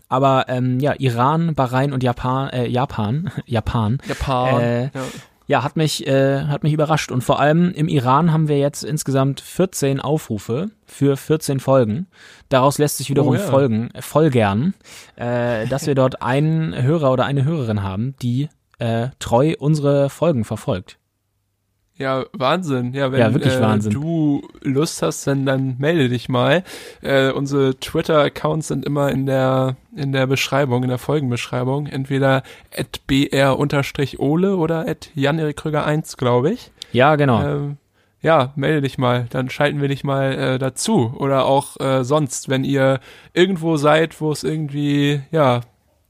Aber 0.09 0.47
ähm, 0.49 0.81
ja, 0.81 0.95
Iran, 0.99 1.55
Bahrain 1.55 1.93
und 1.93 2.03
Japan, 2.03 2.51
äh, 2.51 2.67
Japan, 2.67 3.31
Japan, 3.47 3.99
Japan. 4.07 4.61
Äh, 4.61 4.83
ja. 4.85 4.91
ja, 5.47 5.63
hat 5.63 5.77
mich, 5.77 6.07
äh, 6.07 6.45
hat 6.45 6.63
mich 6.63 6.73
überrascht. 6.73 7.11
Und 7.13 7.23
vor 7.23 7.39
allem 7.39 7.71
im 7.73 7.89
Iran 7.89 8.33
haben 8.33 8.49
wir 8.49 8.59
jetzt 8.59 8.83
insgesamt 8.83 9.41
14 9.41 10.01
Aufrufe 10.01 10.71
für 10.87 11.19
14 11.19 11.61
Folgen. 11.61 12.07
Daraus 12.49 12.79
lässt 12.79 12.97
sich 12.97 13.11
wiederum 13.11 13.33
Oh, 13.33 13.35
ja. 13.35 13.41
folgen, 13.41 13.91
folgern, 14.01 14.75
äh, 15.17 15.67
dass 15.67 15.87
wir 15.87 15.95
dort 15.95 16.23
einen 16.23 16.81
Hörer 16.83 17.13
oder 17.13 17.27
eine 17.27 17.45
Hörerin 17.45 17.83
haben, 17.83 18.15
die 18.23 18.49
äh, 18.79 19.09
treu 19.19 19.55
unsere 19.59 20.09
Folgen 20.11 20.45
verfolgt. 20.45 20.99
Ja, 21.99 22.25
Wahnsinn. 22.33 22.95
Ja, 22.95 23.13
wenn 23.13 23.21
Ja, 23.21 23.33
wirklich 23.35 23.55
äh, 23.55 23.61
Wahnsinn. 23.61 23.93
du 23.93 24.49
Lust 24.63 25.03
hast, 25.03 25.27
dann, 25.27 25.47
dann 25.47 25.77
melde 25.79 26.09
dich 26.09 26.29
mal. 26.29 26.65
Äh, 27.03 27.31
unsere 27.31 27.79
Twitter-Accounts 27.79 28.69
sind 28.69 28.85
immer 28.85 29.11
in 29.11 29.27
der 29.27 29.77
in 29.95 30.13
der 30.13 30.27
Beschreibung, 30.27 30.83
in 30.83 30.89
der 30.89 30.99
Folgenbeschreibung. 30.99 31.87
Entweder 31.87 32.43
at 32.75 33.07
br-ole 33.07 34.57
oder 34.57 34.89
at 34.89 35.11
janerikkröger1, 35.15 36.17
glaube 36.17 36.53
ich. 36.53 36.71
Ja, 36.93 37.17
genau. 37.17 37.43
Ähm, 37.43 37.77
ja, 38.23 38.53
melde 38.55 38.83
dich 38.83 38.99
mal, 38.99 39.27
dann 39.31 39.51
schalten 39.51 39.81
wir 39.81 39.89
dich 39.89 40.05
mal 40.05 40.33
äh, 40.33 40.59
dazu. 40.59 41.13
Oder 41.19 41.45
auch 41.45 41.79
äh, 41.81 42.05
sonst, 42.05 42.49
wenn 42.49 42.65
ihr 42.65 43.01
irgendwo 43.35 43.77
seid, 43.77 44.21
wo 44.21 44.31
es 44.31 44.45
irgendwie, 44.45 45.21
ja, 45.33 45.61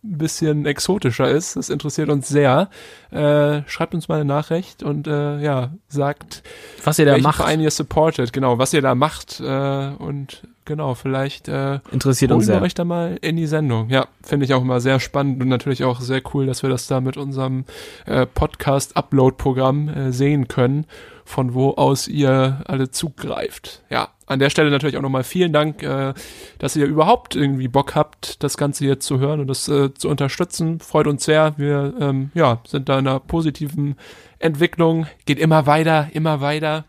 ein 0.04 0.18
bisschen 0.18 0.66
exotischer 0.66 1.30
ist, 1.30 1.54
das 1.56 1.68
interessiert 1.70 2.08
uns 2.08 2.28
sehr, 2.28 2.68
äh, 3.10 3.62
schreibt 3.66 3.94
uns 3.94 4.08
mal 4.08 4.16
eine 4.16 4.24
Nachricht 4.24 4.82
und 4.82 5.06
äh, 5.06 5.40
ja, 5.40 5.70
sagt, 5.88 6.42
Was 6.82 6.98
ihr 6.98 7.04
da 7.04 7.18
macht, 7.18 7.36
Verein 7.36 7.60
ihr 7.60 7.70
supportet, 7.70 8.32
genau, 8.32 8.58
was 8.58 8.72
ihr 8.72 8.82
da 8.82 8.96
macht 8.96 9.40
äh, 9.40 9.90
und 9.98 10.42
genau, 10.64 10.94
vielleicht 10.94 11.48
äh, 11.48 11.78
interessiert 11.92 12.32
uns 12.32 12.46
sehr. 12.46 12.60
euch 12.60 12.74
da 12.74 12.84
mal 12.84 13.16
in 13.20 13.36
die 13.36 13.46
Sendung. 13.46 13.90
Ja, 13.90 14.08
finde 14.22 14.44
ich 14.44 14.54
auch 14.54 14.62
immer 14.62 14.80
sehr 14.80 14.98
spannend 14.98 15.40
und 15.40 15.48
natürlich 15.48 15.84
auch 15.84 16.00
sehr 16.00 16.22
cool, 16.34 16.46
dass 16.46 16.62
wir 16.62 16.70
das 16.70 16.88
da 16.88 17.00
mit 17.00 17.16
unserem 17.16 17.64
äh, 18.06 18.26
Podcast-Upload-Programm 18.26 19.88
äh, 19.88 20.12
sehen 20.12 20.48
können, 20.48 20.86
von 21.24 21.54
wo 21.54 21.70
aus 21.70 22.08
ihr 22.08 22.62
alle 22.66 22.90
zugreift. 22.90 23.82
Ja, 23.90 24.08
an 24.26 24.38
der 24.38 24.50
Stelle 24.50 24.70
natürlich 24.70 24.96
auch 24.96 25.02
nochmal 25.02 25.24
vielen 25.24 25.52
Dank, 25.52 25.82
äh, 25.82 26.14
dass 26.58 26.76
ihr 26.76 26.87
überhaupt 26.87 27.37
irgendwie 27.37 27.68
Bock 27.68 27.94
habt, 27.94 28.42
das 28.42 28.56
Ganze 28.56 28.85
hier 28.85 29.00
zu 29.00 29.18
hören 29.18 29.40
und 29.40 29.46
das 29.46 29.68
äh, 29.68 29.92
zu 29.94 30.08
unterstützen. 30.08 30.80
Freut 30.80 31.06
uns 31.06 31.24
sehr. 31.24 31.54
Wir 31.58 31.94
ähm, 32.00 32.30
ja, 32.35 32.61
sind 32.66 32.88
da 32.88 32.98
in 32.98 33.06
einer 33.06 33.20
positiven 33.20 33.96
Entwicklung. 34.38 35.06
Geht 35.26 35.38
immer 35.38 35.66
weiter, 35.66 36.08
immer 36.12 36.40
weiter. 36.40 36.85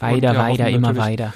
Und 0.00 0.02
Weiter, 0.02 0.34
ja, 0.34 0.38
weiter, 0.38 0.68
immer 0.68 0.96
weiter. 0.96 1.34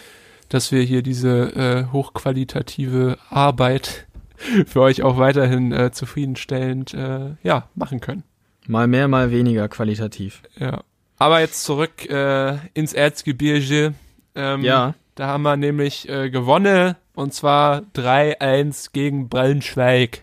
dass 0.48 0.72
wir 0.72 0.82
hier 0.82 1.02
diese 1.02 1.54
äh, 1.54 1.92
hochqualitative 1.92 3.16
Arbeit 3.30 4.06
für 4.66 4.80
euch 4.80 5.02
auch 5.02 5.16
weiterhin 5.18 5.72
äh, 5.72 5.92
zufriedenstellend 5.92 6.92
äh, 6.94 7.36
ja, 7.42 7.68
machen 7.74 8.00
können. 8.00 8.24
Mal 8.66 8.86
mehr, 8.86 9.08
mal 9.08 9.30
weniger 9.30 9.68
qualitativ. 9.68 10.42
Ja. 10.58 10.82
Aber 11.18 11.40
jetzt 11.40 11.64
zurück 11.64 12.08
äh, 12.08 12.56
ins 12.74 12.92
Erzgebirge. 12.92 13.94
Ähm, 14.34 14.62
Ja. 14.62 14.94
Da 15.16 15.26
haben 15.26 15.42
wir 15.42 15.56
nämlich 15.56 16.08
äh, 16.08 16.30
gewonnen 16.30 16.94
und 17.16 17.34
zwar 17.34 17.82
3-1 17.96 18.90
gegen 18.92 19.28
Braunschweig. 19.28 20.22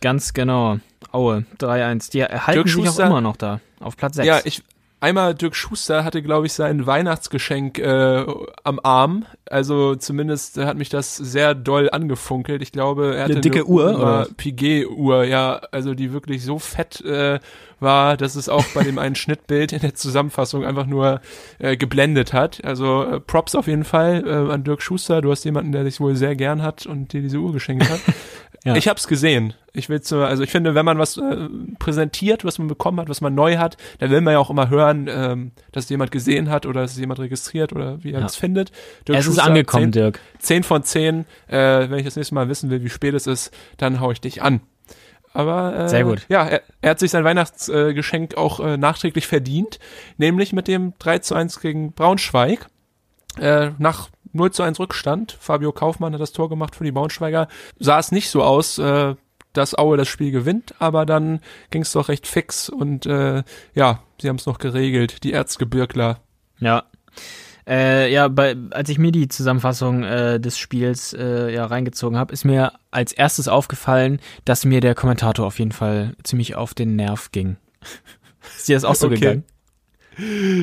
Ganz 0.00 0.32
genau. 0.32 0.78
Aue, 1.10 1.44
3-1. 1.58 2.12
Die 2.12 2.20
erhalten 2.20 2.52
Dirk 2.64 2.68
sich 2.68 2.84
Schuster- 2.86 3.04
auch 3.04 3.10
immer 3.10 3.20
noch 3.20 3.36
da. 3.36 3.60
Auf 3.80 3.96
Platz 3.96 4.14
6. 4.16 4.26
Ja, 4.28 4.40
ich 4.44 4.62
einmal 5.00 5.34
Dirk 5.34 5.56
Schuster 5.56 6.04
hatte, 6.04 6.22
glaube 6.22 6.46
ich, 6.46 6.52
sein 6.52 6.86
Weihnachtsgeschenk 6.86 7.80
äh, 7.80 8.24
am 8.62 8.78
Arm. 8.84 9.26
Also 9.50 9.96
zumindest 9.96 10.56
hat 10.56 10.76
mich 10.76 10.88
das 10.88 11.16
sehr 11.16 11.56
doll 11.56 11.90
angefunkelt. 11.90 12.62
Ich 12.62 12.70
glaube, 12.70 13.16
er 13.16 13.24
hatte 13.24 13.32
Eine 13.32 13.40
dicke 13.40 13.66
Uhr, 13.66 13.98
oder? 13.98 14.28
Piguet-Uhr, 14.36 15.24
ja, 15.24 15.60
also 15.72 15.94
die 15.94 16.12
wirklich 16.12 16.44
so 16.44 16.60
fett 16.60 17.00
äh, 17.00 17.40
war, 17.82 18.16
dass 18.16 18.34
es 18.36 18.48
auch 18.48 18.64
bei 18.74 18.82
dem 18.84 18.98
einen 18.98 19.14
Schnittbild 19.14 19.72
in 19.72 19.80
der 19.80 19.94
Zusammenfassung 19.94 20.64
einfach 20.64 20.86
nur 20.86 21.20
äh, 21.58 21.76
geblendet 21.76 22.32
hat. 22.32 22.64
Also 22.64 23.02
äh, 23.04 23.20
Props 23.20 23.54
auf 23.54 23.66
jeden 23.66 23.84
Fall 23.84 24.24
äh, 24.26 24.52
an 24.52 24.64
Dirk 24.64 24.80
Schuster. 24.82 25.20
Du 25.20 25.30
hast 25.30 25.44
jemanden, 25.44 25.72
der 25.72 25.84
dich 25.84 26.00
wohl 26.00 26.16
sehr 26.16 26.34
gern 26.36 26.62
hat 26.62 26.86
und 26.86 27.12
dir 27.12 27.20
diese 27.20 27.38
Uhr 27.38 27.52
geschenkt 27.52 27.88
hat. 27.90 28.00
Ja. 28.64 28.76
Ich 28.76 28.86
hab's 28.86 29.08
gesehen. 29.08 29.54
Ich 29.72 29.88
will's 29.88 30.08
nur, 30.12 30.24
also 30.28 30.44
ich 30.44 30.50
finde, 30.52 30.76
wenn 30.76 30.84
man 30.84 30.96
was 30.96 31.16
äh, 31.16 31.48
präsentiert, 31.80 32.44
was 32.44 32.60
man 32.60 32.68
bekommen 32.68 33.00
hat, 33.00 33.08
was 33.08 33.20
man 33.20 33.34
neu 33.34 33.56
hat, 33.56 33.76
dann 33.98 34.10
will 34.10 34.20
man 34.20 34.34
ja 34.34 34.38
auch 34.38 34.50
immer 34.50 34.70
hören, 34.70 35.08
ähm, 35.10 35.50
dass 35.72 35.84
es 35.84 35.90
jemand 35.90 36.12
gesehen 36.12 36.48
hat 36.48 36.64
oder 36.64 36.82
dass 36.82 36.92
es 36.92 36.98
jemand 36.98 37.18
registriert 37.18 37.72
oder 37.72 38.04
wie 38.04 38.12
er 38.12 38.20
Ja. 38.20 38.26
es 38.26 38.36
findet. 38.36 38.70
Dirk 39.08 39.18
es 39.18 39.26
ist 39.26 39.34
Schuster, 39.34 39.44
angekommen, 39.48 39.84
10, 39.86 39.90
Dirk. 39.92 40.20
10 40.38 40.62
von 40.62 40.84
10. 40.84 41.24
Äh, 41.48 41.90
wenn 41.90 41.98
ich 41.98 42.04
das 42.04 42.14
nächste 42.14 42.36
Mal 42.36 42.48
wissen 42.48 42.70
will, 42.70 42.84
wie 42.84 42.88
spät 42.88 43.14
es 43.14 43.26
ist, 43.26 43.52
dann 43.78 43.98
hau 43.98 44.12
ich 44.12 44.20
dich 44.20 44.42
an. 44.42 44.60
Aber 45.34 45.76
äh, 45.76 45.88
Sehr 45.88 46.04
gut. 46.04 46.26
ja, 46.28 46.46
er, 46.46 46.62
er 46.80 46.90
hat 46.90 46.98
sich 46.98 47.10
sein 47.10 47.24
Weihnachtsgeschenk 47.24 47.94
Geschenk 47.94 48.36
auch 48.36 48.60
äh, 48.60 48.76
nachträglich 48.76 49.26
verdient, 49.26 49.78
nämlich 50.18 50.52
mit 50.52 50.68
dem 50.68 50.92
3 50.98 51.18
zu 51.20 51.34
1 51.34 51.60
gegen 51.60 51.92
Braunschweig. 51.92 52.66
äh, 53.40 53.70
nach 53.78 54.10
0 54.34 54.50
zu 54.50 54.62
1 54.62 54.78
Rückstand. 54.78 55.36
Fabio 55.40 55.72
Kaufmann 55.72 56.12
hat 56.14 56.20
das 56.20 56.32
Tor 56.32 56.48
gemacht 56.48 56.76
für 56.76 56.84
die 56.84 56.92
Braunschweiger. 56.92 57.48
Sah 57.78 57.98
es 57.98 58.12
nicht 58.12 58.30
so 58.30 58.42
aus, 58.42 58.78
äh, 58.78 59.14
dass 59.52 59.76
Aue 59.76 59.96
das 59.98 60.08
Spiel 60.08 60.30
gewinnt, 60.32 60.74
aber 60.78 61.04
dann 61.06 61.40
ging 61.70 61.82
es 61.82 61.92
doch 61.92 62.08
recht 62.08 62.26
fix 62.26 62.68
und 62.70 63.04
äh, 63.06 63.42
ja, 63.74 64.02
sie 64.20 64.28
haben 64.28 64.36
es 64.36 64.46
noch 64.46 64.58
geregelt, 64.58 65.24
die 65.24 65.32
Erzgebirgler. 65.32 66.20
Ja. 66.58 66.84
Äh, 67.66 68.12
ja, 68.12 68.28
bei, 68.28 68.56
als 68.70 68.88
ich 68.88 68.98
mir 68.98 69.12
die 69.12 69.28
Zusammenfassung 69.28 70.02
äh, 70.02 70.40
des 70.40 70.58
Spiels 70.58 71.12
äh, 71.12 71.52
ja 71.52 71.64
reingezogen 71.66 72.18
habe, 72.18 72.32
ist 72.32 72.44
mir 72.44 72.72
als 72.90 73.12
erstes 73.12 73.48
aufgefallen, 73.48 74.20
dass 74.44 74.64
mir 74.64 74.80
der 74.80 74.94
Kommentator 74.94 75.46
auf 75.46 75.58
jeden 75.58 75.72
Fall 75.72 76.14
ziemlich 76.24 76.56
auf 76.56 76.74
den 76.74 76.96
Nerv 76.96 77.30
ging. 77.32 77.56
ist 78.56 78.68
dir 78.68 78.76
das 78.76 78.84
auch 78.84 78.94
so 78.94 79.06
Okay. 79.06 79.16
gegangen? 79.16 79.44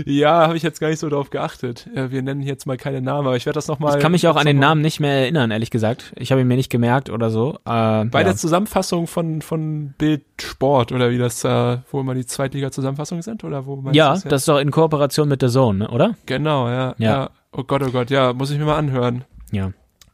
Ja, 0.06 0.48
habe 0.48 0.58
ich 0.58 0.64
jetzt 0.64 0.80
gar 0.80 0.90
nicht 0.90 1.00
so 1.00 1.10
drauf 1.10 1.30
geachtet. 1.30 1.90
Wir 1.94 2.22
nennen 2.22 2.42
jetzt 2.42 2.66
mal 2.66 2.78
keine 2.78 3.02
Namen, 3.02 3.28
aber 3.28 3.36
ich 3.36 3.46
werde 3.46 3.58
das 3.58 3.68
nochmal. 3.68 3.96
Ich 3.96 4.02
kann 4.02 4.12
mich 4.12 4.28
auch 4.28 4.36
an 4.36 4.46
den 4.46 4.60
Namen 4.60 4.82
nicht 4.82 5.00
mehr 5.00 5.12
erinnern, 5.14 5.52
ehrlich 5.52 5.72
gesagt. 5.72 6.14
Ich 6.16 6.32
habe 6.32 6.42
ihn 6.42 6.48
mir 6.48 6.56
nicht 6.56 6.70
gemerkt 6.70 7.10
oder 7.10 7.30
so. 7.30 7.56
Äh, 7.66 8.06
Bei 8.06 8.10
ja. 8.14 8.24
der 8.24 8.36
Zusammenfassung 8.36 9.08
von, 9.08 9.42
von 9.42 9.94
Bild 9.98 10.24
Sport 10.40 10.92
oder 10.92 11.10
wie 11.12 11.18
das, 11.18 11.44
äh, 11.44 11.78
wo 11.92 12.00
immer 12.00 12.16
die 12.16 12.26
Zweitliga-Zusammenfassungen 12.26 13.22
sind 13.22 13.44
oder 13.44 13.66
wo 13.66 13.84
ja, 13.92 14.14
jetzt? 14.14 14.32
das 14.32 14.42
ist 14.42 14.48
doch 14.48 14.60
in 14.60 14.72
Kooperation 14.72 15.28
mit 15.28 15.42
der 15.42 15.50
Zone, 15.50 15.80
ne, 15.80 15.90
oder? 15.90 16.16
Genau, 16.26 16.68
ja, 16.68 16.96
Ja. 16.98 17.12
ja. 17.12 17.30
Oh 17.52 17.64
Gott, 17.64 17.82
oh 17.84 17.90
Gott, 17.92 18.12
ja, 18.12 18.34
muss 18.34 18.52
ich 18.52 18.60
mir 18.60 18.66
mal 18.66 18.78
anhören. 18.78 19.24
Ja. 19.52 19.72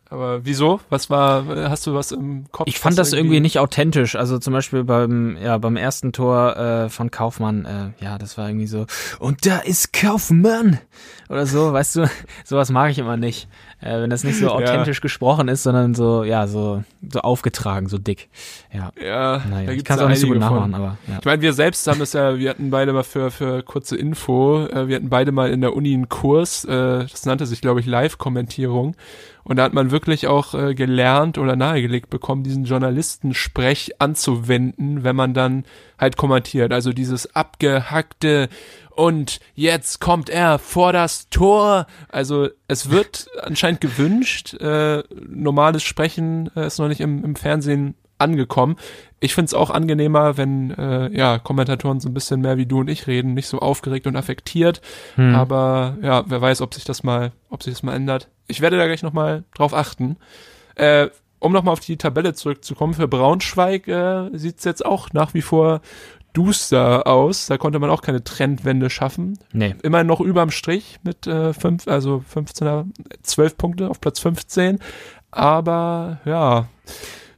Aber 0.10 0.46
wieso? 0.46 0.80
Was 0.90 1.10
war, 1.10 1.46
hast 1.70 1.88
du 1.88 1.94
was 1.96 2.12
im 2.12 2.46
Kopf? 2.52 2.68
Ich 2.68 2.80
fand 2.80 2.98
das 2.98 3.12
irgendwie 3.12 3.40
nicht 3.40 3.58
authentisch. 3.60 4.16
Also 4.16 4.38
zum 4.38 4.54
Beispiel 4.54 4.84
beim, 4.84 5.36
ja, 5.42 5.58
beim 5.58 5.76
ersten 5.78 6.14
Tor 6.14 6.56
äh, 6.56 6.90
von 6.90 7.10
Kaufmann, 7.12 7.66
äh, 7.66 8.04
ja, 8.04 8.18
das 8.20 8.38
war 8.38 8.48
irgendwie 8.48 8.68
so, 8.68 8.86
und 9.20 9.46
da 9.46 9.58
ist 9.60 9.94
Kaufmann! 9.94 10.80
Oder 11.28 11.48
so, 11.48 11.74
weißt 11.74 11.96
du, 11.96 12.10
sowas 12.46 12.70
mag 12.70 12.92
ich 12.92 13.00
immer 13.00 13.18
nicht. 13.18 13.48
Äh, 13.82 14.02
wenn 14.02 14.12
das 14.12 14.24
nicht 14.24 14.38
so 14.38 14.46
Ja. 14.46 14.52
authentisch 14.52 15.02
gesprochen 15.02 15.48
ist, 15.48 15.64
sondern 15.64 15.96
so, 15.96 16.24
ja, 16.24 16.46
so, 16.48 16.84
so 17.12 17.20
aufgetragen, 17.22 17.90
so 17.90 17.98
dick. 17.98 18.30
Ja. 18.72 18.92
Ja, 19.02 19.42
Naja, 19.50 19.66
da 19.68 19.72
ich 19.74 19.84
kann 19.84 19.96
es 19.96 20.00
ja 20.02 20.06
auch 20.06 20.10
nicht 20.10 20.20
so 20.22 20.28
gut 20.28 20.36
einige 20.38 20.48
von. 20.48 20.70
nachmachen, 20.72 20.76
aber 20.76 20.98
ja. 21.08 21.18
Ich 21.20 21.26
meine, 21.26 21.42
wir 21.42 21.54
selbst 21.54 21.86
haben 21.88 22.00
das 22.00 22.14
ja, 22.14 22.38
wir 22.38 22.50
hatten 22.52 22.70
beide 22.70 22.94
mal 22.94 23.04
für, 23.04 23.32
für 23.32 23.64
kurze 23.64 23.96
Info, 23.98 24.66
äh, 24.68 24.88
wir 24.88 24.96
hatten 24.98 25.10
beide 25.10 25.32
mal 25.32 25.50
in 25.50 25.62
der 25.62 25.76
Uni 25.76 25.94
einen 25.96 26.10
Kurs, 26.10 26.64
äh, 26.66 27.06
das 27.06 27.26
nannte 27.26 27.48
sich, 27.48 27.60
glaube 27.62 27.80
ich, 27.80 27.88
Live-Kommentierung. 27.88 28.96
Und 29.46 29.58
da 29.58 29.64
hat 29.64 29.74
man 29.74 29.92
wirklich 29.92 30.26
auch 30.26 30.56
äh, 30.56 30.74
gelernt 30.74 31.38
oder 31.38 31.56
nahegelegt 31.56 32.10
bekommen, 32.10 32.44
diesen 32.44 32.66
Journalistensprech 32.66 34.02
anzuwenden, 34.02 35.04
wenn 35.04 35.16
man 35.16 35.36
dann 35.36 35.66
halt 36.00 36.18
kommentiert. 36.18 36.74
Also 36.74 36.94
dieses 36.94 37.36
abgehackte 37.36 38.50
und 38.90 39.40
jetzt 39.54 40.02
kommt 40.02 40.30
er 40.30 40.58
vor 40.58 40.94
das 40.94 41.30
Tor. 41.30 41.86
Also 42.10 42.50
es 42.68 42.90
wird 42.90 43.28
anscheinend 43.42 43.82
gewünscht. 43.82 44.56
Äh, 44.56 45.04
normales 45.28 45.84
Sprechen 45.84 46.50
äh, 46.56 46.66
ist 46.66 46.80
noch 46.80 46.88
nicht 46.88 47.02
im, 47.02 47.24
im 47.24 47.36
Fernsehen 47.36 47.96
angekommen. 48.18 48.78
Ich 49.20 49.34
finde 49.36 49.48
es 49.48 49.54
auch 49.54 49.70
angenehmer, 49.70 50.38
wenn 50.38 50.72
äh, 50.72 51.10
ja 51.16 51.40
Kommentatoren 51.40 52.00
so 52.00 52.10
ein 52.10 52.14
bisschen 52.14 52.42
mehr 52.42 52.58
wie 52.58 52.66
du 52.66 52.80
und 52.80 52.90
ich 52.90 53.08
reden, 53.08 53.34
nicht 53.34 53.48
so 53.48 53.60
aufgeregt 53.60 54.08
und 54.08 54.16
affektiert. 54.16 54.82
Hm. 55.16 55.36
Aber 55.36 55.98
ja, 56.02 56.24
wer 56.28 56.42
weiß, 56.42 56.62
ob 56.62 56.74
sich 56.74 56.84
das 56.84 57.04
mal, 57.04 57.32
ob 57.50 57.64
sich 57.64 57.74
das 57.74 57.84
mal 57.84 57.96
ändert. 57.96 58.30
Ich 58.48 58.62
werde 58.62 58.78
da 58.78 58.86
gleich 58.86 59.04
noch 59.04 59.14
mal 59.14 59.44
drauf 59.54 59.74
achten. 59.74 60.18
Äh, 60.76 61.08
um 61.40 61.52
noch 61.52 61.64
mal 61.64 61.72
auf 61.72 61.80
die 61.80 61.98
Tabelle 61.98 62.34
zurückzukommen, 62.34 62.94
für 62.94 63.08
Braunschweig 63.08 63.88
äh, 63.88 64.30
sieht 64.34 64.60
es 64.60 64.64
jetzt 64.64 64.86
auch 64.86 65.14
nach 65.14 65.34
wie 65.34 65.42
vor 65.42 65.82
duster 66.34 67.08
aus. 67.08 67.48
Da 67.48 67.58
konnte 67.58 67.80
man 67.80 67.90
auch 67.90 68.02
keine 68.02 68.24
Trendwende 68.24 68.90
schaffen. 68.90 69.40
Nee. 69.52 69.76
Immerhin 69.84 70.08
noch 70.08 70.22
überm 70.22 70.52
Strich 70.52 71.00
mit 71.04 71.28
äh, 71.28 71.54
fünf, 71.54 71.88
also 71.88 72.24
15er, 72.34 72.86
12 73.24 73.58
Punkte 73.58 73.90
auf 73.90 74.02
Platz 74.02 74.20
15. 74.20 74.80
Aber 75.32 76.20
ja, 76.26 76.68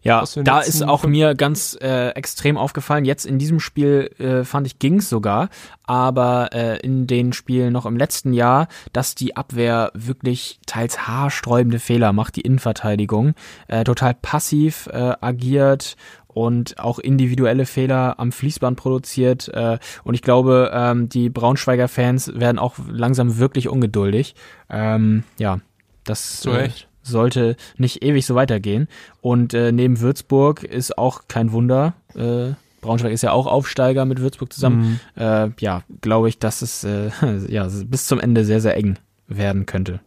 Ja, 0.04 0.24
da 0.44 0.62
ist 0.62 0.84
auch 0.84 1.04
mir 1.06 1.36
ganz 1.36 1.78
äh, 1.82 2.10
extrem 2.10 2.58
aufgefallen. 2.58 3.06
Jetzt 3.06 3.26
in 3.26 3.40
diesem 3.40 3.60
Spiel 3.60 4.12
äh, 4.20 4.44
fand 4.44 4.68
ich 4.68 4.80
ging's 4.80 5.10
sogar, 5.10 5.50
aber 5.84 6.50
äh, 6.54 6.80
in 6.80 7.08
den 7.08 7.34
Spielen 7.34 7.74
noch 7.74 7.86
im 7.86 7.98
letzten 7.98 8.34
Jahr, 8.34 8.68
dass 8.94 9.16
die 9.16 9.36
Abwehr 9.36 9.92
wirklich 9.94 10.60
teils 10.66 11.08
haarsträubende 11.08 11.80
Fehler 11.80 12.14
macht, 12.14 12.36
die 12.36 12.42
Innenverteidigung, 12.42 13.34
äh, 13.68 13.84
total 13.84 14.14
passiv 14.14 14.88
äh, 14.92 15.14
agiert 15.20 15.98
und 16.38 16.78
auch 16.78 17.00
individuelle 17.00 17.66
Fehler 17.66 18.20
am 18.20 18.32
Fließband 18.32 18.78
produziert. 18.78 19.48
Äh, 19.50 19.80
und 20.04 20.14
ich 20.14 20.22
glaube, 20.22 20.72
ähm, 20.72 21.10
die 21.10 21.30
Braunschweiger 21.30 21.88
Fans 21.88 22.32
werden 22.36 22.60
auch 22.60 22.76
langsam 22.88 23.40
wirklich 23.40 23.68
ungeduldig. 23.68 24.36
Ähm, 24.70 25.24
ja, 25.40 25.62
das 26.04 26.42
Zu 26.42 26.52
Recht. 26.52 26.88
Sollte 27.08 27.56
nicht 27.78 28.04
ewig 28.04 28.26
so 28.26 28.36
weitergehen. 28.36 28.88
Und 29.22 29.54
äh, 29.54 29.72
neben 29.72 30.00
Würzburg 30.00 30.64
ist 30.64 30.98
auch 30.98 31.24
kein 31.28 31.52
Wunder. 31.52 31.94
Äh, 32.16 32.54
Braunschweig 32.82 33.12
ist 33.12 33.24
ja 33.24 33.32
auch 33.32 33.48
Aufsteiger 33.48 34.06
mit 34.06 34.22
Würzburg 34.22 34.54
zusammen. 34.54 35.00
Mhm. 35.16 35.22
Äh, 35.22 35.50
ja, 35.60 35.84
glaube 36.02 36.30
ich, 36.30 36.40
dass 36.40 36.62
es 36.62 36.84
äh, 36.84 37.10
ja, 37.48 37.68
bis 37.86 38.08
zum 38.08 38.20
Ende 38.20 38.46
sehr, 38.46 38.62
sehr 38.62 38.78
eng 38.78 38.98
werden 39.28 39.66
könnte. 39.66 40.00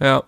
Ja. 0.00 0.24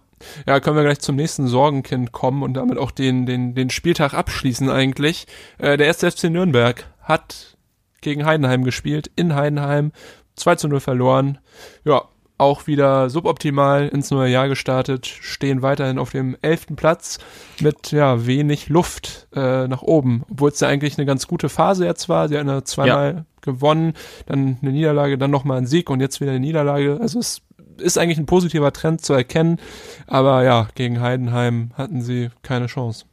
Ja, 0.46 0.61
können 0.61 0.77
wir 0.77 0.85
gleich 0.85 1.01
zum 1.01 1.16
nächsten 1.16 1.48
Sorgenkind 1.48 2.12
kommen 2.12 2.44
und 2.44 2.55
damit 2.55 2.79
auch 2.79 2.92
den, 2.92 3.27
den, 3.27 3.57
den 3.57 3.70
Spieltag 3.70 4.14
abschließen 4.14 4.70
eigentlich. 4.70 5.27
Äh, 5.59 5.77
der 5.77 5.88
erste 5.88 6.09
FC 6.09 6.31
Nürnberg 6.31 6.87
hat 7.01 7.57
gegen 8.03 8.25
Heidenheim 8.25 8.62
gespielt, 8.62 9.11
in 9.16 9.35
Heidenheim, 9.35 9.90
2 10.37 10.55
zu 10.57 10.68
0 10.68 10.79
verloren. 10.79 11.38
Ja, 11.85 12.05
auch 12.42 12.66
wieder 12.66 13.09
suboptimal 13.09 13.88
ins 13.88 14.11
neue 14.11 14.31
Jahr 14.31 14.48
gestartet, 14.48 15.07
stehen 15.07 15.62
weiterhin 15.62 15.98
auf 15.98 16.11
dem 16.11 16.37
elften 16.42 16.76
Platz 16.76 17.18
mit 17.61 17.92
ja 17.92 18.26
wenig 18.26 18.68
Luft 18.68 19.28
äh, 19.35 19.66
nach 19.68 19.83
oben, 19.83 20.24
obwohl 20.31 20.50
es 20.50 20.61
ja 20.61 20.68
eigentlich 20.68 20.98
eine 20.98 21.07
ganz 21.07 21.26
gute 21.26 21.48
Phase 21.48 21.87
jetzt 21.87 22.09
war. 22.09 22.28
Sie 22.28 22.37
hatten 22.37 22.48
ja 22.48 22.64
zweimal 22.64 23.24
gewonnen, 23.40 23.94
dann 24.26 24.59
eine 24.61 24.72
Niederlage, 24.72 25.18
dann 25.18 25.31
nochmal 25.31 25.59
ein 25.59 25.66
Sieg 25.66 25.88
und 25.90 26.00
jetzt 26.00 26.20
wieder 26.20 26.33
eine 26.33 26.40
Niederlage. 26.40 26.98
Also 27.00 27.18
es 27.18 27.42
ist 27.78 27.98
eigentlich 27.98 28.18
ein 28.18 28.26
positiver 28.26 28.72
Trend 28.72 29.05
zu 29.05 29.12
erkennen, 29.12 29.59
aber 30.07 30.44
ja, 30.44 30.68
gegen 30.74 31.00
Heidenheim 31.00 31.72
hatten 31.74 32.02
sie 32.02 32.31
keine 32.42 32.66
Chance. 32.66 33.07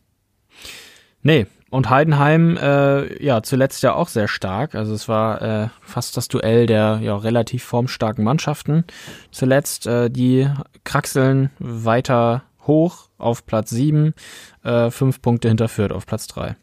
Nee, 1.21 1.47
und 1.69 1.89
Heidenheim, 1.89 2.57
äh, 2.57 3.23
ja, 3.23 3.43
zuletzt 3.43 3.83
ja 3.83 3.93
auch 3.93 4.07
sehr 4.07 4.27
stark. 4.27 4.75
Also 4.75 4.93
es 4.93 5.07
war 5.07 5.41
äh, 5.41 5.67
fast 5.81 6.17
das 6.17 6.27
Duell 6.27 6.65
der 6.65 6.99
ja 7.01 7.15
relativ 7.15 7.63
formstarken 7.63 8.23
Mannschaften. 8.23 8.85
Zuletzt, 9.31 9.85
äh, 9.87 10.09
die 10.09 10.49
kraxeln 10.83 11.51
weiter 11.59 12.43
hoch 12.65 13.09
auf 13.17 13.45
Platz 13.45 13.69
7, 13.69 14.13
äh, 14.63 14.89
fünf 14.89 15.21
Punkte 15.21 15.47
hinter 15.47 15.67
Fürth 15.67 15.91
auf 15.91 16.05
Platz 16.05 16.27
3. 16.27 16.55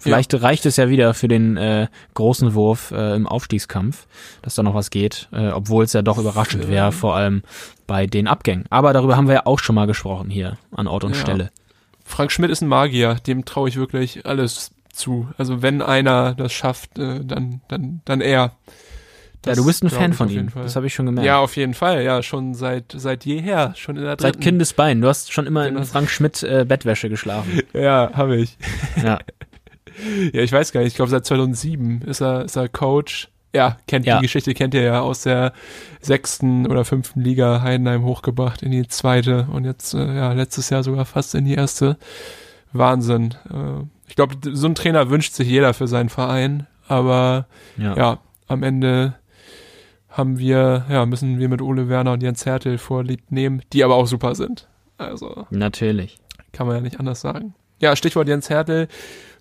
Vielleicht 0.00 0.32
reicht 0.42 0.64
es 0.64 0.76
ja 0.76 0.88
wieder 0.88 1.12
für 1.12 1.26
den 1.26 1.56
äh, 1.56 1.88
großen 2.14 2.54
Wurf 2.54 2.92
äh, 2.92 3.16
im 3.16 3.26
Aufstiegskampf, 3.26 4.06
dass 4.42 4.54
da 4.54 4.62
noch 4.62 4.74
was 4.74 4.90
geht, 4.90 5.28
äh, 5.32 5.48
obwohl 5.48 5.84
es 5.84 5.92
ja 5.92 6.02
doch 6.02 6.18
überraschend 6.18 6.68
wäre, 6.68 6.92
vor 6.92 7.16
allem 7.16 7.42
bei 7.88 8.06
den 8.06 8.28
Abgängen. 8.28 8.64
Aber 8.70 8.92
darüber 8.92 9.16
haben 9.16 9.26
wir 9.26 9.34
ja 9.34 9.46
auch 9.46 9.58
schon 9.58 9.74
mal 9.74 9.86
gesprochen 9.86 10.30
hier 10.30 10.56
an 10.70 10.86
Ort 10.86 11.02
und 11.04 11.16
Ja. 11.16 11.20
Stelle. 11.20 11.50
Frank 12.08 12.32
Schmidt 12.32 12.50
ist 12.50 12.60
ein 12.62 12.68
Magier, 12.68 13.14
dem 13.26 13.44
traue 13.44 13.68
ich 13.68 13.76
wirklich 13.76 14.26
alles 14.26 14.72
zu. 14.92 15.28
Also 15.38 15.62
wenn 15.62 15.82
einer 15.82 16.34
das 16.34 16.52
schafft, 16.52 16.98
äh, 16.98 17.20
dann, 17.24 17.60
dann, 17.68 18.00
dann 18.04 18.20
er. 18.20 18.30
Ja, 18.30 18.52
Das 19.42 19.56
du 19.58 19.64
bist 19.66 19.84
ein 19.84 19.90
Fan 19.90 20.12
von 20.12 20.28
ihm. 20.28 20.48
Fall. 20.48 20.64
Das 20.64 20.74
habe 20.74 20.86
ich 20.88 20.94
schon 20.94 21.06
gemerkt. 21.06 21.24
Ja, 21.26 21.38
auf 21.38 21.56
jeden 21.56 21.74
Fall. 21.74 22.02
Ja, 22.02 22.22
schon 22.22 22.54
seit 22.54 22.92
seit 22.96 23.24
jeher, 23.24 23.72
schon 23.76 23.96
in 23.96 24.02
der 24.02 24.12
Seit 24.18 24.20
dritten. 24.34 24.40
Kindesbein. 24.40 25.00
Du 25.00 25.06
hast 25.08 25.32
schon 25.32 25.46
immer 25.46 25.66
in 25.68 25.74
Genau. 25.74 25.86
Frank 25.86 26.10
Schmidt 26.10 26.42
äh, 26.42 26.64
Bettwäsche 26.66 27.08
geschlafen. 27.08 27.62
Ja, 27.72 28.10
habe 28.14 28.36
ich. 28.36 28.56
Ja. 29.02 29.18
Ja, 30.32 30.42
ich 30.42 30.52
weiß 30.52 30.70
gar 30.70 30.80
nicht. 30.80 30.88
Ich 30.90 30.94
glaube 30.94 31.10
seit 31.10 31.26
2007 31.26 32.02
ist 32.02 32.20
er 32.20 32.44
ist 32.44 32.54
er 32.54 32.68
Coach. 32.68 33.28
Ja, 33.54 33.78
kennt 33.86 34.04
Ja. 34.06 34.18
die 34.18 34.22
Geschichte 34.22 34.52
kennt 34.54 34.74
ihr 34.74 34.82
ja 34.82 35.00
aus 35.00 35.22
der 35.22 35.52
sechsten 36.00 36.66
oder 36.66 36.84
fünften 36.84 37.20
Liga 37.22 37.62
Heidenheim 37.62 38.04
hochgebracht 38.04 38.62
in 38.62 38.70
die 38.72 38.86
zweite 38.88 39.46
und 39.50 39.64
jetzt 39.64 39.94
äh, 39.94 40.14
ja 40.14 40.32
letztes 40.32 40.68
Jahr 40.70 40.82
sogar 40.82 41.04
fast 41.06 41.34
in 41.34 41.44
die 41.46 41.54
erste. 41.54 41.96
Wahnsinn. 42.72 43.34
Äh, 43.50 43.84
ich 44.08 44.16
glaube, 44.16 44.34
so 44.52 44.66
ein 44.66 44.74
Trainer 44.74 45.08
wünscht 45.10 45.32
sich 45.34 45.48
jeder 45.48 45.72
für 45.74 45.88
seinen 45.88 46.08
Verein, 46.10 46.66
aber 46.86 47.46
Ja. 47.78 47.96
ja, 47.96 48.18
am 48.46 48.62
Ende 48.62 49.14
haben 50.10 50.38
wir, 50.38 50.84
ja, 50.90 51.06
müssen 51.06 51.38
wir 51.38 51.48
mit 51.48 51.62
Ole 51.62 51.88
Werner 51.88 52.12
und 52.12 52.22
Jens 52.22 52.44
Hertel 52.44 52.76
vorlieb 52.78 53.30
nehmen, 53.30 53.62
die 53.72 53.84
aber 53.84 53.94
auch 53.94 54.06
super 54.06 54.34
sind. 54.34 54.66
Also 54.98 55.46
Natürlich. 55.50 56.18
kann 56.52 56.66
man 56.66 56.76
ja 56.76 56.82
nicht 56.82 56.98
anders 56.98 57.20
sagen. 57.20 57.54
Ja, 57.80 57.94
Stichwort 57.94 58.26
Jens 58.28 58.50
Hertel. 58.50 58.88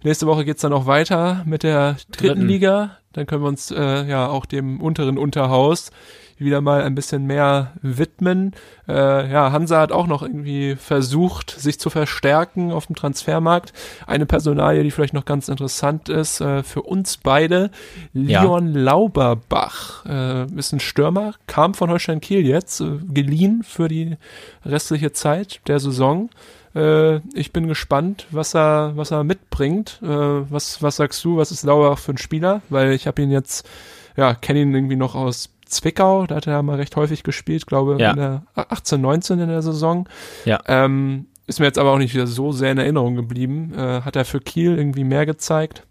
Nächste 0.04 0.28
Woche 0.28 0.46
geht's 0.46 0.62
dann 0.62 0.72
noch 0.72 0.86
weiter 0.86 1.42
mit 1.46 1.64
der 1.64 1.94
dritten 2.12 2.12
Dritten. 2.36 2.48
Liga. 2.48 2.98
Dann 3.18 3.26
können 3.26 3.42
wir 3.42 3.48
uns 3.48 3.72
äh, 3.72 4.06
ja 4.06 4.28
auch 4.28 4.46
dem 4.46 4.80
unteren 4.80 5.18
Unterhaus 5.18 5.90
wieder 6.38 6.62
mal 6.62 6.84
ein 6.84 6.94
bisschen 6.94 7.26
mehr 7.26 7.74
widmen. 7.82 8.54
Äh, 8.88 9.32
ja, 9.32 9.52
Hansa 9.52 9.82
hat 9.82 9.92
auch 9.92 10.06
noch 10.06 10.22
irgendwie 10.22 10.76
versucht, 10.76 11.50
sich 11.50 11.80
zu 11.80 11.90
verstärken 11.90 12.72
auf 12.72 12.86
dem 12.86 12.96
Transfermarkt. 12.96 13.74
Eine 14.06 14.28
Personalie, 14.28 14.84
die 14.84 14.92
vielleicht 14.92 15.16
noch 15.16 15.26
ganz 15.26 15.50
interessant 15.50 16.10
ist 16.10 16.40
äh, 16.40 16.62
für 16.62 16.84
uns 16.84 17.18
beide, 17.18 17.72
Leon 18.14 18.76
ja. 18.76 18.82
Lauberbach 18.82 20.06
äh, 20.06 20.46
ist 20.56 20.74
ein 20.74 20.80
Stürmer, 20.80 21.34
kam 21.48 21.74
von 21.74 21.90
Holstein 21.90 22.22
Kiel 22.22 22.46
jetzt, 22.46 22.82
äh, 22.82 23.00
geliehen 23.12 23.64
für 23.64 23.88
die 23.88 24.18
restliche 24.64 25.14
Zeit 25.14 25.62
der 25.66 25.80
Saison. 25.80 26.30
Äh, 26.78 27.22
ich 27.34 27.52
bin 27.52 27.68
gespannt, 27.68 28.28
was 28.32 28.56
er, 28.56 28.94
was 28.96 29.12
er 29.12 29.24
mitbringt. 29.24 30.00
Äh, 30.04 30.08
was, 30.08 30.82
was 30.84 30.98
sagst 30.98 31.24
du, 31.26 31.38
was 31.38 31.52
ist 31.52 31.64
Lauerbach 31.64 32.00
für 32.00 32.14
ein 32.14 32.18
Spieler? 32.18 32.62
Weil 32.70 32.92
ich 32.92 33.08
habe 33.08 33.22
ihn 33.22 33.32
jetzt, 33.32 33.68
ja, 34.16 34.36
kenne 34.36 34.62
ihn 34.62 34.74
irgendwie 34.74 34.96
noch 34.96 35.16
aus 35.16 35.50
Zwickau, 35.66 36.28
da 36.28 36.36
hat 36.36 36.48
er 36.48 36.64
mal 36.64 36.78
recht 36.78 36.96
häufig 36.96 37.24
gespielt, 37.24 37.68
glaube 37.68 37.98
ja. 38.00 38.12
in 38.12 38.18
der 38.18 38.44
18, 38.56 39.02
19 39.02 39.40
in 39.40 39.50
der 39.50 39.62
Saison. 39.62 40.08
Ja. 40.46 40.60
Ähm, 40.68 41.28
ist 41.46 41.60
mir 41.60 41.66
jetzt 41.66 41.80
aber 41.80 41.92
auch 41.92 41.98
nicht 41.98 42.14
wieder 42.14 42.28
so 42.28 42.52
sehr 42.52 42.72
in 42.72 42.78
Erinnerung 42.78 43.16
geblieben. 43.16 43.74
Äh, 43.76 44.02
hat 44.02 44.16
er 44.16 44.26
für 44.26 44.40
Kiel 44.40 44.78
irgendwie 44.78 45.04
mehr 45.04 45.26
gezeigt? 45.26 45.84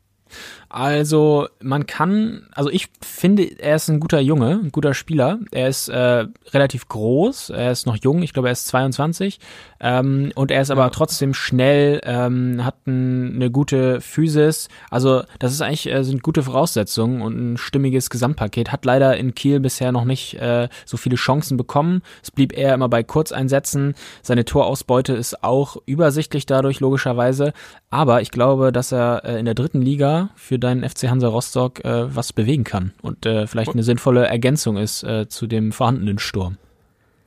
Also 0.69 1.49
man 1.61 1.87
kann, 1.87 2.49
also 2.53 2.71
ich 2.71 2.89
finde, 3.01 3.45
er 3.45 3.77
ist 3.77 3.89
ein 3.89 4.01
guter 4.01 4.21
Junge, 4.21 4.61
ein 4.65 4.73
guter 4.73 4.95
Spieler. 4.95 5.39
Er 5.53 5.69
ist 5.69 5.89
äh, 5.89 6.27
relativ 6.53 6.89
groß, 6.89 7.51
er 7.51 7.71
ist 7.71 7.87
noch 7.87 7.97
jung, 7.97 8.23
ich 8.23 8.33
glaube, 8.33 8.49
er 8.49 8.53
ist 8.53 8.67
22 8.67 9.39
ähm, 9.81 10.33
und 10.35 10.51
er 10.51 10.63
ist 10.63 10.71
aber 10.71 10.91
trotzdem 10.91 11.35
schnell, 11.35 12.01
ähm, 12.05 12.65
hat 12.65 12.87
ein, 12.87 13.37
eine 13.37 13.51
gute 13.51 14.01
Physis. 14.01 14.69
Also 14.91 15.23
das 15.39 15.53
ist 15.53 15.61
eigentlich 15.61 15.91
äh, 15.91 16.03
sind 16.03 16.23
gute 16.23 16.43
Voraussetzungen 16.43 17.23
und 17.23 17.37
ein 17.39 17.57
stimmiges 17.57 18.11
Gesamtpaket. 18.11 18.73
Hat 18.73 18.85
leider 18.85 19.17
in 19.17 19.35
Kiel 19.35 19.61
bisher 19.61 19.93
noch 19.93 20.05
nicht 20.05 20.35
äh, 20.35 20.69
so 20.85 20.97
viele 20.97 21.17
Chancen 21.17 21.57
bekommen. 21.57 22.03
Es 22.23 22.31
blieb 22.31 22.57
eher 22.57 22.75
immer 22.75 22.89
bei 22.89 23.03
Kurzeinsätzen. 23.03 23.95
Seine 24.23 24.45
Torausbeute 24.45 25.13
ist 25.13 25.45
auch 25.45 25.77
übersichtlich 25.87 26.47
dadurch 26.47 26.81
logischerweise. 26.81 27.53
Aber 27.91 28.21
ich 28.23 28.31
glaube, 28.31 28.73
dass 28.73 28.93
er 28.93 29.25
äh, 29.25 29.39
in 29.39 29.45
der 29.45 29.55
dritten 29.55 29.83
Liga 29.83 30.31
für 30.35 30.56
deinen 30.59 30.89
FC 30.89 31.09
Hansa 31.09 31.29
Rostock 31.29 31.85
äh, 31.85 32.15
was 32.15 32.33
bewegen 32.33 32.65
kann 32.65 32.93
und 33.03 33.27
äh, 33.27 33.47
vielleicht 33.47 33.73
eine 33.73 33.83
sinnvolle 33.83 34.27
Ergänzung 34.27 34.77
ist 34.77 35.03
äh, 35.03 35.29
zu 35.29 35.47
dem 35.47 35.73
vorhandenen 35.73 36.19
Sturm. 36.19 36.59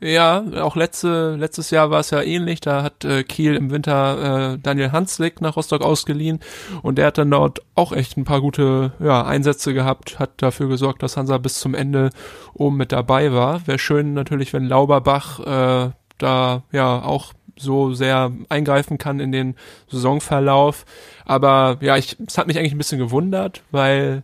Ja, 0.02 0.46
auch 0.62 0.78
letzte, 0.78 1.36
letztes 1.36 1.72
Jahr 1.72 1.92
war 1.92 2.00
es 2.00 2.10
ja 2.12 2.22
ähnlich. 2.22 2.62
Da 2.62 2.84
hat 2.84 3.04
äh, 3.04 3.24
Kiel 3.24 3.56
im 3.56 3.70
Winter 3.70 4.54
äh, 4.54 4.58
Daniel 4.58 4.94
Hanslick 4.94 5.42
nach 5.42 5.58
Rostock 5.58 5.82
ausgeliehen 5.82 6.40
und 6.84 6.98
der 6.98 7.08
hat 7.08 7.18
dann 7.18 7.30
dort 7.30 7.60
auch 7.76 7.92
echt 7.92 8.16
ein 8.16 8.24
paar 8.24 8.40
gute 8.40 8.94
ja, 9.00 9.26
Einsätze 9.26 9.74
gehabt, 9.74 10.18
hat 10.18 10.32
dafür 10.38 10.70
gesorgt, 10.70 11.04
dass 11.04 11.18
Hansa 11.18 11.38
bis 11.38 11.60
zum 11.60 11.76
Ende 11.76 12.12
oben 12.54 12.78
mit 12.78 12.94
dabei 12.94 13.34
war. 13.34 13.68
Wäre 13.68 13.80
schön 13.80 14.14
natürlich, 14.14 14.54
wenn 14.54 14.68
Lauberbach 14.68 15.40
äh, 15.42 15.92
da 16.18 16.64
ja 16.72 17.02
auch 17.02 17.34
so 17.60 17.94
sehr 17.94 18.32
eingreifen 18.50 18.98
kann 18.98 19.20
in 19.20 19.32
den 19.32 19.56
Saisonverlauf. 19.88 20.86
Aber 21.26 21.78
ja, 21.82 21.98
ich, 21.98 22.18
es 22.26 22.38
hat 22.38 22.48
mich 22.48 22.58
eigentlich 22.58 22.74
ein 22.74 22.80
bisschen 22.80 23.00
gewundert, 23.00 23.64
weil 23.72 24.24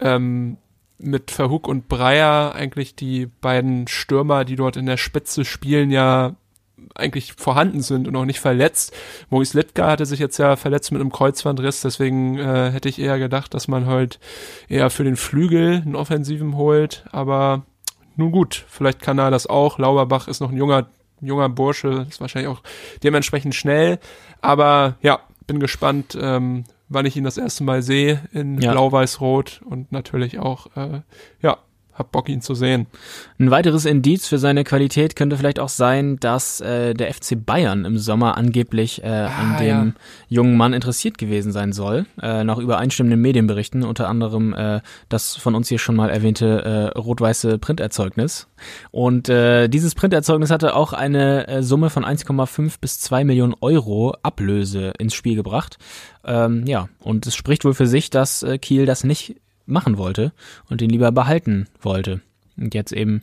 ähm, 0.00 0.58
mit 0.98 1.30
Verhoek 1.30 1.68
und 1.68 1.88
Breyer 1.88 2.54
eigentlich 2.54 2.94
die 2.94 3.26
beiden 3.26 3.88
Stürmer, 3.88 4.44
die 4.44 4.56
dort 4.56 4.76
in 4.76 4.86
der 4.86 4.96
Spitze 4.96 5.44
spielen, 5.44 5.90
ja 5.90 6.36
eigentlich 6.94 7.32
vorhanden 7.32 7.82
sind 7.82 8.06
und 8.06 8.14
auch 8.16 8.24
nicht 8.24 8.40
verletzt. 8.40 8.94
Maurice 9.30 9.56
Littger 9.56 9.86
hatte 9.86 10.06
sich 10.06 10.20
jetzt 10.20 10.38
ja 10.38 10.56
verletzt 10.56 10.92
mit 10.92 11.00
einem 11.00 11.10
Kreuzbandriss, 11.10 11.80
deswegen 11.80 12.38
äh, 12.38 12.70
hätte 12.70 12.88
ich 12.88 13.00
eher 13.00 13.18
gedacht, 13.18 13.54
dass 13.54 13.68
man 13.68 13.86
halt 13.86 14.20
eher 14.68 14.90
für 14.90 15.04
den 15.04 15.16
Flügel 15.16 15.82
einen 15.84 15.96
Offensiven 15.96 16.56
holt, 16.56 17.04
aber 17.10 17.64
nun 18.16 18.30
gut, 18.30 18.64
vielleicht 18.68 19.02
kann 19.02 19.18
er 19.18 19.30
das 19.30 19.48
auch. 19.48 19.78
Lauberbach 19.78 20.28
ist 20.28 20.40
noch 20.40 20.50
ein 20.50 20.56
junger 20.56 20.86
junger 21.20 21.48
Bursche, 21.48 22.06
ist 22.08 22.20
wahrscheinlich 22.20 22.50
auch 22.50 22.62
dementsprechend 23.02 23.54
schnell. 23.54 23.98
Aber 24.40 24.96
ja, 25.00 25.20
bin 25.46 25.60
gespannt, 25.60 26.16
ähm, 26.20 26.64
wann 26.88 27.06
ich 27.06 27.16
ihn 27.16 27.24
das 27.24 27.38
erste 27.38 27.64
Mal 27.64 27.82
sehe 27.82 28.20
in 28.32 28.60
ja. 28.60 28.72
Blau-Weiß-Rot 28.72 29.62
und 29.64 29.92
natürlich 29.92 30.38
auch, 30.38 30.74
äh, 30.76 31.00
ja, 31.40 31.58
hab 31.94 32.12
Bock, 32.12 32.28
ihn 32.28 32.40
zu 32.40 32.54
sehen. 32.54 32.86
Ein 33.38 33.50
weiteres 33.50 33.84
Indiz 33.84 34.26
für 34.26 34.38
seine 34.38 34.64
Qualität 34.64 35.16
könnte 35.16 35.36
vielleicht 35.36 35.60
auch 35.60 35.68
sein, 35.68 36.18
dass 36.18 36.60
äh, 36.60 36.94
der 36.94 37.12
FC 37.12 37.34
Bayern 37.44 37.84
im 37.84 37.98
Sommer 37.98 38.36
angeblich 38.36 39.02
äh, 39.02 39.08
ah, 39.08 39.26
an 39.26 39.58
dem 39.58 39.86
ja. 39.86 39.92
jungen 40.28 40.56
Mann 40.56 40.72
interessiert 40.72 41.18
gewesen 41.18 41.52
sein 41.52 41.72
soll. 41.72 42.06
Äh, 42.20 42.44
nach 42.44 42.58
übereinstimmenden 42.58 43.20
Medienberichten, 43.20 43.84
unter 43.84 44.08
anderem 44.08 44.54
äh, 44.54 44.80
das 45.08 45.36
von 45.36 45.54
uns 45.54 45.68
hier 45.68 45.78
schon 45.78 45.96
mal 45.96 46.10
erwähnte 46.10 46.92
äh, 46.94 46.98
rot-weiße 46.98 47.58
Printerzeugnis. 47.58 48.48
Und 48.90 49.28
äh, 49.28 49.68
dieses 49.68 49.94
Printerzeugnis 49.94 50.50
hatte 50.50 50.74
auch 50.74 50.92
eine 50.92 51.46
äh, 51.46 51.62
Summe 51.62 51.90
von 51.90 52.04
1,5 52.04 52.74
bis 52.80 52.98
2 53.00 53.24
Millionen 53.24 53.54
Euro 53.60 54.16
Ablöse 54.22 54.92
ins 54.98 55.14
Spiel 55.14 55.36
gebracht. 55.36 55.78
Ähm, 56.24 56.64
ja, 56.66 56.88
und 57.00 57.26
es 57.26 57.34
spricht 57.34 57.64
wohl 57.64 57.74
für 57.74 57.86
sich, 57.86 58.10
dass 58.10 58.42
äh, 58.42 58.58
Kiel 58.58 58.86
das 58.86 59.04
nicht 59.04 59.36
machen 59.66 59.98
wollte 59.98 60.32
und 60.68 60.82
ihn 60.82 60.90
lieber 60.90 61.12
behalten 61.12 61.68
wollte. 61.80 62.20
Und 62.56 62.74
jetzt 62.74 62.92
eben, 62.92 63.22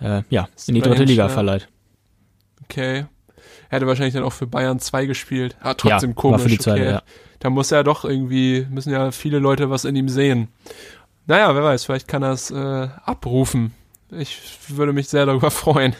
äh, 0.00 0.22
ja, 0.30 0.48
in 0.66 0.74
die 0.74 0.80
dritte 0.80 1.04
Liga 1.04 1.28
verleiht. 1.28 1.68
Okay. 2.64 3.06
Er 3.68 3.76
hätte 3.76 3.86
wahrscheinlich 3.86 4.14
dann 4.14 4.24
auch 4.24 4.32
für 4.32 4.46
Bayern 4.46 4.80
2 4.80 5.06
gespielt. 5.06 5.56
Ah, 5.60 5.74
trotzdem 5.74 6.10
ja, 6.10 6.14
komisch. 6.14 6.38
War 6.38 6.42
für 6.44 6.48
die 6.48 6.58
zweite, 6.58 6.82
okay. 6.82 6.90
ja. 6.90 7.02
Da 7.38 7.50
muss 7.50 7.72
er 7.72 7.84
doch 7.84 8.04
irgendwie, 8.04 8.66
müssen 8.70 8.92
ja 8.92 9.12
viele 9.12 9.38
Leute 9.38 9.70
was 9.70 9.84
in 9.84 9.96
ihm 9.96 10.08
sehen. 10.08 10.48
Naja, 11.26 11.54
wer 11.54 11.62
weiß, 11.62 11.84
vielleicht 11.84 12.08
kann 12.08 12.22
er 12.22 12.32
es 12.32 12.50
äh, 12.50 12.88
abrufen. 13.04 13.72
Ich 14.10 14.40
würde 14.68 14.92
mich 14.92 15.08
sehr 15.08 15.26
darüber 15.26 15.50
freuen. 15.52 15.94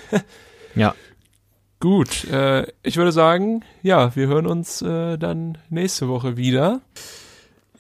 ja. 0.75 0.95
Gut, 1.79 2.25
äh, 2.25 2.67
ich 2.83 2.99
würde 2.99 3.13
sagen, 3.13 3.65
ja, 3.83 4.15
wir 4.15 4.27
hören 4.27 4.47
uns 4.47 4.83
äh, 4.83 5.17
dann 5.17 5.57
nächste 5.71 6.09
Woche 6.09 6.37
wieder. 6.37 6.83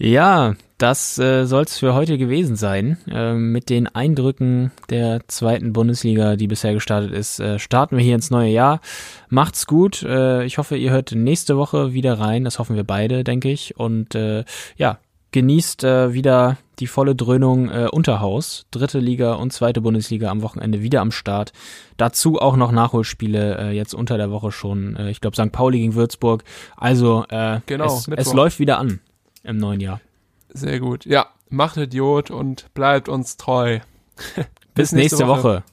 Ja, 0.03 0.55
das 0.79 1.19
äh, 1.19 1.45
soll 1.45 1.65
es 1.65 1.79
für 1.79 1.93
heute 1.93 2.17
gewesen 2.17 2.57
sein. 2.57 2.97
Äh, 3.07 3.35
mit 3.35 3.69
den 3.69 3.87
Eindrücken 3.87 4.73
der 4.89 5.21
zweiten 5.29 5.75
Bundesliga, 5.75 6.37
die 6.37 6.47
bisher 6.47 6.73
gestartet 6.73 7.13
ist, 7.13 7.39
äh, 7.39 7.59
starten 7.59 7.99
wir 7.99 8.03
hier 8.03 8.15
ins 8.15 8.31
neue 8.31 8.49
Jahr. 8.49 8.81
Macht's 9.29 9.67
gut. 9.67 10.03
Äh, 10.03 10.47
ich 10.47 10.57
hoffe, 10.57 10.79
ihr 10.79 10.91
hört 10.91 11.13
nächste 11.13 11.59
Woche 11.59 11.93
wieder 11.93 12.19
rein. 12.19 12.45
Das 12.45 12.59
hoffen 12.59 12.77
wir 12.77 12.85
beide, 12.85 13.25
denke 13.25 13.51
ich. 13.51 13.77
Und 13.77 14.15
äh, 14.15 14.45
ja, 14.79 15.01
genießt 15.33 15.85
äh, 15.85 16.15
wieder 16.15 16.57
die 16.79 16.87
volle 16.87 17.15
Dröhnung 17.15 17.69
äh, 17.69 17.89
Unterhaus. 17.93 18.65
Dritte 18.71 19.01
Liga 19.01 19.35
und 19.35 19.53
zweite 19.53 19.83
Bundesliga 19.83 20.31
am 20.31 20.41
Wochenende 20.41 20.81
wieder 20.81 21.03
am 21.03 21.13
Start. 21.13 21.53
Dazu 21.99 22.41
auch 22.41 22.57
noch 22.57 22.73
Nachholspiele 22.73 23.59
äh, 23.59 23.71
jetzt 23.73 23.93
unter 23.93 24.17
der 24.17 24.31
Woche 24.31 24.51
schon. 24.51 24.97
Äh, 24.97 25.11
ich 25.11 25.21
glaube 25.21 25.37
St. 25.37 25.53
Pauli 25.53 25.81
gegen 25.81 25.95
Würzburg. 25.95 26.43
Also 26.79 27.27
äh, 27.29 27.61
genau, 27.67 27.85
es, 27.85 28.09
es 28.09 28.33
läuft 28.33 28.61
wieder 28.61 28.79
an 28.79 29.01
im 29.43 29.57
neuen 29.57 29.81
Jahr. 29.81 30.01
Sehr 30.49 30.81
gut. 30.81 31.05
Ja, 31.05 31.29
macht 31.49 31.77
Idiot 31.77 32.31
und 32.31 32.73
bleibt 32.75 33.09
uns 33.09 33.37
treu. 33.37 33.81
Bis, 34.37 34.47
Bis 34.75 34.93
nächste, 34.93 34.97
nächste 34.97 35.29
Woche. 35.29 35.43
Woche. 35.43 35.65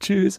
Tschüss. 0.00 0.38